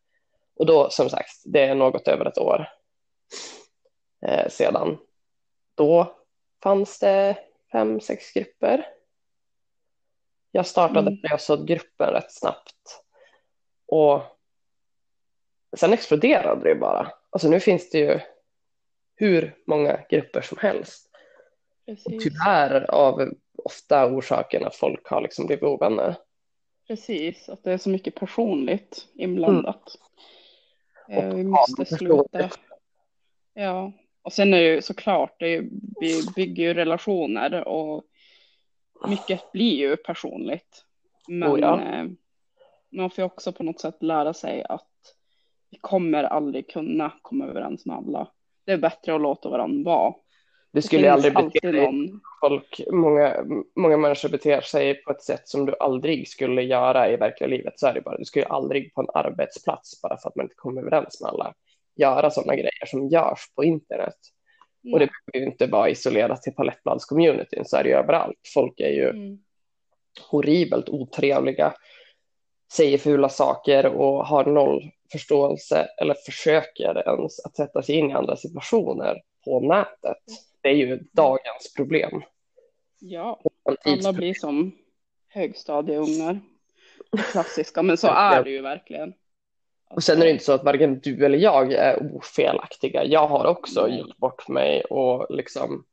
och 0.56 0.66
då 0.66 0.90
som 0.90 1.08
sagt, 1.10 1.42
det 1.44 1.60
är 1.60 1.74
något 1.74 2.08
över 2.08 2.24
ett 2.24 2.38
år 2.38 2.68
eh, 4.26 4.48
sedan. 4.48 4.98
Då 5.74 6.14
fanns 6.62 6.98
det 6.98 7.36
fem, 7.76 8.00
sex 8.00 8.32
grupper. 8.32 8.86
Jag 10.50 10.66
startade 10.66 11.10
Mm. 11.10 11.20
Frösådd-gruppen 11.28 12.10
rätt 12.10 12.32
snabbt. 12.32 13.02
Och 13.86 14.22
sen 15.76 15.92
exploderade 15.92 16.68
det 16.68 16.74
bara. 16.74 17.12
Alltså 17.30 17.48
nu 17.48 17.60
finns 17.60 17.90
det 17.90 17.98
ju 17.98 18.20
hur 19.14 19.56
många 19.66 20.00
grupper 20.10 20.40
som 20.40 20.58
helst. 20.58 21.10
Och 21.86 21.86
Precis. 21.86 22.22
tyvärr 22.24 22.90
av 22.90 23.32
ofta 23.56 24.06
orsaken 24.06 24.64
att 24.64 24.76
folk 24.76 25.06
har 25.08 25.20
liksom 25.20 25.46
blivit 25.46 25.62
ovänner. 25.64 26.14
Precis, 26.86 27.48
att 27.48 27.64
det 27.64 27.72
är 27.72 27.78
så 27.78 27.88
mycket 27.88 28.14
personligt 28.14 29.08
inblandat. 29.14 29.96
Och 31.08 31.12
Eh, 31.12 31.34
vi 31.34 31.42
ja, 31.42 31.48
måste 31.48 31.86
sluta. 31.86 32.50
Ja, 33.54 33.92
och 34.26 34.32
sen 34.32 34.54
är 34.54 34.58
det 34.58 34.74
ju 34.74 34.82
såklart, 34.82 35.36
det 35.38 35.48
ju, 35.48 35.70
vi 36.00 36.22
bygger 36.36 36.62
ju 36.62 36.74
relationer 36.74 37.68
och 37.68 38.04
mycket 39.08 39.52
blir 39.52 39.76
ju 39.76 39.96
personligt. 39.96 40.84
Men 41.28 41.52
Oh 41.52 41.60
ja. 41.60 41.80
eh, 41.80 42.04
man 42.92 43.10
får 43.10 43.22
ju 43.22 43.26
också 43.26 43.52
på 43.52 43.62
något 43.62 43.80
sätt 43.80 44.02
lära 44.02 44.34
sig 44.34 44.64
att 44.68 44.90
vi 45.70 45.78
kommer 45.80 46.24
aldrig 46.24 46.70
kunna 46.70 47.12
komma 47.22 47.46
överens 47.46 47.86
med 47.86 47.96
alla. 47.96 48.28
Det 48.64 48.72
är 48.72 48.78
bättre 48.78 49.14
att 49.14 49.20
låta 49.20 49.48
varandra 49.48 49.90
vara. 49.90 50.10
Du 50.12 50.16
Det 50.70 50.82
skulle 50.82 51.12
aldrig 51.12 51.34
bete 51.34 51.72
dig 51.72 51.84
någon. 51.84 52.20
folk, 52.40 52.80
många, 52.92 53.44
många 53.76 53.96
människor 53.96 54.28
beter 54.28 54.60
sig 54.60 54.94
på 54.94 55.10
ett 55.10 55.22
sätt 55.22 55.48
som 55.48 55.66
du 55.66 55.74
aldrig 55.80 56.28
skulle 56.28 56.62
göra 56.62 57.10
i 57.10 57.16
verkliga 57.16 57.48
livet. 57.48 57.78
Så 57.80 57.86
är 57.86 57.94
det 57.94 58.00
bara. 58.00 58.18
Du 58.18 58.24
skulle 58.24 58.46
aldrig 58.46 58.94
på 58.94 59.00
en 59.00 59.08
arbetsplats 59.14 60.02
bara 60.02 60.16
för 60.16 60.28
att 60.28 60.36
man 60.36 60.44
inte 60.44 60.56
kommer 60.56 60.80
överens 60.80 61.20
med 61.20 61.30
alla 61.30 61.54
göra 61.96 62.30
sådana 62.30 62.54
grejer 62.54 62.86
som 62.86 63.08
görs 63.08 63.40
på 63.54 63.64
internet. 63.64 64.16
Och 64.92 64.98
det 64.98 65.06
behöver 65.06 65.46
ju 65.46 65.52
inte 65.52 65.66
vara 65.66 65.90
isolerat 65.90 66.42
till 66.42 66.54
palettbladscommunityn, 66.54 67.64
så 67.64 67.76
är 67.76 67.82
det 67.82 67.88
ju 67.88 67.94
överallt. 67.94 68.40
Folk 68.54 68.80
är 68.80 68.90
ju 68.90 69.08
Mm. 69.10 69.38
horribelt 70.30 70.88
otrevliga, 70.88 71.74
säger 72.72 72.98
fula 72.98 73.28
saker 73.28 73.86
och 73.86 74.26
har 74.26 74.44
noll 74.44 74.90
förståelse 75.12 75.88
eller 76.00 76.14
försöker 76.14 77.08
ens 77.08 77.44
att 77.44 77.56
sätta 77.56 77.82
sig 77.82 77.94
in 77.94 78.10
i 78.10 78.14
andra 78.14 78.36
situationer 78.36 79.22
på 79.44 79.60
nätet. 79.60 80.22
Det 80.60 80.68
är 80.68 80.74
ju 80.74 80.98
dagens 81.12 81.74
problem. 81.76 82.22
Ja, 82.98 83.40
alla 83.84 84.12
blir 84.12 84.34
som 84.34 84.72
högstadieungar. 85.28 86.40
Klassiska, 87.32 87.82
men 87.82 87.96
så 87.96 88.06
är 88.06 88.44
det 88.44 88.50
ju 88.50 88.62
verkligen. 88.62 89.14
Och 89.88 90.02
sen 90.02 90.20
är 90.20 90.24
det 90.24 90.30
inte 90.30 90.44
så 90.44 90.52
att 90.52 90.64
varken 90.64 90.98
du 91.00 91.24
eller 91.24 91.38
jag 91.38 91.72
är 91.72 92.12
ofelaktiga. 92.14 93.04
Jag 93.04 93.26
har 93.26 93.44
också 93.46 93.86
Nej. 93.86 93.98
gjort 93.98 94.16
bort 94.16 94.48
mig 94.48 94.80
och 94.84 95.26
liksom 95.30 95.84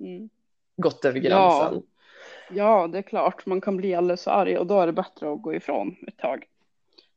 Mm. 0.00 0.28
gått 0.76 1.04
över 1.04 1.20
Ja. 1.20 1.28
gränsen. 1.60 1.82
Ja, 2.52 2.86
det 2.86 2.98
är 2.98 3.02
klart, 3.02 3.46
man 3.46 3.60
kan 3.60 3.76
bli 3.76 3.94
alldeles 3.94 4.28
arg 4.28 4.58
och 4.58 4.66
då 4.66 4.80
är 4.80 4.86
det 4.86 4.92
bättre 4.92 5.32
att 5.32 5.42
gå 5.42 5.54
ifrån 5.54 5.96
ett 6.08 6.18
tag. 6.18 6.44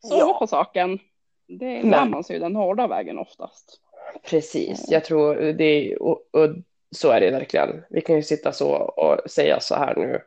Sova 0.02 0.20
Ja. 0.20 0.38
på 0.40 0.48
saken. 0.48 1.00
Det 1.48 1.84
lär 1.84 2.06
man 2.06 2.24
sig 2.24 2.36
ju 2.36 2.40
den 2.40 2.56
hårda 2.56 2.88
vägen 2.88 3.20
oftast. 3.20 3.82
Precis, 4.30 4.86
jag 4.92 5.06
tror 5.06 5.36
det 5.36 5.96
och, 5.98 6.28
och 6.32 6.50
så 6.92 7.10
är 7.10 7.22
det 7.22 7.32
verkligen. 7.32 7.84
Vi 7.90 8.02
kan 8.02 8.16
ju 8.16 8.22
sitta 8.24 8.52
så 8.52 8.70
och 8.76 9.30
säga 9.32 9.60
så 9.60 9.76
här 9.76 9.96
nu, 9.96 10.22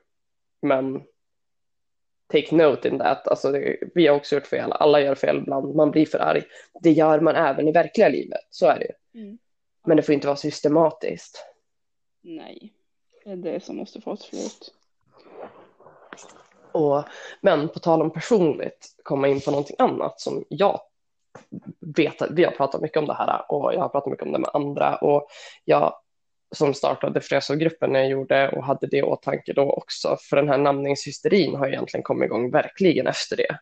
men 0.63 1.03
take 2.33 2.57
note 2.57 2.89
in 2.89 2.99
that. 2.99 3.29
Alltså 3.29 3.53
det, 3.53 3.77
vi 3.95 4.07
har 4.07 4.17
också 4.17 4.35
gjort 4.35 4.47
fel, 4.47 4.73
alla 4.73 5.01
gör 5.01 5.15
fel 5.15 5.37
ibland, 5.37 5.75
man 5.75 5.91
blir 5.91 6.07
för 6.07 6.19
arg. 6.19 6.43
Det 6.83 6.93
gör 6.93 7.21
man 7.21 7.37
även 7.37 7.69
i 7.69 7.73
verkliga 7.73 8.09
livet, 8.09 8.47
så 8.51 8.67
är 8.67 8.79
det 8.79 8.85
ju. 8.85 9.23
Mm. 9.23 9.39
Men 9.87 9.97
det 9.97 10.03
får 10.03 10.15
inte 10.15 10.27
vara 10.27 10.37
systematiskt. 10.37 11.45
Nej, 12.23 12.73
det 13.25 13.31
är 13.31 13.37
det 13.37 13.65
som 13.65 13.77
måste 13.77 14.01
få 14.01 14.13
ett 14.13 14.21
slut. 14.21 14.75
Och, 16.73 17.05
men 17.41 17.69
på 17.69 17.79
tal 17.79 18.03
om 18.03 18.11
personligt, 18.11 18.95
komma 19.03 19.29
in 19.29 19.41
på 19.41 19.51
någonting 19.51 19.77
annat 19.79 20.21
som 20.21 20.45
jag 20.49 20.81
vet, 21.97 22.23
att 22.23 22.31
vi 22.31 22.45
har 22.45 22.53
pratat 22.53 22.81
mycket 22.81 22.99
om 22.99 23.07
det 23.07 23.15
här 23.15 23.53
och 23.53 23.75
jag 23.75 23.81
har 23.81 23.89
pratat 23.89 24.11
mycket 24.11 24.27
om 24.27 24.33
det 24.33 24.39
med 24.39 24.51
andra 24.53 24.97
och 24.97 25.29
jag 25.65 25.95
som 26.55 26.75
startade 26.75 27.21
Frösågruppen 27.21 27.93
när 27.93 28.01
jag 28.01 28.09
gjorde 28.09 28.49
och 28.49 28.65
hade 28.65 28.87
det 28.87 28.97
i 28.97 29.03
åtanke 29.03 29.53
då 29.53 29.71
också, 29.71 30.17
för 30.21 30.37
den 30.37 30.49
här 30.49 30.59
namningshysterin 30.59 31.55
har 31.55 31.69
egentligen 31.69 32.05
kommit 32.05 32.27
igång 32.27 32.51
verkligen 32.51 33.07
efter 33.07 33.37
det. 33.37 33.59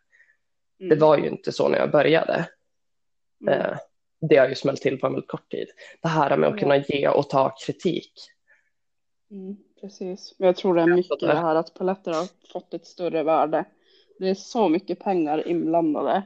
Mm. 0.80 0.88
Det 0.88 0.96
var 1.04 1.18
ju 1.18 1.28
inte 1.28 1.52
så 1.52 1.68
när 1.68 1.78
jag 1.78 1.90
började. 1.90 2.48
Mm. 3.40 3.60
Eh, 3.60 3.76
Det 4.20 4.36
har 4.36 4.48
ju 4.48 4.54
smällt 4.54 4.80
till 4.80 4.98
på 4.98 5.06
en 5.06 5.12
väldigt 5.12 5.30
kort 5.30 5.50
tid. 5.50 5.68
Det 6.02 6.08
här 6.08 6.36
med 6.36 6.48
att 6.48 6.58
kunna 6.58 6.76
ge 6.76 7.08
och 7.08 7.30
ta 7.30 7.54
kritik. 7.66 8.12
Mm, 9.30 9.56
precis. 9.80 10.34
Men 10.38 10.46
jag 10.46 10.56
tror 10.56 10.74
det 10.74 10.82
är 10.82 10.86
mycket 10.86 11.20
det 11.20 11.34
här 11.34 11.54
att 11.54 11.74
paletter 11.74 12.12
har 12.12 12.28
fått 12.52 12.74
ett 12.74 12.86
större 12.86 13.22
värde. 13.22 13.64
Det 14.18 14.28
är 14.28 14.34
så 14.34 14.68
mycket 14.68 15.00
pengar 15.00 15.48
inblandade. 15.48 16.22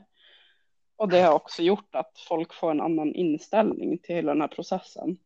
Och 0.96 1.08
det 1.08 1.20
har 1.20 1.34
också 1.34 1.62
gjort 1.62 1.94
att 1.94 2.12
folk 2.28 2.54
får 2.54 2.70
en 2.70 2.80
annan 2.80 3.14
inställning 3.14 3.98
till 3.98 4.14
hela 4.14 4.32
den 4.32 4.40
här 4.40 4.48
processen. 4.48 5.18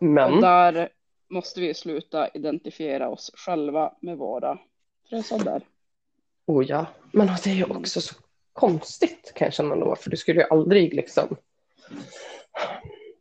Men 0.00 0.34
Och 0.34 0.40
där 0.40 0.88
måste 1.30 1.60
vi 1.60 1.74
sluta 1.74 2.28
identifiera 2.28 3.08
oss 3.08 3.30
själva 3.34 3.94
med 4.00 4.16
våra 4.18 4.58
frösådder. 5.10 5.62
Oh 6.46 6.64
ja, 6.66 6.86
men 7.12 7.26
det 7.26 7.50
är 7.50 7.54
ju 7.54 7.64
också 7.64 8.00
så 8.00 8.14
konstigt 8.52 9.32
kan 9.34 9.46
jag 9.46 9.54
känna 9.54 9.76
då, 9.76 9.96
för 9.96 10.10
du 10.10 10.16
skulle 10.16 10.40
ju 10.40 10.46
aldrig 10.50 10.94
liksom 10.94 11.36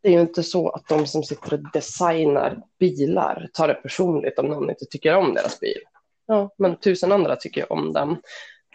det 0.02 0.10
är 0.10 0.14
ju 0.14 0.22
inte 0.22 0.44
så 0.44 0.70
att 0.70 0.88
de 0.88 1.08
som 1.08 1.24
sitter 1.24 1.54
och 1.54 1.72
designar 1.74 2.62
bilar 2.80 3.50
tar 3.54 3.68
det 3.68 3.74
personligt 3.74 4.40
om 4.40 4.46
någon 4.46 4.70
inte 4.70 4.86
tycker 4.86 5.16
om 5.16 5.34
deras 5.34 5.60
bil. 5.60 5.78
Ja, 6.26 6.50
men 6.58 6.80
tusen 6.80 7.12
andra 7.12 7.36
tycker 7.36 7.74
om 7.74 7.94
den. 7.94 8.18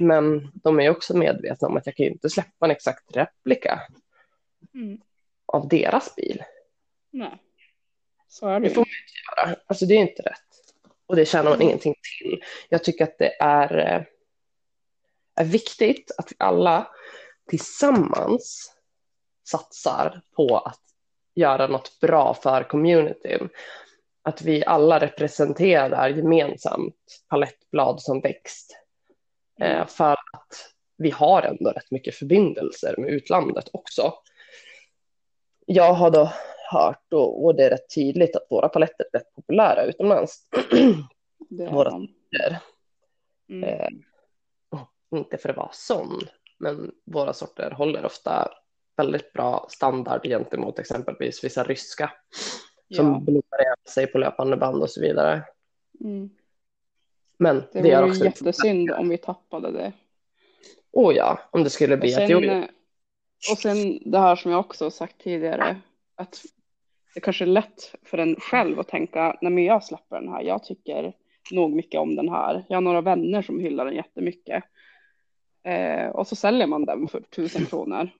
Men 0.00 0.50
de 0.54 0.80
är 0.80 0.90
också 0.90 1.16
medvetna 1.16 1.68
om 1.68 1.76
att 1.76 1.86
jag 1.86 1.96
kan 1.96 2.06
ju 2.06 2.12
inte 2.12 2.30
släppa 2.30 2.66
en 2.66 2.70
exakt 2.70 3.16
replika 3.16 3.80
Mm. 4.74 5.00
av 5.46 5.68
deras 5.68 6.16
bil. 6.16 6.42
Nej. 7.10 7.38
Så 8.32 8.48
är 8.48 8.60
det 8.60 8.70
får 8.70 8.80
man 8.80 8.86
inte 8.86 9.50
göra. 9.50 9.56
Alltså 9.66 9.86
det 9.86 9.94
är 9.94 9.98
inte 9.98 10.22
rätt. 10.22 10.38
Och 11.06 11.16
det 11.16 11.24
tjänar 11.24 11.50
man 11.50 11.62
ingenting 11.62 11.94
till. 12.18 12.42
Jag 12.68 12.84
tycker 12.84 13.04
att 13.04 13.18
det 13.18 13.36
är, 13.40 13.78
eh, 13.78 14.02
är 15.34 15.44
viktigt 15.44 16.10
att 16.18 16.32
vi 16.32 16.36
alla 16.38 16.88
tillsammans 17.48 18.74
satsar 19.44 20.22
på 20.36 20.58
att 20.58 20.80
göra 21.34 21.66
något 21.66 22.00
bra 22.00 22.34
för 22.34 22.62
communityn. 22.62 23.48
Att 24.22 24.42
vi 24.42 24.64
alla 24.64 24.98
representerar 24.98 26.08
gemensamt 26.08 27.22
palettblad 27.28 28.02
som 28.02 28.20
växt. 28.20 28.76
Eh, 29.60 29.86
för 29.86 30.12
att 30.12 30.72
vi 30.96 31.10
har 31.10 31.42
ändå 31.42 31.70
rätt 31.70 31.90
mycket 31.90 32.14
förbindelser 32.14 32.94
med 32.98 33.10
utlandet 33.10 33.68
också. 33.72 34.14
Jag 35.66 35.92
har 35.92 36.10
då 36.10 36.32
hört, 36.72 37.12
och, 37.12 37.44
och 37.44 37.54
det 37.54 37.64
är 37.64 37.70
rätt 37.70 37.94
tydligt, 37.94 38.36
att 38.36 38.46
våra 38.50 38.68
paletter 38.68 39.06
är 39.12 39.18
rätt 39.18 39.34
populära 39.34 39.84
utomlands. 39.84 40.48
Det 41.48 41.68
Våra 41.68 41.90
sorter. 41.90 42.58
Mm. 43.48 43.64
Eh, 43.68 43.88
inte 45.14 45.38
för 45.38 45.48
att 45.48 45.56
vara 45.56 45.70
sån, 45.72 46.20
men 46.58 46.92
våra 47.04 47.32
sorter 47.32 47.70
håller 47.70 48.04
ofta 48.04 48.48
väldigt 48.96 49.32
bra 49.32 49.66
standard 49.70 50.22
gentemot 50.24 50.78
exempelvis 50.78 51.44
vissa 51.44 51.64
ryska 51.64 52.12
som 52.94 53.12
Ja. 53.12 53.18
blommar 53.18 53.62
ihjäl 53.62 53.76
sig 53.88 54.06
på 54.06 54.18
löpande 54.18 54.56
band 54.56 54.82
och 54.82 54.90
så 54.90 55.00
vidare. 55.00 55.42
Mm. 56.00 56.30
Men 57.36 57.56
Det 57.72 57.80
det, 57.82 57.90
är 57.90 58.00
vore 58.02 58.10
också 58.10 58.24
jättesynd 58.24 58.90
om 58.90 59.08
vi 59.08 59.18
tappade 59.18 59.70
det. 59.70 59.92
Oh 60.92 61.14
ja, 61.14 61.38
om 61.50 61.64
det 61.64 61.70
skulle 61.70 61.94
Och 61.94 62.00
bli 62.00 62.12
ett 62.12 62.28
sen, 62.28 62.48
eh, 62.48 62.64
och 63.52 63.58
sen 63.58 64.10
det 64.10 64.18
här 64.18 64.36
som 64.36 64.50
jag 64.50 64.60
också 64.60 64.90
sagt 64.90 65.20
tidigare, 65.22 65.80
att 66.14 66.42
det 67.14 67.20
kanske 67.20 67.44
är 67.44 67.46
lätt 67.46 67.94
för 68.02 68.18
en 68.18 68.36
själv 68.36 68.80
att 68.80 68.88
tänka, 68.88 69.38
nej 69.42 69.52
men 69.52 69.64
jag 69.64 69.84
släpper 69.84 70.20
den 70.20 70.28
här, 70.28 70.42
jag 70.42 70.64
tycker 70.64 71.12
nog 71.52 71.72
mycket 71.72 72.00
om 72.00 72.16
den 72.16 72.28
här. 72.28 72.64
Jag 72.68 72.76
har 72.76 72.80
några 72.80 73.00
vänner 73.00 73.42
som 73.42 73.60
hyllar 73.60 73.84
den 73.84 73.94
jättemycket. 73.94 74.64
Eh, 75.64 76.06
och 76.08 76.26
så 76.26 76.36
säljer 76.36 76.66
man 76.66 76.84
den 76.84 77.08
för 77.08 77.20
tusen 77.20 77.66
kronor. 77.66 78.10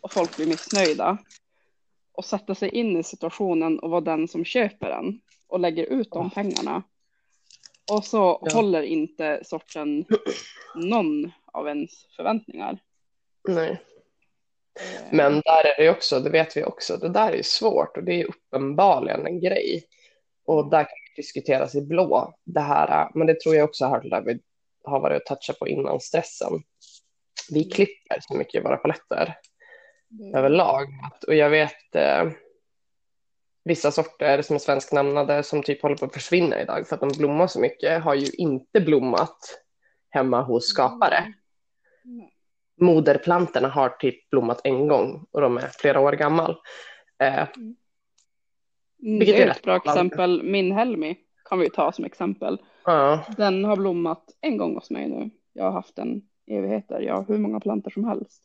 Och 0.00 0.12
folk 0.12 0.36
blir 0.36 0.46
missnöjda. 0.46 1.18
Och 2.12 2.24
sätta 2.24 2.54
sig 2.54 2.68
in 2.68 2.96
i 2.96 3.02
situationen 3.02 3.78
och 3.78 3.90
vara 3.90 4.00
den 4.00 4.28
som 4.28 4.44
köper 4.44 4.88
den. 4.88 5.20
Och 5.46 5.60
lägger 5.60 5.84
ut 5.84 6.10
de 6.10 6.30
pengarna. 6.30 6.82
Och 7.92 8.04
så 8.04 8.40
Ja. 8.42 8.54
håller 8.54 8.82
inte 8.82 9.40
sorten 9.44 10.04
någon 10.74 11.32
av 11.44 11.68
ens 11.68 12.06
förväntningar. 12.16 12.78
Nej. 13.48 13.80
Eh, 14.80 15.06
Men 15.12 15.32
där 15.32 15.66
är 15.66 15.82
det 15.82 15.90
också, 15.90 16.20
det 16.20 16.30
vet 16.30 16.56
vi 16.56 16.64
också, 16.64 16.96
det 16.96 17.08
där 17.08 17.32
är 17.32 17.42
svårt 17.42 17.96
och 17.96 18.04
det 18.04 18.20
är 18.20 18.24
uppenbarligen 18.28 19.26
en 19.26 19.40
grej. 19.40 19.84
Och 20.46 20.70
där 20.70 20.84
kan 20.84 20.88
det 21.16 21.22
diskuteras 21.22 21.74
i 21.74 21.82
blå, 21.82 22.34
det 22.44 22.60
här, 22.60 23.10
men 23.14 23.26
det 23.26 23.40
tror 23.40 23.54
jag 23.54 23.64
också 23.64 23.84
har 23.84 24.00
där 24.00 24.22
vi 24.22 24.40
har 24.84 25.00
varit 25.00 25.22
och 25.22 25.26
touchat 25.26 25.58
på 25.58 25.68
innan 25.68 26.00
stressen. 26.00 26.62
Vi 27.50 27.64
klipper 27.64 28.18
så 28.20 28.34
mycket 28.34 28.54
i 28.54 28.60
våra 28.64 28.76
paletter 28.76 29.36
det- 30.08 30.38
överlag. 30.38 30.86
Och 31.26 31.34
jag 31.34 31.50
vet 31.50 31.94
eh, 31.94 32.24
vissa 33.64 33.90
sorter 33.90 34.42
som 34.42 34.56
är 34.56 34.60
svensknamnade 34.60 35.42
som 35.42 35.62
typ 35.62 35.82
håller 35.82 35.96
på 35.96 36.04
att 36.04 36.12
försvinna 36.14 36.62
idag 36.62 36.88
för 36.88 36.94
att 36.94 37.00
de 37.00 37.08
blommar 37.18 37.46
så 37.46 37.60
mycket 37.60 38.02
har 38.02 38.14
ju 38.14 38.26
inte 38.32 38.80
blommat 38.80 39.38
hemma 40.10 40.42
hos 40.42 40.66
skapare. 40.66 41.34
Nej. 42.04 42.33
Moderplantorna 42.80 43.68
har 43.68 43.88
typ 43.88 44.30
blommat 44.30 44.60
en 44.64 44.88
gång 44.88 45.26
och 45.30 45.40
de 45.40 45.56
är 45.56 45.68
flera 45.78 46.00
år 46.00 46.12
gammal. 46.12 46.56
Eh, 47.22 47.48
Mm, 49.02 49.18
det 49.18 49.42
är 49.42 49.50
ett 49.50 49.62
bra 49.62 49.76
exempel. 49.76 50.42
Min 50.42 50.72
Helmi 50.72 51.16
kan 51.44 51.58
vi 51.58 51.70
ta 51.70 51.92
som 51.92 52.04
exempel. 52.04 52.58
ja, 52.84 53.24
Den 53.36 53.64
har 53.64 53.76
blommat 53.76 54.24
en 54.40 54.56
gång 54.56 54.74
hos 54.74 54.90
mig 54.90 55.08
nu. 55.08 55.30
Jag 55.52 55.64
har 55.64 55.72
haft 55.72 55.96
den 55.96 56.22
i 56.46 56.54
evigheter. 56.56 57.00
Jag 57.00 57.14
har 57.14 57.24
hur 57.28 57.38
många 57.38 57.60
plantor 57.60 57.90
som 57.90 58.04
helst. 58.04 58.42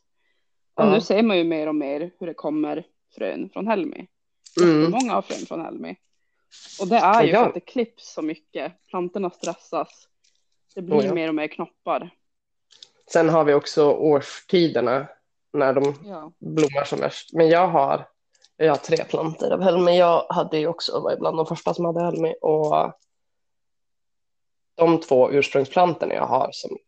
Och 0.74 0.84
Ja. 0.84 0.90
nu 0.92 1.00
ser 1.00 1.22
man 1.22 1.38
ju 1.38 1.44
mer 1.44 1.66
och 1.66 1.74
mer 1.74 2.10
hur 2.18 2.26
det 2.26 2.34
kommer 2.34 2.86
frön 3.16 3.50
från 3.52 3.66
Helmi. 3.66 4.06
mm, 4.62 4.90
Många 4.90 5.12
har 5.12 5.22
frön 5.22 5.46
från 5.46 5.60
Helmi. 5.60 5.96
Och 6.80 6.88
det 6.88 6.96
är 6.96 7.22
ju 7.24 7.30
Ja. 7.30 7.40
för 7.40 7.48
att 7.48 7.54
det 7.54 7.60
klipps 7.60 8.12
så 8.14 8.22
mycket. 8.22 8.72
Plantorna 8.86 9.30
stressas. 9.30 10.08
Det 10.74 10.82
blir 10.82 10.96
Oh 10.96 11.14
mer 11.14 11.28
och 11.28 11.34
mer 11.34 11.48
knoppar. 11.48 12.10
Sen 13.12 13.28
har 13.28 13.44
vi 13.44 13.54
också 13.54 13.92
årstiderna 13.92 15.06
när 15.52 15.72
de 15.72 15.94
Ja. 16.04 16.32
blommar 16.38 16.84
som 16.84 17.00
värst. 17.00 17.32
Men 17.32 17.48
jag 17.48 17.68
har, 17.68 18.08
jag 18.56 18.70
har 18.72 18.76
tre 18.76 19.04
plantor 19.04 19.52
av 19.52 19.62
helmi. 19.62 19.98
Jag 19.98 20.26
hade 20.28 20.58
ju 20.58 20.66
också 20.66 21.00
var 21.00 21.16
bland 21.16 21.36
de 21.36 21.46
första 21.46 21.74
som 21.74 21.84
hade 21.84 22.00
helmi. 22.04 22.34
Och 22.40 22.92
de 24.74 25.00
två 25.00 25.30
ursprungsplantorna 25.30 26.14
jag 26.14 26.26
har 26.26 26.50
som 26.52 26.78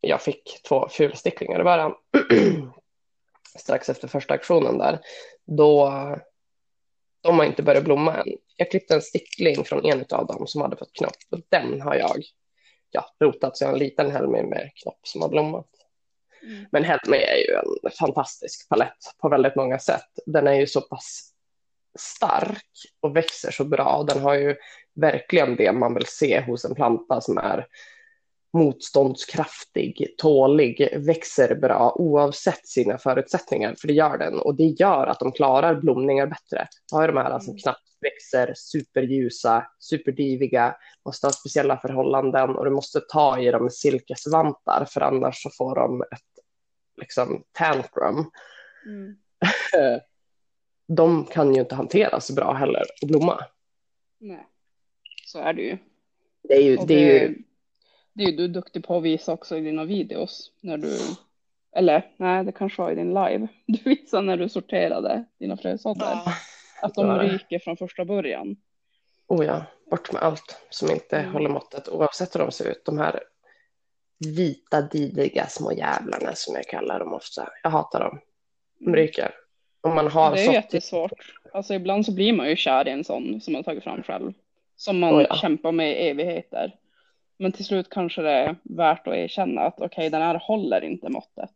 jag 0.00 0.22
fick 0.22 0.62
två 0.68 0.88
fulsticklingar 0.88 1.60
i 1.60 1.64
början. 1.64 1.94
Strax 3.58 3.88
efter 3.88 4.08
första 4.08 4.34
aktionen 4.34 4.78
där. 4.78 5.00
Då, 5.44 5.90
de 7.20 7.38
har 7.38 7.44
inte 7.46 7.62
börjat 7.62 7.84
blomma 7.84 8.14
än. 8.16 8.26
Jag 8.56 8.70
klippte 8.70 8.94
en 8.94 9.02
stickling 9.02 9.64
från 9.64 9.84
en 9.84 10.04
av 10.10 10.26
dem 10.26 10.46
som 10.46 10.62
hade 10.62 10.76
fått 10.76 10.92
knopp. 10.92 11.16
Och 11.30 11.40
den 11.48 11.80
har 11.80 11.94
jag 11.94 12.22
ja, 12.92 13.06
rotat 13.20 13.56
så 13.56 13.64
jag 13.64 13.68
har 13.68 13.72
en 13.72 13.78
liten 13.78 14.10
helmi 14.10 14.42
med 14.42 14.70
knopp 14.82 15.00
som 15.02 15.22
har 15.22 15.28
blommat. 15.28 15.66
Mm. 16.42 16.66
Men 16.72 16.84
Helmi 16.84 17.16
är 17.16 17.36
ju 17.36 17.54
en 17.54 17.90
fantastisk 17.98 18.68
palett 18.68 19.14
på 19.18 19.28
väldigt 19.28 19.56
många 19.56 19.78
sätt. 19.78 20.08
Den 20.26 20.46
är 20.46 20.54
ju 20.54 20.66
så 20.66 20.80
pass 20.80 21.32
stark 21.98 22.66
och 23.00 23.16
växer 23.16 23.50
så 23.50 23.64
bra. 23.64 24.04
Den 24.08 24.20
har 24.20 24.34
ju 24.34 24.56
verkligen 24.94 25.56
det 25.56 25.72
man 25.72 25.94
vill 25.94 26.06
se 26.06 26.40
hos 26.40 26.64
en 26.64 26.74
planta 26.74 27.20
som 27.20 27.38
är 27.38 27.66
motståndskraftig, 28.52 30.14
tålig, 30.18 30.98
växer 31.06 31.54
bra 31.54 31.92
oavsett 31.96 32.66
sina 32.66 32.98
förutsättningar, 32.98 33.74
för 33.80 33.88
det 33.88 33.94
gör 33.94 34.18
den. 34.18 34.38
Och 34.38 34.54
det 34.54 34.64
gör 34.64 35.06
att 35.06 35.18
de 35.18 35.32
klarar 35.32 35.74
blomningar 35.74 36.26
bättre. 36.26 36.68
Du 36.90 36.96
har 36.96 37.08
de 37.08 37.16
här 37.16 37.38
som 37.38 37.50
Mm. 37.50 37.58
knappt 37.58 37.88
växer, 38.00 38.52
superljusa, 38.56 39.66
superdiviga, 39.78 40.76
måste 41.04 41.26
ha 41.26 41.32
speciella 41.32 41.76
förhållanden 41.76 42.50
och 42.50 42.64
du 42.64 42.70
måste 42.70 43.00
ta 43.00 43.40
i 43.40 43.50
dem 43.50 43.62
med 43.62 43.72
silkesvantar 43.72 44.86
för 44.90 45.00
annars 45.00 45.42
så 45.42 45.50
får 45.50 45.74
de 45.74 46.02
ett 46.02 46.44
liksom 47.00 47.44
tantrum. 47.52 48.30
Mm. 48.86 49.16
De 50.88 51.24
kan 51.24 51.54
ju 51.54 51.60
inte 51.60 51.74
hanteras 51.74 52.26
så 52.26 52.34
bra 52.34 52.52
heller 52.52 52.82
och 53.02 53.08
blomma. 53.08 53.44
Nej. 54.18 54.46
Så 55.26 55.38
är 55.38 55.52
det 55.52 55.62
ju. 55.62 55.78
Det 56.42 56.54
är 56.54 56.62
ju, 56.62 56.76
Och 56.76 56.86
det 56.86 56.94
är 56.94 57.28
ju 57.28 57.42
det 58.12 58.24
är 58.24 58.32
du 58.32 58.48
duktig 58.48 58.84
på 58.84 58.96
att 58.96 59.02
visa 59.02 59.32
också 59.32 59.56
i 59.56 59.60
dina 59.60 59.84
videos. 59.84 60.52
När 60.60 60.76
du, 60.78 60.98
eller 61.76 62.10
nej, 62.16 62.44
det 62.44 62.52
kanske 62.52 62.82
var 62.82 62.90
i 62.90 62.94
din 62.94 63.08
live. 63.14 63.48
Du 63.66 63.82
visade 63.90 64.22
när 64.26 64.36
du 64.36 64.48
sorterade 64.48 65.24
dina 65.38 65.56
frösådder. 65.56 66.18
Att 66.82 66.94
de 66.94 67.18
ryker 67.18 67.58
från 67.58 67.76
första 67.76 68.04
början. 68.04 68.56
Oh 69.28 69.44
ja, 69.46 69.64
bort 69.90 70.12
med 70.12 70.22
allt 70.22 70.56
som 70.70 70.90
inte 70.90 71.16
Mm. 71.18 71.32
håller 71.32 71.48
måttet 71.48 71.88
oavsett 71.88 72.34
hur 72.34 72.40
de 72.40 72.52
ser 72.52 72.68
ut. 72.70 72.84
De 72.84 72.98
här 72.98 73.20
vita 74.36 74.80
diviga 74.82 75.46
små 75.46 75.72
jävlarna 75.72 76.32
som 76.34 76.54
jag 76.54 76.64
kallar 76.66 76.98
dem 76.98 77.12
ofta. 77.12 77.48
Jag 77.62 77.70
hatar 77.70 78.00
dem. 78.00 78.18
De 78.78 78.94
ryker. 78.96 79.34
Om 79.80 79.94
man 79.94 80.08
har 80.10 80.26
Mm. 80.26 80.34
Det 80.36 80.40
är 80.42 80.44
sått- 80.46 80.54
jättesvårt. 80.54 81.12
Alltså 81.52 81.74
ibland 81.74 82.06
så 82.06 82.12
blir 82.14 82.32
man 82.32 82.48
ju 82.48 82.56
kär 82.56 82.88
i 82.88 82.90
en 82.90 83.04
sån 83.04 83.40
som 83.40 83.52
man 83.52 83.64
tagit 83.64 83.84
fram 83.84 84.02
själv. 84.02 84.32
Som 84.76 84.98
man 84.98 85.14
Oh 85.14 85.22
ja. 85.28 85.34
kämpar 85.36 85.72
med 85.72 85.90
i 85.90 86.08
evigheter. 86.08 86.76
Men 87.42 87.52
till 87.52 87.64
slut 87.64 87.90
kanske 87.90 88.22
det 88.22 88.30
är 88.30 88.56
värt 88.62 89.06
att 89.06 89.14
erkänna 89.14 89.60
att 89.60 89.80
okej, 89.80 90.10
den 90.10 90.22
här 90.22 90.38
håller 90.42 90.84
inte 90.84 91.08
måttet. 91.08 91.50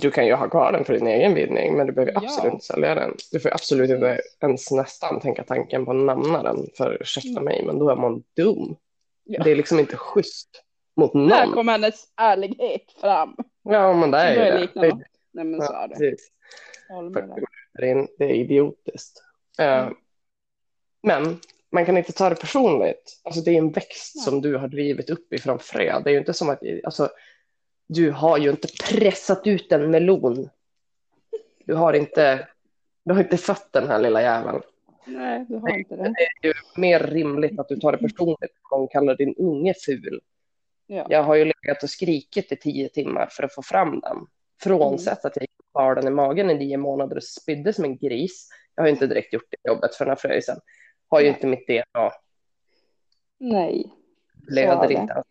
Du 0.00 0.10
kan 0.10 0.26
ju 0.26 0.34
ha 0.34 0.48
kvar 0.48 0.72
den 0.72 0.84
för 0.84 0.92
din 0.92 1.06
egen 1.06 1.34
vinning, 1.34 1.76
men 1.76 1.86
du 1.86 1.92
behöver 1.92 2.12
Ja. 2.12 2.20
absolut 2.24 2.52
inte 2.52 2.64
sälja 2.64 2.94
den. 2.94 3.14
Du 3.32 3.40
får 3.40 3.50
absolut 3.54 3.90
inte 3.90 4.20
ens 4.42 4.70
nästan 4.70 5.20
tänka 5.20 5.42
tanken 5.44 5.84
på 5.84 5.90
att 5.90 5.96
namna 5.96 6.42
den, 6.42 6.66
för 6.76 6.98
ursäkta 7.00 7.40
mig, 7.40 7.62
men 7.66 7.78
då 7.78 7.90
är 7.90 7.96
man 7.96 8.22
dum. 8.36 8.76
Ja. 9.24 9.42
Det 9.42 9.50
är 9.50 9.56
liksom 9.56 9.78
inte 9.78 9.96
schysst 9.96 10.64
mot 10.96 11.14
Här 11.14 11.20
någon. 11.46 11.54
kom 11.54 11.68
hennes 11.68 12.04
ärlighet 12.16 12.92
fram. 13.00 13.36
Ja, 13.62 13.92
men 13.92 14.10
det 14.10 14.18
är 14.18 14.34
ju 14.34 14.40
är 14.40 14.52
det. 14.74 14.80
Det, 14.80 14.98
Nej 15.32 15.44
men 15.44 15.60
så 15.62 15.72
ja, 15.72 15.82
är 15.84 15.88
det. 15.88 15.98
dig. 15.98 16.16
det 17.78 17.90
är, 17.90 18.06
det 18.18 18.24
är 18.24 18.34
idiotiskt. 18.34 19.22
Eh, 19.58 19.82
Mm. 19.82 19.94
Men 21.02 21.38
man 21.72 21.86
kan 21.86 21.96
inte 21.96 22.12
ta 22.12 22.28
det 22.28 22.34
personligt. 22.34 23.20
Alltså 23.22 23.40
det 23.40 23.50
är 23.50 23.58
en 23.58 23.72
växt 23.72 24.16
Nej. 24.16 24.24
som 24.24 24.40
du 24.40 24.56
har 24.56 24.68
drivit 24.68 25.10
upp 25.10 25.32
ifrån 25.32 25.58
frö. 25.58 26.00
Det 26.00 26.10
är 26.10 26.12
ju 26.12 26.18
inte 26.18 26.32
som 26.32 26.50
att, 26.50 26.62
alltså, 26.84 27.08
Du 27.86 28.10
har 28.10 28.38
ju 28.38 28.50
inte 28.50 28.68
pressat 28.90 29.46
ut 29.46 29.72
en 29.72 29.90
melon. 29.90 30.48
Du 31.64 31.74
har 31.74 31.92
inte, 31.92 32.48
du 33.04 33.14
har 33.14 33.20
inte 33.20 33.36
fött 33.36 33.68
den 33.72 33.88
här 33.88 33.98
lilla 33.98 34.22
jäveln. 34.22 34.60
Nej, 35.06 35.46
du 35.48 35.56
har 35.56 35.78
inte 35.78 35.96
det. 35.96 36.02
Det 36.02 36.48
är 36.48 36.48
ju 36.48 36.52
mer 36.76 37.00
rimligt 37.00 37.58
att 37.58 37.68
du 37.68 37.76
tar 37.76 37.92
det 37.92 37.98
personligt 37.98 38.52
någon 38.70 38.88
kallar 38.88 39.16
din 39.16 39.34
unge 39.38 39.74
ful. 39.86 40.20
Ja. 40.86 41.06
Jag 41.08 41.22
har 41.22 41.34
ju 41.34 41.44
legat 41.44 41.82
och 41.82 41.90
skrikit 41.90 42.52
i 42.52 42.56
tio 42.56 42.88
timmar 42.88 43.28
för 43.30 43.42
att 43.42 43.54
få 43.54 43.62
fram 43.62 44.00
den. 44.00 44.16
Frånsett 44.62 45.24
att 45.24 45.36
jag 45.36 45.46
bar 45.74 45.94
den 45.94 46.06
i 46.06 46.10
magen 46.10 46.50
i 46.50 46.54
nio 46.54 46.76
månader 46.76 47.16
och 47.16 47.22
spydde 47.22 47.72
som 47.72 47.84
en 47.84 47.96
gris. 47.96 48.48
Jag 48.74 48.82
har 48.82 48.88
ju 48.88 48.92
inte 48.92 49.06
direkt 49.06 49.32
gjort 49.32 49.48
det 49.50 49.70
jobbet 49.70 49.94
för 49.94 50.04
den 50.04 50.10
här 50.10 50.16
fröjsen. 50.16 50.56
Har 51.10 51.20
ju 51.20 51.26
Nej. 51.26 51.34
inte 51.34 51.46
mitt 51.46 51.66
DNA. 51.66 52.10
Nej. 53.38 53.92
Blöder 54.34 54.90
inte 54.92 55.22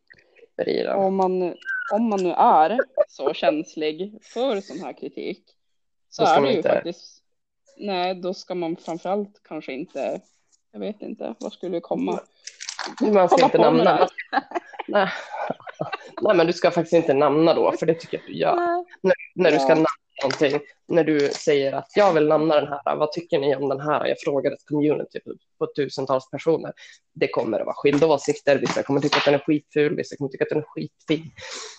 i 0.68 0.84
den. 0.84 0.96
Om 1.00 1.16
man, 1.16 1.56
om 1.94 2.10
man 2.10 2.24
nu 2.24 2.32
är 2.32 2.80
så 3.08 3.34
känslig 3.34 4.20
för 4.22 4.62
sån 4.62 4.80
här 4.80 4.94
kritik 4.94 5.44
så 6.10 6.24
är 6.24 6.42
det 6.42 6.50
ju 6.52 6.58
inte- 6.58 6.70
faktiskt. 6.70 7.24
Nej, 7.78 8.16
då 8.16 8.34
ska 8.34 8.56
man 8.56 8.76
framförallt 8.76 9.42
kanske 9.44 9.74
inte. 9.74 10.22
Jag 10.72 10.80
vet 10.80 11.02
inte, 11.02 11.36
vad 11.40 11.54
skulle 11.54 11.78
det 11.78 11.82
komma? 11.82 12.20
Man 13.02 13.30
ska 13.30 13.46
inte 13.46 13.58
namna. 13.58 14.08
Nej. 14.88 15.08
Nej, 16.22 16.36
men 16.36 16.48
du 16.48 16.54
ska 16.54 16.72
faktiskt 16.72 16.94
inte 16.94 17.14
namna 17.14 17.54
då, 17.54 17.72
för 17.72 17.86
det 17.86 17.94
tycker 17.94 18.18
jag 18.18 18.22
att 18.22 18.28
du 18.28 18.38
gör. 18.38 18.86
När, 19.02 19.14
när 19.36 19.52
du 19.52 19.60
ska 19.60 19.70
Ja. 19.70 19.76
namna 19.76 19.90
någonting, 20.24 20.59
när 20.88 21.03
du 21.03 21.20
säger 21.20 21.74
att 21.74 21.91
jag 21.95 22.13
vill 22.13 22.28
namna 22.28 22.55
den 22.55 22.67
här, 22.67 22.95
vad 22.95 23.11
tycker 23.11 23.39
ni 23.39 23.55
om 23.55 23.70
den 23.70 23.80
här? 23.80 24.05
Jag 24.05 24.20
frågar 24.20 24.51
ett 24.51 24.65
community 24.65 25.20
på, 25.57 25.67
tusentals 25.76 26.30
personer. 26.30 26.74
Det 27.13 27.28
kommer 27.28 27.59
att 27.59 27.65
vara 27.65 27.76
skilda 27.76 28.07
åsikter, 28.07 28.59
vissa 28.59 28.84
kommer 28.84 28.99
tycka 29.01 29.17
att 29.17 29.26
den 29.26 29.34
är 29.34 29.39
skitful, 29.39 29.95
vissa 29.95 30.17
kommer 30.17 30.30
tycka 30.30 30.43
att 30.43 30.49
den 30.49 30.57
är 30.57 30.65
skitfin. 30.67 31.32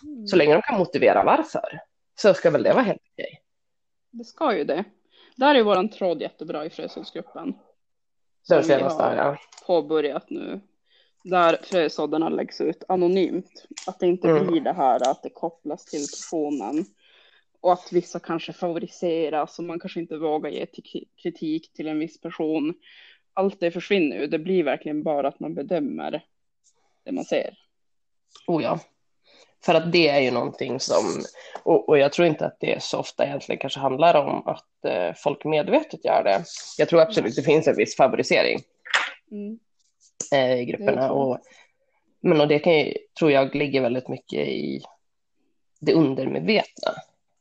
Mm. 0.02 0.26
Så 0.26 0.36
länge 0.36 0.54
de 0.54 0.62
kan 0.62 0.78
motivera 0.78 1.24
varför, 1.24 1.80
så 2.20 2.34
ska 2.34 2.50
väl 2.50 2.62
det 2.62 2.72
vara 2.72 2.82
helt 2.82 3.02
okej. 3.12 3.40
Det 4.10 4.24
ska 4.24 4.56
ju 4.56 4.64
det. 4.64 4.84
Där 5.36 5.54
är 5.54 5.62
våran 5.62 5.88
tråd 5.88 6.22
jättebra 6.22 6.64
i 6.66 6.70
Frösådsgruppen. 6.70 7.54
Den 8.48 8.64
senaste, 8.64 9.02
har 9.02 9.16
ja. 9.16 9.36
påbörjat 9.66 10.30
nu. 10.30 10.60
Där 11.24 11.58
frösåddarna 11.62 12.28
läggs 12.28 12.60
ut 12.60 12.84
anonymt. 12.88 13.64
Att 13.86 13.98
det 13.98 14.06
inte 14.06 14.28
Mm. 14.28 14.46
blir 14.46 14.60
det 14.60 14.72
här 14.72 15.10
att 15.10 15.22
det 15.22 15.30
kopplas 15.30 15.84
till 15.84 16.00
personen. 16.00 16.84
Och 17.60 17.72
att 17.72 17.92
vissa 17.92 18.18
kanske 18.18 18.52
favoriseras 18.52 19.58
och 19.58 19.64
man 19.64 19.80
kanske 19.80 20.00
inte 20.00 20.16
vågar 20.16 20.50
ge 20.50 20.66
kritik 21.22 21.72
till 21.72 21.88
en 21.88 21.98
viss 21.98 22.20
person. 22.20 22.74
Allt 23.34 23.60
det 23.60 23.70
försvinner 23.70 24.16
ju. 24.16 24.26
Det 24.26 24.38
blir 24.38 24.62
verkligen 24.62 25.02
bara 25.02 25.28
att 25.28 25.40
man 25.40 25.54
bedömer 25.54 26.24
det 27.04 27.12
man 27.12 27.24
ser. 27.24 27.58
Oh 28.46 28.62
ja. 28.62 28.80
För 29.64 29.74
att 29.74 29.92
det 29.92 30.08
är 30.08 30.20
ju 30.20 30.30
någonting 30.30 30.80
som, 30.80 31.04
och, 31.62 31.88
och 31.88 31.98
jag 31.98 32.12
tror 32.12 32.28
inte 32.28 32.46
att 32.46 32.60
det 32.60 32.82
så 32.82 32.98
ofta 32.98 33.26
egentligen 33.26 33.58
kanske 33.58 33.80
handlar 33.80 34.14
om 34.14 34.46
att 34.46 34.84
eh, 34.84 35.14
folk 35.16 35.44
medvetet 35.44 36.04
gör 36.04 36.24
det. 36.24 36.44
Jag 36.78 36.88
tror 36.88 37.00
absolut 37.00 37.36
det 37.36 37.42
finns 37.42 37.66
en 37.66 37.76
viss 37.76 37.96
favorisering 37.96 38.58
Mm. 39.30 39.58
eh, 40.32 40.60
i 40.60 40.64
grupperna. 40.64 41.12
Och, 41.12 41.38
men 42.20 42.40
och 42.40 42.48
det 42.48 42.58
kan 42.58 42.78
ju, 42.78 42.94
tror 43.18 43.32
jag 43.32 43.54
ligger 43.54 43.80
väldigt 43.80 44.08
mycket 44.08 44.48
i 44.48 44.82
det 45.80 45.94
undermedvetna. 45.94 46.92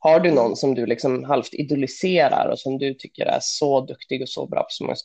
Har 0.02 0.20
du 0.20 0.30
någon 0.30 0.56
som 0.56 0.74
du 0.74 0.86
liksom 0.86 1.24
halvt 1.24 1.54
idoliserar 1.54 2.48
och 2.52 2.58
som 2.58 2.78
du 2.78 2.94
tycker 2.94 3.26
är 3.26 3.38
så 3.42 3.80
duktig 3.80 4.22
och 4.22 4.28
så 4.28 4.46
bra 4.46 4.60
på 4.60 4.66
så 4.68 4.84
många 4.84 4.96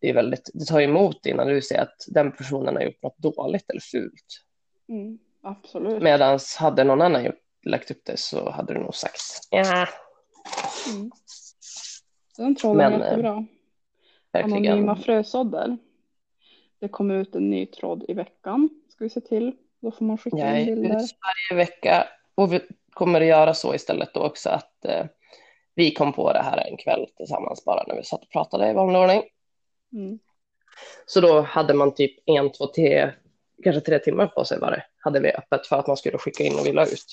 det 0.00 0.08
är 0.10 0.14
väldigt, 0.14 0.50
det 0.54 0.64
tar 0.64 0.80
emot 0.80 1.26
innan 1.26 1.46
du 1.48 1.62
ser 1.62 1.80
att 1.80 2.04
den 2.08 2.32
personen 2.32 2.76
har 2.76 2.82
gjort 2.82 3.02
något 3.02 3.18
dåligt 3.18 3.70
eller 3.70 3.80
fult. 3.80 4.44
Mm. 4.88 5.18
Absolut. 5.42 6.02
Medan 6.02 6.38
hade 6.58 6.84
någon 6.84 7.02
annan 7.02 7.24
gjort, 7.24 7.40
lagt 7.64 7.90
upp 7.90 8.04
det 8.04 8.18
så 8.18 8.50
hade 8.50 8.74
du 8.74 8.80
nog 8.80 8.94
sagt 8.94 9.20
ja, 9.50 9.86
Mm. 10.92 11.10
Den 12.36 12.56
tråden 12.56 12.80
är 12.80 12.90
Men, 12.90 13.00
eh, 13.00 13.06
jättebra. 13.06 13.46
verkligen. 14.32 14.72
Anonyma 14.72 14.96
frösådder. 14.96 15.76
Det 16.80 16.88
kommer 16.88 17.14
ut 17.14 17.34
en 17.34 17.50
ny 17.50 17.66
tråd 17.66 18.04
i 18.08 18.14
veckan. 18.14 18.68
Ska 18.88 19.04
vi 19.04 19.10
se 19.10 19.20
till. 19.20 19.52
Då 19.80 19.90
får 19.90 20.04
man 20.04 20.18
skicka 20.18 20.36
Jag 20.36 20.60
in 20.60 20.66
bilder. 20.66 20.92
varje 20.94 21.64
vecka 21.64 22.08
och 22.34 22.52
vi 22.52 22.60
kommer 22.92 23.20
att 23.20 23.26
göra 23.26 23.54
så 23.54 23.74
istället 23.74 24.14
då 24.14 24.20
också 24.20 24.50
att 24.50 24.84
eh, 24.84 25.04
vi 25.74 25.94
kom 25.94 26.12
på 26.12 26.32
det 26.32 26.42
här 26.42 26.68
en 26.70 26.76
kväll 26.76 27.06
tillsammans 27.16 27.64
bara 27.64 27.84
när 27.86 27.94
vi 27.96 28.04
satt 28.04 28.22
och 28.22 28.30
pratade 28.30 28.70
i 28.70 28.72
vanlig 28.72 29.00
ordning. 29.00 29.22
Mm. 29.92 30.18
Så 31.06 31.20
då 31.20 31.40
hade 31.40 31.74
man 31.74 31.94
typ 31.94 32.12
en, 32.26 32.52
två, 32.52 32.66
tre, 32.66 33.12
kanske 33.64 33.80
tre 33.80 33.98
timmar 33.98 34.26
på 34.26 34.44
sig 34.44 34.58
var 34.58 34.70
det, 34.70 34.84
hade 34.98 35.20
vi 35.20 35.32
öppet 35.32 35.66
för 35.66 35.76
att 35.76 35.86
man 35.86 35.96
skulle 35.96 36.18
skicka 36.18 36.44
in 36.44 36.58
och 36.58 36.66
vi 36.66 36.72
la 36.72 36.82
ut. 36.82 37.06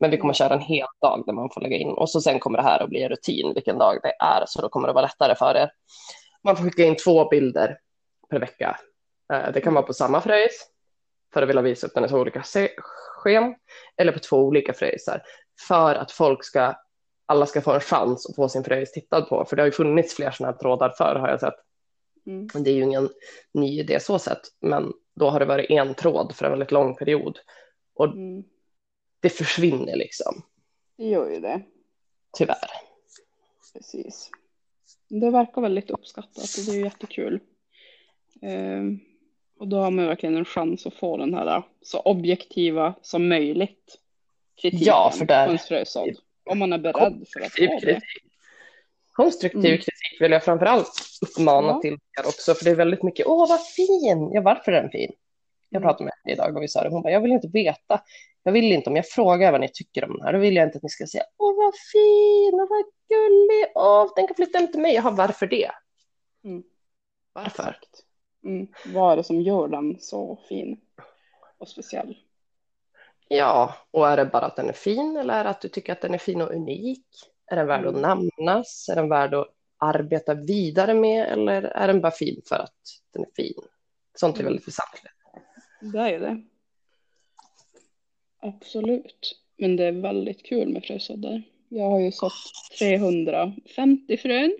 Men 0.00 0.10
vi 0.10 0.16
kommer 0.16 0.34
köra 0.34 0.54
en 0.54 0.60
hel 0.60 0.86
dag 1.00 1.22
där 1.26 1.32
man 1.32 1.50
får 1.50 1.60
lägga 1.60 1.76
in 1.76 1.90
och 1.90 2.10
så 2.10 2.20
sen 2.20 2.38
kommer 2.38 2.58
det 2.58 2.64
här 2.64 2.82
att 2.82 2.88
bli 2.88 3.02
en 3.02 3.08
rutin 3.08 3.54
vilken 3.54 3.78
dag 3.78 3.98
det 4.02 4.14
är 4.20 4.44
så 4.46 4.60
då 4.60 4.68
kommer 4.68 4.88
det 4.88 4.94
vara 4.94 5.06
lättare 5.06 5.34
för 5.34 5.54
er. 5.56 5.70
Man 6.44 6.56
får 6.56 6.64
skicka 6.64 6.84
in 6.84 6.96
två 6.96 7.28
bilder 7.28 7.78
per 8.30 8.38
vecka. 8.38 8.78
Eh, 9.32 9.52
Det 9.52 9.60
kan 9.60 9.74
vara 9.74 9.86
på 9.86 9.92
samma 9.92 10.20
fröjs 10.20 10.71
för 11.32 11.42
att 11.42 11.48
vilja 11.48 11.62
visa 11.62 11.86
upp 11.86 11.94
den 11.94 12.08
två 12.08 12.16
olika 12.18 12.42
sken 13.22 13.54
eller 13.96 14.12
på 14.12 14.18
två 14.18 14.36
olika 14.36 14.72
fröjsar 14.72 15.22
för 15.68 15.94
att 15.94 16.12
folk 16.12 16.44
ska 16.44 16.74
alla 17.26 17.46
ska 17.46 17.60
få 17.60 17.72
en 17.72 17.80
chans 17.80 18.30
att 18.30 18.36
få 18.36 18.48
sin 18.48 18.64
fröjs 18.64 18.92
tittad 18.92 19.28
på 19.28 19.44
för 19.44 19.56
det 19.56 19.62
har 19.62 19.66
ju 19.66 19.72
funnits 19.72 20.14
fler 20.14 20.30
sådana 20.30 20.52
här 20.52 20.58
trådar 20.58 20.90
förr 20.98 21.14
har 21.14 21.28
jag 21.28 21.40
sett. 21.40 21.54
Mm. 22.26 22.48
Det 22.64 22.70
är 22.70 22.74
ju 22.74 22.82
ingen 22.82 23.08
ny 23.54 23.80
idé 23.80 24.00
så 24.00 24.18
sett, 24.18 24.40
men 24.60 24.92
då 25.14 25.30
har 25.30 25.40
det 25.40 25.46
varit 25.46 25.70
en 25.70 25.94
tråd 25.94 26.34
för 26.34 26.44
en 26.44 26.50
väldigt 26.50 26.70
lång 26.72 26.96
period. 26.96 27.38
Och 27.94 28.06
Mm. 28.06 28.44
det 29.20 29.28
försvinner 29.30 29.96
liksom, 29.96 30.42
Det 30.96 31.04
gör 31.04 31.30
ju 31.30 31.40
det. 31.40 31.62
tyvärr. 32.38 32.68
Precis. 33.72 34.30
Det 35.08 35.30
verkar 35.30 35.62
väldigt 35.62 35.90
uppskattat 35.90 36.36
och 36.58 36.64
det 36.66 36.72
är 36.80 36.84
jättekul. 36.84 37.40
Ehm, 38.42 38.98
och 39.62 39.68
då 39.68 39.76
har 39.76 39.90
man 39.90 40.06
verkligen 40.06 40.36
en 40.36 40.44
chans 40.44 40.86
att 40.86 40.94
få 40.94 41.16
den 41.16 41.34
här 41.34 41.62
så 41.82 42.00
objektiva 42.00 42.94
som 43.02 43.28
möjligt 43.28 43.98
kritiken 44.62 44.86
Ja, 44.86 45.12
för 45.18 45.24
där- 45.24 45.56
frösådd. 45.56 46.16
Om 46.50 46.58
man 46.58 46.72
är 46.72 46.78
beredd 46.78 47.24
för 47.32 47.40
att 47.40 47.58
ha 47.58 47.80
det. 47.80 48.00
Konstruktiv 49.12 49.64
Mm. 49.66 49.76
kritik 49.78 50.20
vill 50.20 50.32
jag 50.32 50.44
framför 50.44 50.66
allt 50.66 50.92
uppmana 51.22 51.68
Ja. 51.68 51.80
till 51.80 51.92
er 51.92 52.26
också, 52.26 52.54
för 52.54 52.64
det 52.64 52.70
är 52.70 52.74
väldigt 52.74 53.02
mycket, 53.02 53.26
åh 53.26 53.48
vad 53.48 53.66
fin, 53.66 54.30
ja 54.32 54.40
varför 54.40 54.72
är 54.72 54.82
den 54.82 54.90
fin? 54.90 55.12
Jag 55.68 55.80
Mm. 55.80 55.88
pratade 55.88 56.04
med 56.04 56.12
henne 56.24 56.32
idag 56.34 56.56
och 56.56 56.62
vi 56.62 56.68
sa 56.68 56.82
det, 56.82 56.88
hon 56.90 57.02
bara, 57.02 57.12
jag 57.12 57.20
vill 57.20 57.32
inte 57.32 57.48
veta, 57.48 58.00
jag 58.42 58.52
vill 58.52 58.72
inte, 58.72 58.90
om 58.90 58.96
jag 58.96 59.06
frågar 59.08 59.52
vad 59.52 59.60
ni 59.60 59.68
tycker 59.72 60.04
om 60.04 60.12
den 60.12 60.22
här, 60.26 60.32
då 60.32 60.38
vill 60.38 60.56
jag 60.56 60.66
inte 60.68 60.76
att 60.76 60.82
ni 60.82 60.88
ska 60.88 61.06
säga, 61.06 61.24
åh 61.38 61.56
vad 61.56 61.74
fin, 61.92 62.60
och 62.60 62.68
vad 62.68 62.84
gullig, 63.08 63.66
åh, 63.74 64.12
den 64.16 64.26
kan 64.26 64.34
flytta 64.36 64.58
hem 64.58 64.72
till 64.72 64.80
mig, 64.80 64.94
jaha 64.94 65.10
varför 65.10 65.46
det? 65.46 65.70
Mm. 66.44 66.62
Varför? 67.32 67.48
Exakt. 67.62 68.04
Mm. 68.44 68.66
Vad 68.86 69.12
är 69.12 69.16
det 69.16 69.24
som 69.24 69.40
gör 69.40 69.68
den 69.68 70.00
så 70.00 70.38
fin 70.48 70.80
och 71.58 71.68
speciell? 71.68 72.16
Ja, 73.28 73.74
och 73.90 74.08
är 74.08 74.16
det 74.16 74.24
bara 74.24 74.44
att 74.46 74.56
den 74.56 74.68
är 74.68 74.72
fin 74.72 75.16
eller 75.16 75.34
är 75.34 75.44
det 75.44 75.50
att 75.50 75.60
du 75.60 75.68
tycker 75.68 75.92
att 75.92 76.00
den 76.00 76.14
är 76.14 76.18
fin 76.18 76.40
och 76.42 76.50
unik? 76.54 77.06
Är 77.46 77.56
den 77.56 77.66
värd 77.66 77.86
att 77.86 77.96
Mm. 77.96 78.02
namnas? 78.02 78.88
Är 78.88 78.96
den 78.96 79.08
värd 79.08 79.34
att 79.34 79.48
arbeta 79.78 80.34
vidare 80.34 80.94
med 80.94 81.28
eller 81.28 81.62
är 81.62 81.86
den 81.86 82.00
bara 82.00 82.12
fin 82.12 82.42
för 82.48 82.56
att 82.56 82.74
den 83.12 83.22
är 83.22 83.30
fin? 83.36 83.54
Sånt 84.14 84.36
är 84.36 84.40
Mm. 84.40 84.52
väldigt 84.52 84.68
väsentligt. 84.68 85.12
Det 85.92 85.98
är 85.98 86.20
det. 86.20 86.42
Absolut. 88.40 89.38
Men 89.56 89.76
det 89.76 89.84
är 89.84 89.92
väldigt 89.92 90.46
kul 90.46 90.68
med 90.72 90.84
frösåddar. 90.84 91.42
Jag 91.68 91.90
har 91.90 92.00
ju 92.00 92.12
sått 92.12 92.32
350 92.78 94.16
frön 94.16 94.56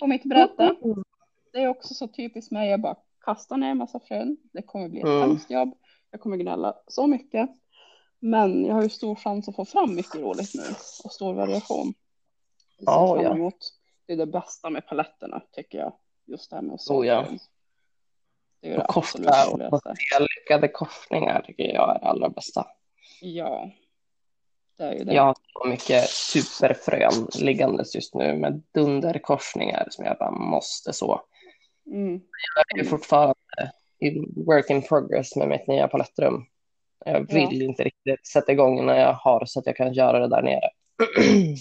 på 0.00 0.06
mitt 0.06 0.22
bräde. 0.24 0.76
Det 1.52 1.58
är 1.62 1.68
också 1.68 1.94
så 1.94 2.08
typiskt 2.08 2.52
mig. 2.52 2.70
Jag 2.70 2.80
bara 2.80 2.96
kastar 3.24 3.56
ner 3.56 3.70
en 3.70 3.76
massa 3.78 4.00
frön. 4.00 4.36
Det 4.52 4.62
kommer 4.62 4.88
bli 4.88 5.00
ett 5.00 5.06
Mm. 5.06 5.20
hemskt 5.20 5.50
jobb. 5.50 5.74
Jag 6.10 6.20
kommer 6.20 6.36
gnälla 6.36 6.74
så 6.86 7.06
mycket. 7.06 7.50
Men 8.18 8.64
jag 8.64 8.74
har 8.74 8.82
ju 8.82 8.88
stor 8.88 9.14
chans 9.14 9.48
att 9.48 9.56
få 9.56 9.64
fram 9.64 9.94
mycket 9.94 10.14
roligt 10.14 10.54
nu 10.54 10.62
och 11.04 11.12
stor 11.12 11.34
variation. 11.34 11.94
Ser 12.78 12.84
Ja, 12.86 13.22
emot. 13.22 13.54
Det 14.06 14.12
är 14.12 14.16
det 14.16 14.26
bästa 14.26 14.70
med 14.70 14.86
paletterna 14.86 15.42
tycker 15.52 15.78
jag. 15.78 15.92
Just 16.26 16.50
det 16.50 16.56
här 16.56 16.62
med 16.62 16.74
att 16.74 16.90
Oh, 16.90 17.06
ja. 17.06 17.26
Det 18.60 18.66
är 18.68 18.70
ju 18.70 18.76
Och 18.76 18.82
det 18.82 18.98
absolut 18.98 19.30
roligaste. 19.52 19.94
lyckade 20.20 20.68
korsningar 20.68 21.42
tycker 21.46 21.64
jag 21.74 21.96
är 21.96 22.00
det 22.00 22.06
allra 22.06 22.28
bästa. 22.28 22.66
Ja. 23.20 23.70
Det 24.76 24.84
är 24.84 24.92
ju 24.92 25.04
det. 25.04 25.14
Jag 25.14 25.22
har 25.22 25.36
så 25.52 25.68
mycket 25.68 26.08
superfrön 26.08 27.26
liggandes 27.40 27.94
just 27.94 28.14
nu 28.14 28.36
med 28.36 28.62
dunderkorsningar 28.74 29.86
som 29.90 30.04
jag 30.04 30.18
bara 30.18 30.30
måste 30.30 30.92
så. 30.92 31.20
Mm. 31.86 32.20
Jag 32.70 32.78
är 32.80 32.84
fortfarande 32.84 33.34
i 33.98 34.10
work 34.46 34.70
in 34.70 34.82
progress 34.82 35.36
med 35.36 35.48
mitt 35.48 35.66
nya 35.66 35.88
palettrum. 35.88 36.44
Jag 37.04 37.32
vill 37.32 37.62
inte 37.62 37.84
riktigt 37.84 38.26
sätta 38.26 38.52
igång 38.52 38.86
när 38.86 38.96
jag 39.00 39.12
har 39.12 39.44
så 39.46 39.58
att 39.60 39.66
jag 39.66 39.76
kan 39.76 39.92
göra 39.92 40.18
det 40.18 40.28
där 40.28 40.42
nere. 40.42 40.70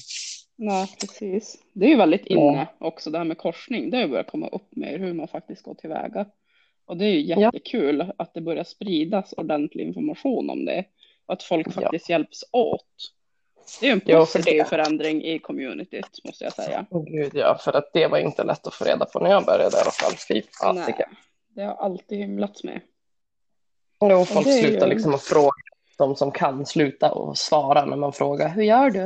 Nej, 0.58 0.88
precis. 1.00 1.58
Det 1.74 1.86
är 1.86 1.90
ju 1.90 1.96
väldigt 1.96 2.24
Ja. 2.26 2.36
inne 2.52 2.68
också 2.78 3.10
det 3.10 3.18
här 3.18 3.26
med 3.26 3.38
korsning. 3.38 3.90
Det 3.90 3.98
har 3.98 4.08
börjat 4.08 4.32
komma 4.32 4.48
upp 4.48 4.76
mer 4.76 5.00
hur 5.00 5.14
man 5.14 5.28
faktiskt 5.28 5.64
går 5.64 5.74
tillväga. 5.74 6.26
Och 6.86 6.98
det 6.98 7.06
är 7.06 7.10
ju 7.10 7.22
Ja. 7.22 7.40
jättekul 7.40 8.12
att 8.18 8.34
det 8.34 8.42
börjar 8.42 8.64
spridas 8.64 9.34
ordentlig 9.34 9.84
information 9.84 10.50
om 10.50 10.66
det. 10.66 10.86
Och 11.26 11.34
att 11.34 11.44
folk 11.44 11.68
Ja. 11.68 11.72
faktiskt 11.72 12.10
hjälps 12.10 12.44
åt. 12.52 12.86
Det 13.80 13.86
är 13.86 13.88
ju 13.88 13.94
en 14.12 14.20
positiv 14.20 14.58
det. 14.58 14.66
förändring 14.66 15.24
i 15.24 15.40
communityt 15.40 16.20
måste 16.26 16.44
jag 16.44 16.54
säga. 16.54 16.86
Åh 16.90 17.04
gud 17.06 17.32
ja, 17.36 17.58
för 17.58 17.74
att 17.74 17.90
det 17.94 18.08
var 18.08 18.18
inte 18.18 18.44
lätt 18.44 18.68
att 18.68 18.74
få 18.74 18.86
reda 18.86 19.06
på 19.06 19.20
när 19.20 19.30
jag 19.30 19.46
började 19.46 19.78
i 19.78 19.80
alla 19.82 19.92
fall. 19.92 20.14
Fy 20.28 20.42
fasiken. 20.62 21.10
Det 21.56 21.62
har 21.64 21.74
alltid 21.76 22.18
hymlats 22.18 22.64
med. 22.64 22.82
Jo, 24.02 24.26
folk 24.26 24.48
är 24.48 24.52
slutar 24.62 24.88
ju- 24.88 24.94
liksom 24.94 25.14
att 25.14 25.22
fråga. 25.24 25.52
De 25.98 26.16
som 26.16 26.32
kan 26.32 26.66
sluta 26.66 27.12
och 27.12 27.38
svara 27.38 27.86
när 27.86 27.98
man 27.98 28.14
frågar 28.14 28.50
hur 28.50 28.64
gör 28.64 28.90
du? 28.90 29.00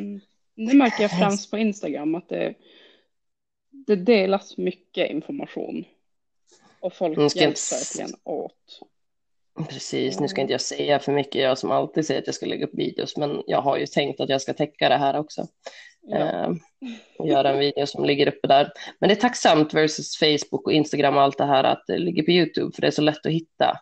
Mm. 0.00 0.20
Det 0.56 0.76
märker 0.76 1.02
jag 1.02 1.10
främst 1.18 1.50
på 1.50 1.58
Instagram 1.58 2.14
att 2.14 2.28
det, 2.28 2.54
det 3.70 3.96
delas 3.96 4.56
mycket 4.56 5.10
information. 5.10 5.84
Och 6.80 6.92
folk 6.94 7.16
Mm, 7.18 7.28
hjälps 7.34 7.72
verkligen 7.72 8.20
åt. 8.24 8.80
Precis, 9.68 10.20
nu 10.20 10.28
ska 10.28 10.40
inte 10.40 10.52
jag 10.52 10.60
säga 10.60 10.98
för 10.98 11.12
mycket, 11.12 11.42
jag 11.42 11.58
som 11.58 11.70
alltid 11.70 12.06
säger 12.06 12.20
att 12.20 12.26
jag 12.26 12.34
ska 12.34 12.46
lägga 12.46 12.66
upp 12.66 12.74
videos, 12.74 13.16
men 13.16 13.42
jag 13.46 13.62
har 13.62 13.76
ju 13.76 13.86
tänkt 13.86 14.20
att 14.20 14.28
jag 14.28 14.42
ska 14.42 14.52
täcka 14.52 14.88
det 14.88 14.96
här 14.96 15.18
också. 15.18 15.46
Ja. 16.06 16.16
Eh, 16.16 16.50
och 17.18 17.28
göra 17.28 17.50
en 17.50 17.58
video 17.58 17.86
som 17.86 18.04
ligger 18.04 18.28
uppe 18.28 18.48
där. 18.48 18.72
Men 19.00 19.08
det 19.08 19.14
är 19.14 19.20
tacksamt 19.20 19.74
versus 19.74 20.18
Facebook 20.18 20.66
och 20.66 20.72
Instagram 20.72 21.16
och 21.16 21.22
allt 21.22 21.38
det 21.38 21.44
här 21.44 21.64
att 21.64 21.84
det 21.86 21.98
ligger 21.98 22.22
på 22.22 22.30
YouTube, 22.30 22.74
för 22.74 22.80
det 22.80 22.86
är 22.86 22.90
så 22.90 23.02
lätt 23.02 23.26
att 23.26 23.32
hitta. 23.32 23.80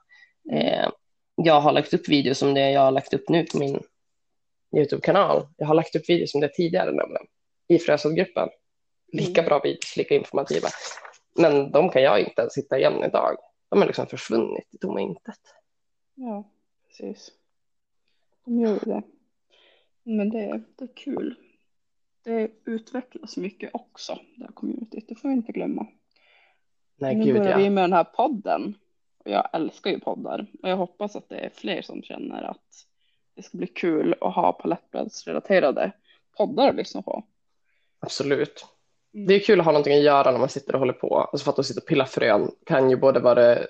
Eh, 0.53 0.89
jag 1.37 1.61
har 1.61 1.73
lagt 1.73 1.95
upp 1.95 2.09
videos 2.09 2.39
som 2.39 2.55
det 2.55 2.71
jag 2.71 2.81
har 2.81 2.91
lagt 2.91 3.15
upp 3.15 3.29
nu 3.29 3.45
på 3.45 3.59
min 3.59 3.83
YouTube-kanal. 4.77 5.47
Jag 5.57 5.67
har 5.67 5.75
lagt 5.75 5.97
upp 5.97 6.09
videos 6.09 6.31
som 6.33 6.41
det 6.41 6.49
tidigare 6.49 6.93
nämligen, 6.93 7.27
i 7.69 7.79
Frösådgruppen. 7.79 8.49
Lika 9.13 9.43
bra 9.43 9.61
videos, 9.65 9.97
lika 9.97 10.15
informativa. 10.15 10.69
Men 11.39 11.71
de 11.71 11.91
kan 11.91 12.03
jag 12.03 12.21
inte 12.21 12.41
ens 12.41 12.59
hitta 12.59 12.79
igen 12.79 13.05
idag. 13.05 13.37
De 13.71 13.79
har 13.79 13.87
liksom 13.87 14.07
försvunnit 14.07 14.75
i 14.75 14.79
tomma 14.79 15.01
intet. 15.01 15.39
Ja, 16.15 16.45
precis. 16.87 17.33
De 18.45 18.61
gör 18.61 18.73
ju 18.73 18.79
det. 18.79 19.03
Men 20.03 20.31
det, 20.31 20.63
det 20.77 20.85
är 20.85 20.97
kul. 20.97 21.35
Det 22.23 22.51
utvecklas 22.65 23.37
mycket 23.37 23.71
också, 23.73 24.19
det 24.37 24.45
här 24.45 24.53
communityt. 24.53 25.09
Det 25.09 25.15
får 25.15 25.29
vi 25.29 25.35
inte 25.35 25.53
glömma. 25.53 25.87
Nej, 26.97 27.15
nu 27.15 27.25
gud 27.25 27.35
börjar 27.35 27.51
ja. 27.51 27.57
vi 27.57 27.71
med 27.71 27.85
den 27.85 27.93
här 27.93 28.05
podden. 28.05 28.75
Och 29.25 29.31
jag 29.31 29.49
älskar 29.53 29.91
ju 29.91 30.01
poddar. 30.01 30.47
Och 30.63 30.69
jag 30.69 30.77
hoppas 30.77 31.17
att 31.17 31.29
det 31.29 31.39
är 31.39 31.51
fler 31.51 31.83
som 31.83 32.03
känner 32.03 32.43
att 32.43 32.87
det 33.35 33.43
ska 33.43 33.59
bli 33.59 33.67
kul 33.67 34.15
att 34.21 34.35
ha 34.35 34.53
palettbladsrelaterade 34.53 35.93
poddar 36.37 36.69
att 36.69 36.75
lyssna 36.75 37.03
på. 37.03 37.25
Absolut. 38.01 38.67
Mm. 39.15 39.27
Det 39.27 39.35
är 39.35 39.41
kul 39.41 39.61
att 39.61 39.65
ha 39.67 39.73
någonting 39.73 39.97
att 39.97 40.03
göra 40.03 40.31
när 40.31 40.39
man 40.39 40.49
sitter 40.49 40.73
och 40.73 40.79
håller 40.79 40.93
på. 40.93 41.19
Alltså 41.21 41.45
för 41.45 41.61
att 41.61 41.67
sitta 41.67 41.81
och 41.81 41.87
pilla 41.87 42.07
frön 42.07 42.51
kan 42.67 42.91
ju 42.91 42.97
både 42.97 43.21
vara 43.21 43.35
det 43.35 43.69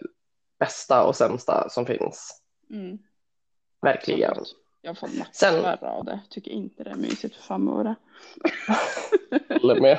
bästa 0.62 1.04
och 1.04 1.16
sämsta 1.16 1.68
som 1.68 1.86
finns. 1.86 2.42
Mm. 2.70 2.98
Verkligen. 3.82 4.34
Jag 4.82 4.90
har 4.90 4.94
fått 4.94 5.10
Sen- 5.32 5.62
nackspärr 5.62 5.88
av 5.88 6.04
det. 6.04 6.20
Tycker 6.30 6.50
inte 6.50 6.84
det 6.84 6.90
är 6.90 6.94
mysigt 6.94 7.36
för 7.36 7.42
fem 7.42 7.68
öre. 7.68 7.94
Håller 9.60 9.80
med. 9.80 9.98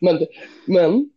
men, 0.00 0.26
men 0.66 1.10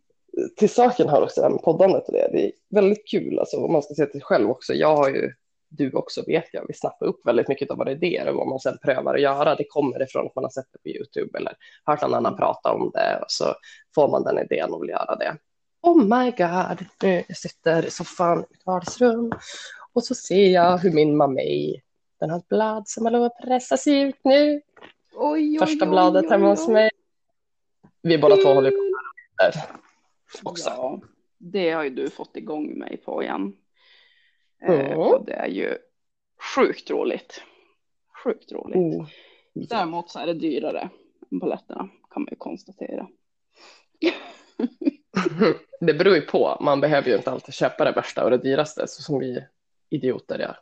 till 0.56 0.70
saken 0.70 1.08
här 1.08 1.22
också, 1.22 1.40
det 1.40 1.46
här 1.46 1.52
med 1.52 1.62
poddandet 1.62 2.06
och 2.06 2.12
det. 2.12 2.28
Det 2.32 2.46
är 2.46 2.52
väldigt 2.68 3.08
kul, 3.08 3.38
alltså 3.38 3.56
om 3.56 3.72
man 3.72 3.82
ska 3.82 3.94
se 3.94 4.06
till 4.06 4.22
själv 4.22 4.50
också. 4.50 4.74
Jag 4.74 4.96
har 4.96 5.08
ju, 5.08 5.32
du 5.68 5.92
också 5.92 6.22
vet 6.26 6.48
jag, 6.52 6.64
vi 6.68 6.74
snappar 6.74 7.06
upp 7.06 7.26
väldigt 7.26 7.48
mycket 7.48 7.70
av 7.70 7.76
våra 7.76 7.92
idéer 7.92 8.28
och 8.28 8.36
vad 8.36 8.48
man 8.48 8.60
sen 8.60 8.78
prövar 8.84 9.14
att 9.14 9.20
göra. 9.20 9.54
Det 9.54 9.64
kommer 9.68 10.02
ifrån 10.02 10.26
att 10.26 10.34
man 10.34 10.44
har 10.44 10.50
sett 10.50 10.72
det 10.72 10.78
på 10.82 10.88
YouTube 10.88 11.38
eller 11.38 11.54
hört 11.84 12.02
någon 12.02 12.14
annan 12.14 12.36
prata 12.36 12.72
om 12.72 12.90
det 12.94 13.18
och 13.22 13.30
så 13.30 13.54
får 13.94 14.08
man 14.08 14.22
den 14.24 14.38
idén 14.38 14.72
och 14.72 14.82
vill 14.82 14.90
göra 14.90 15.16
det. 15.16 15.36
Oh 15.82 16.02
my 16.02 16.30
god, 16.30 16.86
nu 17.02 17.24
jag 17.28 17.36
sitter 17.36 17.86
i 17.86 17.90
soffan 17.90 18.38
i 18.38 18.44
mitt 18.50 18.66
vardagsrum 18.66 19.32
och 19.92 20.04
så 20.04 20.14
ser 20.14 20.50
jag 20.50 20.78
hur 20.78 20.92
min 20.92 21.16
mamej, 21.16 21.82
den 22.20 22.30
har 22.30 22.38
ett 22.38 22.48
blad 22.48 22.88
som 22.88 23.04
på 23.04 23.24
att 23.24 23.38
pressas 23.42 23.86
ut 23.86 24.16
nu. 24.24 24.62
Oj, 25.14 25.58
Första 25.58 25.86
bladet 25.86 26.30
hemma 26.30 26.48
hos 26.48 26.68
mig. 26.68 26.90
Vi 28.02 28.18
båda 28.18 28.36
två 28.36 28.54
håller 28.54 28.70
på 28.70 28.94
där 29.38 29.54
också. 30.42 30.70
Ja, 30.70 31.00
det 31.38 31.70
har 31.70 31.84
ju 31.84 31.90
du 31.90 32.10
fått 32.10 32.36
igång 32.36 32.78
mig 32.78 32.96
på 32.96 33.22
igen. 33.22 33.56
Mm. 34.62 34.98
och 34.98 35.24
det 35.26 35.32
är 35.32 35.48
ju 35.48 35.78
sjukt 36.56 36.90
roligt. 36.90 37.42
Sjukt 38.24 38.52
roligt. 38.52 38.76
Oh. 38.76 39.08
Däremot 39.54 40.10
så 40.10 40.18
är 40.18 40.26
det 40.26 40.34
dyrare 40.34 40.90
än 41.32 41.40
paletterna 41.40 41.88
kan 42.10 42.22
man 42.22 42.28
ju 42.30 42.36
konstatera. 42.36 43.08
Det 45.80 45.94
beror 45.94 46.14
ju 46.14 46.20
på. 46.22 46.58
Man 46.60 46.80
behöver 46.80 47.08
ju 47.08 47.16
inte 47.16 47.30
alltid 47.30 47.54
köpa 47.54 47.84
det 47.84 47.92
värsta 47.92 48.24
och 48.24 48.30
det 48.30 48.38
dyraste 48.38 48.86
så 48.88 49.02
som 49.02 49.18
vi 49.18 49.44
idioter 49.90 50.38
gör. 50.38 50.58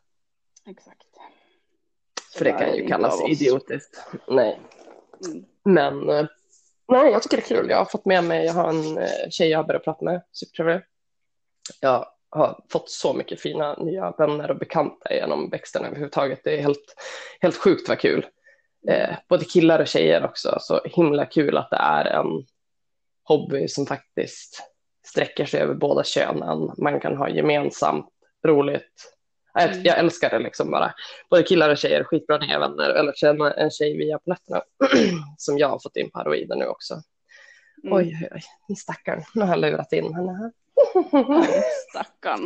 Exakt. 0.66 1.02
För 2.38 2.44
det 2.44 2.52
kan 2.52 2.76
ju 2.76 2.86
kallas 2.86 3.28
idiotiskt. 3.28 4.00
Nej, 4.28 4.60
Mm. 5.26 5.44
men 5.64 6.08
eh, 6.10 6.26
nej, 6.88 7.12
jag 7.12 7.22
tycker 7.22 7.36
det 7.36 7.42
är 7.42 7.56
kul. 7.56 7.70
Jag 7.70 7.76
har 7.78 7.84
fått 7.84 8.04
med 8.04 8.24
mig, 8.24 8.46
jag 8.46 8.52
har 8.52 8.68
en 8.68 8.98
eh, 8.98 9.28
tjej 9.30 9.48
jag 9.48 9.58
har 9.58 9.64
börjat 9.64 9.84
prata 9.84 10.04
med, 10.04 10.22
supertrevlig. 10.32 10.80
Jag 11.80 12.06
har 12.30 12.60
fått 12.72 12.90
så 12.90 13.12
mycket 13.14 13.40
fina 13.40 13.74
nya 13.74 14.10
vänner 14.10 14.50
och 14.50 14.56
bekanta 14.58 15.14
genom 15.14 15.50
växterna 15.50 15.86
överhuvudtaget. 15.86 16.40
Det 16.44 16.58
är 16.58 16.62
helt, 16.62 16.94
helt 17.40 17.56
sjukt 17.56 17.88
vad 17.88 17.98
kul. 17.98 18.26
Eh, 18.88 19.16
både 19.28 19.44
killar 19.44 19.78
och 19.80 19.86
tjejer 19.88 20.24
också. 20.24 20.58
Så 20.60 20.80
himla 20.84 21.26
kul 21.26 21.56
att 21.56 21.70
det 21.70 21.76
är 21.76 22.04
en 22.04 22.26
hobby 23.28 23.68
som 23.68 23.86
faktiskt 23.86 24.62
sträcker 25.06 25.44
sig 25.46 25.60
över 25.60 25.74
båda 25.74 26.04
könen. 26.04 26.70
Man 26.78 27.00
kan 27.00 27.16
ha 27.16 27.28
gemensamt 27.28 28.06
roligt. 28.46 29.14
Jag, 29.54 29.70
Mm. 29.70 29.82
jag 29.84 29.98
älskar 29.98 30.30
det 30.30 30.38
liksom 30.38 30.70
bara. 30.70 30.94
Både 31.30 31.42
killar 31.42 31.70
och 31.70 31.78
tjejer, 31.78 32.04
skitbra 32.04 32.38
nya 32.38 32.58
vänner. 32.58 32.90
Eller 32.90 33.12
känna 33.12 33.52
en 33.52 33.70
tjej 33.70 33.96
via 33.96 34.18
paletterna 34.18 34.62
som 35.38 35.58
jag 35.58 35.68
har 35.68 35.78
fått 35.78 35.96
in 35.96 36.10
på 36.10 36.18
heroider 36.18 36.56
nu 36.56 36.66
också. 36.66 36.94
Mm. 37.84 37.96
Oj, 37.96 38.28
oj, 38.32 38.42
oj, 38.68 38.76
stackarn. 38.76 39.22
Nu 39.34 39.42
har 39.42 39.48
jag 39.48 39.58
lurat 39.58 39.92
in 39.92 40.14
henne 40.14 40.32
här. 40.32 40.52
Stackarn. 41.90 42.44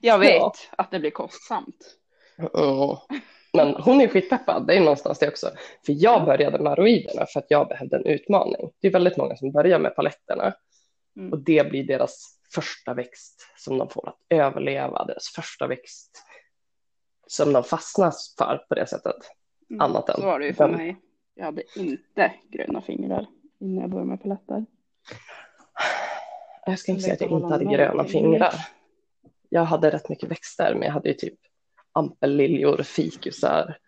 Jag 0.00 0.18
vet 0.26 0.30
Ja. 0.32 0.54
att 0.70 0.90
det 0.90 0.98
blir 1.00 1.10
kostsamt. 1.10 1.96
Mm. 2.38 2.96
Men 3.52 3.74
hon 3.74 4.00
är 4.00 4.08
skitpeppad, 4.08 4.66
det 4.66 4.74
är 4.76 4.80
någonstans 4.80 5.18
det 5.18 5.28
också. 5.28 5.46
För 5.86 5.94
jag 6.02 6.24
började 6.24 6.58
med 6.58 6.72
aroiderna 6.72 7.26
för 7.26 7.40
att 7.40 7.46
jag 7.50 7.68
behövde 7.68 7.96
en 7.96 8.06
utmaning. 8.06 8.70
Det 8.80 8.88
är 8.88 8.92
väldigt 8.92 9.16
många 9.16 9.36
som 9.36 9.52
börjar 9.52 9.78
med 9.78 9.96
paletterna 9.96 10.54
Mm. 11.16 11.32
och 11.32 11.38
det 11.38 11.70
blir 11.70 11.84
deras 11.84 12.38
första 12.54 12.94
växt 12.94 13.46
som 13.56 13.78
de 13.78 13.88
får 13.88 14.08
att 14.08 14.18
överleva, 14.28 15.04
deras 15.04 15.28
första 15.28 15.66
växt 15.66 16.24
som 17.26 17.52
de 17.52 17.64
fastnar 17.64 18.12
för 18.38 18.64
på 18.68 18.74
det 18.74 18.86
sättet. 18.86 19.16
Mm. 19.70 19.80
Annat 19.80 20.08
än 20.08 20.16
Så 20.16 20.26
var 20.26 20.38
det 20.38 20.46
ju 20.46 20.54
för 20.54 20.68
den. 20.68 20.76
mig. 20.76 20.96
Jag 21.34 21.44
hade 21.44 21.62
inte 21.76 22.32
gröna 22.50 22.82
fingrar 22.82 23.26
innan 23.60 23.80
jag 23.82 23.90
började 23.90 24.08
med 24.10 24.22
paletter. 24.22 24.66
Jag 26.66 26.78
ska 26.78 26.92
inte 26.92 27.02
säga 27.02 27.14
att 27.14 27.20
jag 27.20 27.30
inte 27.30 27.46
hade 27.46 27.64
gröna 27.64 28.04
fingrar. 28.04 28.54
Jag 29.48 29.64
hade 29.64 29.90
rätt 29.90 30.08
mycket 30.08 30.30
växter, 30.30 30.74
men 30.74 30.82
jag 30.82 30.92
hade 30.92 31.08
ju 31.08 31.14
typ 31.14 31.38
ampelliljor, 31.92 32.82
fikusar, 32.82 33.78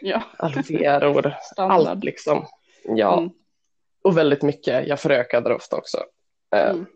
Ja, 0.00 0.22
alveror, 0.38 1.34
allt 1.56 2.04
liksom. 2.04 2.46
Ja, 2.84 3.18
Mm. 3.18 3.30
och 4.02 4.18
väldigt 4.18 4.42
mycket. 4.42 4.86
Jag 4.88 5.00
förökade 5.00 5.48
det 5.48 5.54
ofta 5.54 5.76
också. 5.76 5.98
Eh, 6.56 6.70
Mm. 6.70 6.86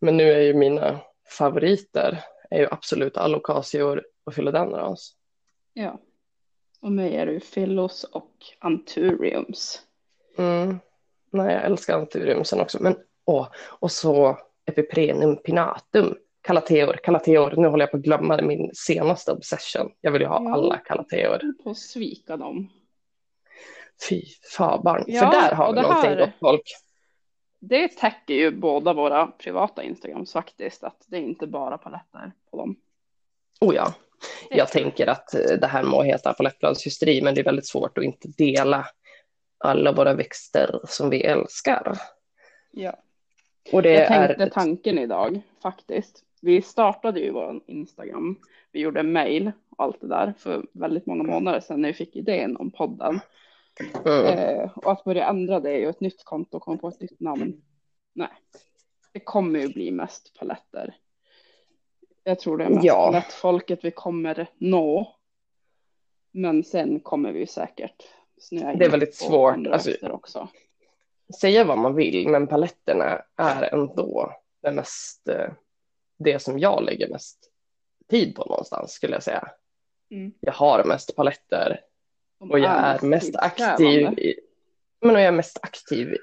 Men 0.00 0.16
nu 0.16 0.32
är 0.32 0.40
ju 0.40 0.54
mina 0.54 1.00
favoriter 1.28 2.20
är 2.50 2.58
ju 2.60 2.68
absolut 2.70 3.16
alokasior 3.16 4.04
och 4.24 4.34
philodendrons. 4.34 5.14
Ja. 5.72 6.00
Och 6.80 6.92
mig 6.92 7.16
är 7.16 7.26
det 7.26 7.32
ju 7.32 7.40
Phillos 7.40 8.04
och 8.04 8.32
Anturiums. 8.58 9.82
Mm. 10.38 10.78
Nej, 11.30 11.54
jag 11.54 11.64
älskar 11.64 11.98
anturiumsen 11.98 12.60
också. 12.60 12.82
Men, 12.82 12.96
åh, 13.24 13.48
och 13.56 13.92
så 13.92 14.38
epiprenium 14.66 15.36
pinatum. 15.36 16.16
Calateor, 16.48 16.92
calateor. 17.02 17.54
Nu 17.56 17.68
håller 17.68 17.82
jag 17.82 17.90
på 17.90 17.96
att 17.96 18.02
glömma 18.02 18.42
min 18.42 18.70
senaste 18.74 19.32
obsession. 19.32 19.90
Jag 20.00 20.10
vill 20.12 20.22
ju 20.22 20.28
ha 20.28 20.42
Ja. 20.44 20.52
alla 20.52 20.76
calateor. 20.76 21.38
Jag 21.42 21.64
på 21.64 21.70
att 21.70 21.76
svika 21.78 22.36
dem. 22.36 22.70
Fy 24.08 24.22
fabarn. 24.56 25.04
Ja, 25.06 25.20
För 25.20 25.40
där 25.40 25.54
har 25.54 25.72
vi 25.74 25.80
någonting 25.82 26.10
här- 26.10 26.18
gott 26.20 26.30
folk. 26.40 26.62
Det 27.60 27.88
täcker 27.88 28.34
ju 28.34 28.50
båda 28.50 28.92
våra 28.92 29.26
privata 29.26 29.82
Instagrams 29.82 30.32
faktiskt. 30.32 30.84
Att 30.84 31.04
det 31.06 31.16
är 31.16 31.20
inte 31.20 31.46
bara 31.46 31.78
paletter 31.78 32.32
på 32.50 32.56
dem. 32.56 32.76
Oh 33.60 33.74
ja. 33.74 33.94
Jag 34.50 34.68
tänker 34.68 35.06
att 35.06 35.34
eh, 35.34 35.40
det 35.60 35.66
här 35.66 35.82
må 35.82 36.02
heta 36.02 36.32
palettbladshysteri, 36.32 37.22
men 37.22 37.34
det 37.34 37.40
är 37.40 37.44
väldigt 37.44 37.66
svårt 37.66 37.98
att 37.98 38.04
inte 38.04 38.28
dela 38.28 38.86
alla 39.58 39.92
våra 39.92 40.14
växter 40.14 40.80
som 40.84 41.10
vi 41.10 41.22
älskar. 41.22 41.98
Ja. 42.70 42.96
Och 43.72 43.82
det 43.82 43.92
Jag 43.92 44.08
tänkte 44.08 44.42
är... 44.44 44.50
tanken 44.50 44.98
idag 44.98 45.40
faktiskt. 45.62 46.24
Vi 46.42 46.62
startade 46.62 47.20
ju 47.20 47.30
vår 47.30 47.60
Instagram. 47.66 48.36
Vi 48.72 48.80
gjorde 48.80 49.02
mail 49.02 49.52
och 49.76 49.84
allt 49.84 50.00
det 50.00 50.08
där 50.08 50.34
för 50.38 50.66
väldigt 50.72 51.06
många 51.06 51.22
månader 51.22 51.60
sedan 51.60 51.80
när 51.80 51.88
vi 51.88 51.94
fick 51.94 52.16
idén 52.16 52.56
om 52.56 52.70
podden. 52.70 53.20
Mm. 54.04 54.26
Eh, 54.26 54.70
och 54.78 54.92
att 54.92 55.04
börja 55.04 55.26
ändra 55.26 55.60
det 55.60 55.78
ju 55.78 55.88
ett 55.88 56.00
nytt 56.00 56.24
konto 56.24 56.56
och 56.56 56.62
komma 56.62 56.78
på 56.78 56.88
ett 56.88 57.00
nytt 57.00 57.20
namn. 57.20 57.62
Nej, 58.12 58.28
det 59.12 59.20
kommer 59.20 59.58
ju 59.60 59.68
bli 59.68 59.90
mest 59.90 60.38
paletter. 60.38 60.96
Jag 62.24 62.38
tror 62.38 62.58
det 62.58 62.64
är 62.64 62.70
mest 62.70 62.84
Ja. 62.84 63.06
palettfolket 63.06 63.84
vi 63.84 63.90
kommer 63.90 64.46
nå 64.58 65.14
Men 66.32 66.64
sen 66.64 67.00
kommer 67.00 67.32
vi 67.32 67.46
säkert 67.46 68.02
snöa 68.38 68.74
Det 68.74 68.84
är 68.84 68.90
väldigt 68.90 69.14
svårt, 69.14 69.66
alltså- 69.66 70.08
också. 70.10 70.48
Säga 71.40 71.64
vad 71.64 71.78
man 71.78 71.94
vill, 71.94 72.28
men 72.28 72.46
paletterna 72.46 73.22
är 73.36 73.74
ändå 73.74 74.32
det 74.62 74.72
mest, 74.72 75.28
eh, 75.28 75.50
det 76.18 76.38
som 76.38 76.58
jag 76.58 76.84
lägger 76.84 77.08
mest 77.08 77.50
tid 78.10 78.34
på 78.34 78.44
någonstans 78.44 78.92
skulle 78.92 79.12
jag 79.12 79.22
säga. 79.22 79.48
Mm. 80.10 80.32
Jag 80.40 80.52
har 80.52 80.84
mest 80.84 81.16
paletter 81.16 81.80
och 82.40 82.58
jag 82.58 82.72
är 82.72 83.00
mest 83.00 83.36
aktiv 83.36 84.18
i, 84.18 84.34
men 85.00 85.14
och 85.14 85.20
jag 85.20 85.28
är 85.28 85.32
mest 85.32 85.58
aktiv 85.62 86.16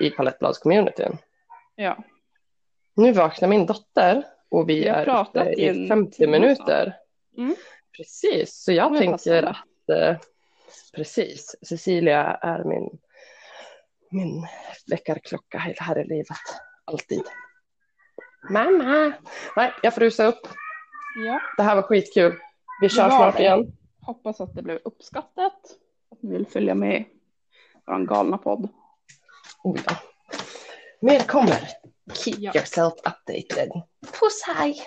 i 0.00 0.10
palettbladscommunityn. 0.10 1.18
Ja, 1.74 2.04
Nu 2.94 3.12
vaknar 3.12 3.48
min 3.48 3.66
dotter 3.66 4.24
och 4.48 4.68
vi, 4.68 4.88
har 4.88 4.96
är 4.96 5.22
ute 5.22 5.60
i 5.60 5.64
i 5.64 5.68
en 5.68 5.88
50 5.88 6.16
timme 6.16 6.32
minuter. 6.32 6.96
Mm. 7.36 7.54
Precis, 7.96 8.54
så 8.64 8.72
jag 8.72 8.96
är 8.96 9.00
tänker 9.00 9.42
att 9.42 9.90
eh, 9.92 10.16
precis, 10.94 11.56
Cecilia 11.62 12.22
är 12.24 12.64
min, 12.64 12.98
min 14.10 14.46
väckarklocka 14.90 15.58
här 15.58 15.98
i 15.98 16.04
livet. 16.04 16.36
Alltid. 16.84 17.22
Mamma! 18.50 19.12
Nej, 19.56 19.72
jag 19.82 19.94
får 19.94 20.00
rusa 20.00 20.26
upp. 20.26 20.48
ja. 21.26 21.40
Det 21.56 21.62
här 21.62 21.74
var 21.74 21.82
skitkul. 21.82 22.38
Vi 22.80 22.88
kör 22.88 23.02
var 23.02 23.10
snart 23.10 23.36
det. 23.36 23.42
igen. 23.42 23.72
Hoppas 24.00 24.40
att 24.40 24.54
det 24.54 24.62
blev 24.62 24.78
uppskattat. 24.84 25.60
Att 26.10 26.22
ni 26.22 26.32
vill 26.32 26.46
följa 26.46 26.74
med 26.74 27.04
vår 27.86 28.06
galna 28.06 28.38
podd. 28.38 28.68
Oh, 29.64 29.78
ja. 29.86 29.96
Mer 31.00 31.20
kommer. 31.20 31.68
Keep 32.14 32.34
Ja. 32.38 32.52
yourself 32.54 32.94
updated. 32.94 33.70
Puss 34.20 34.42
hej! 34.46 34.76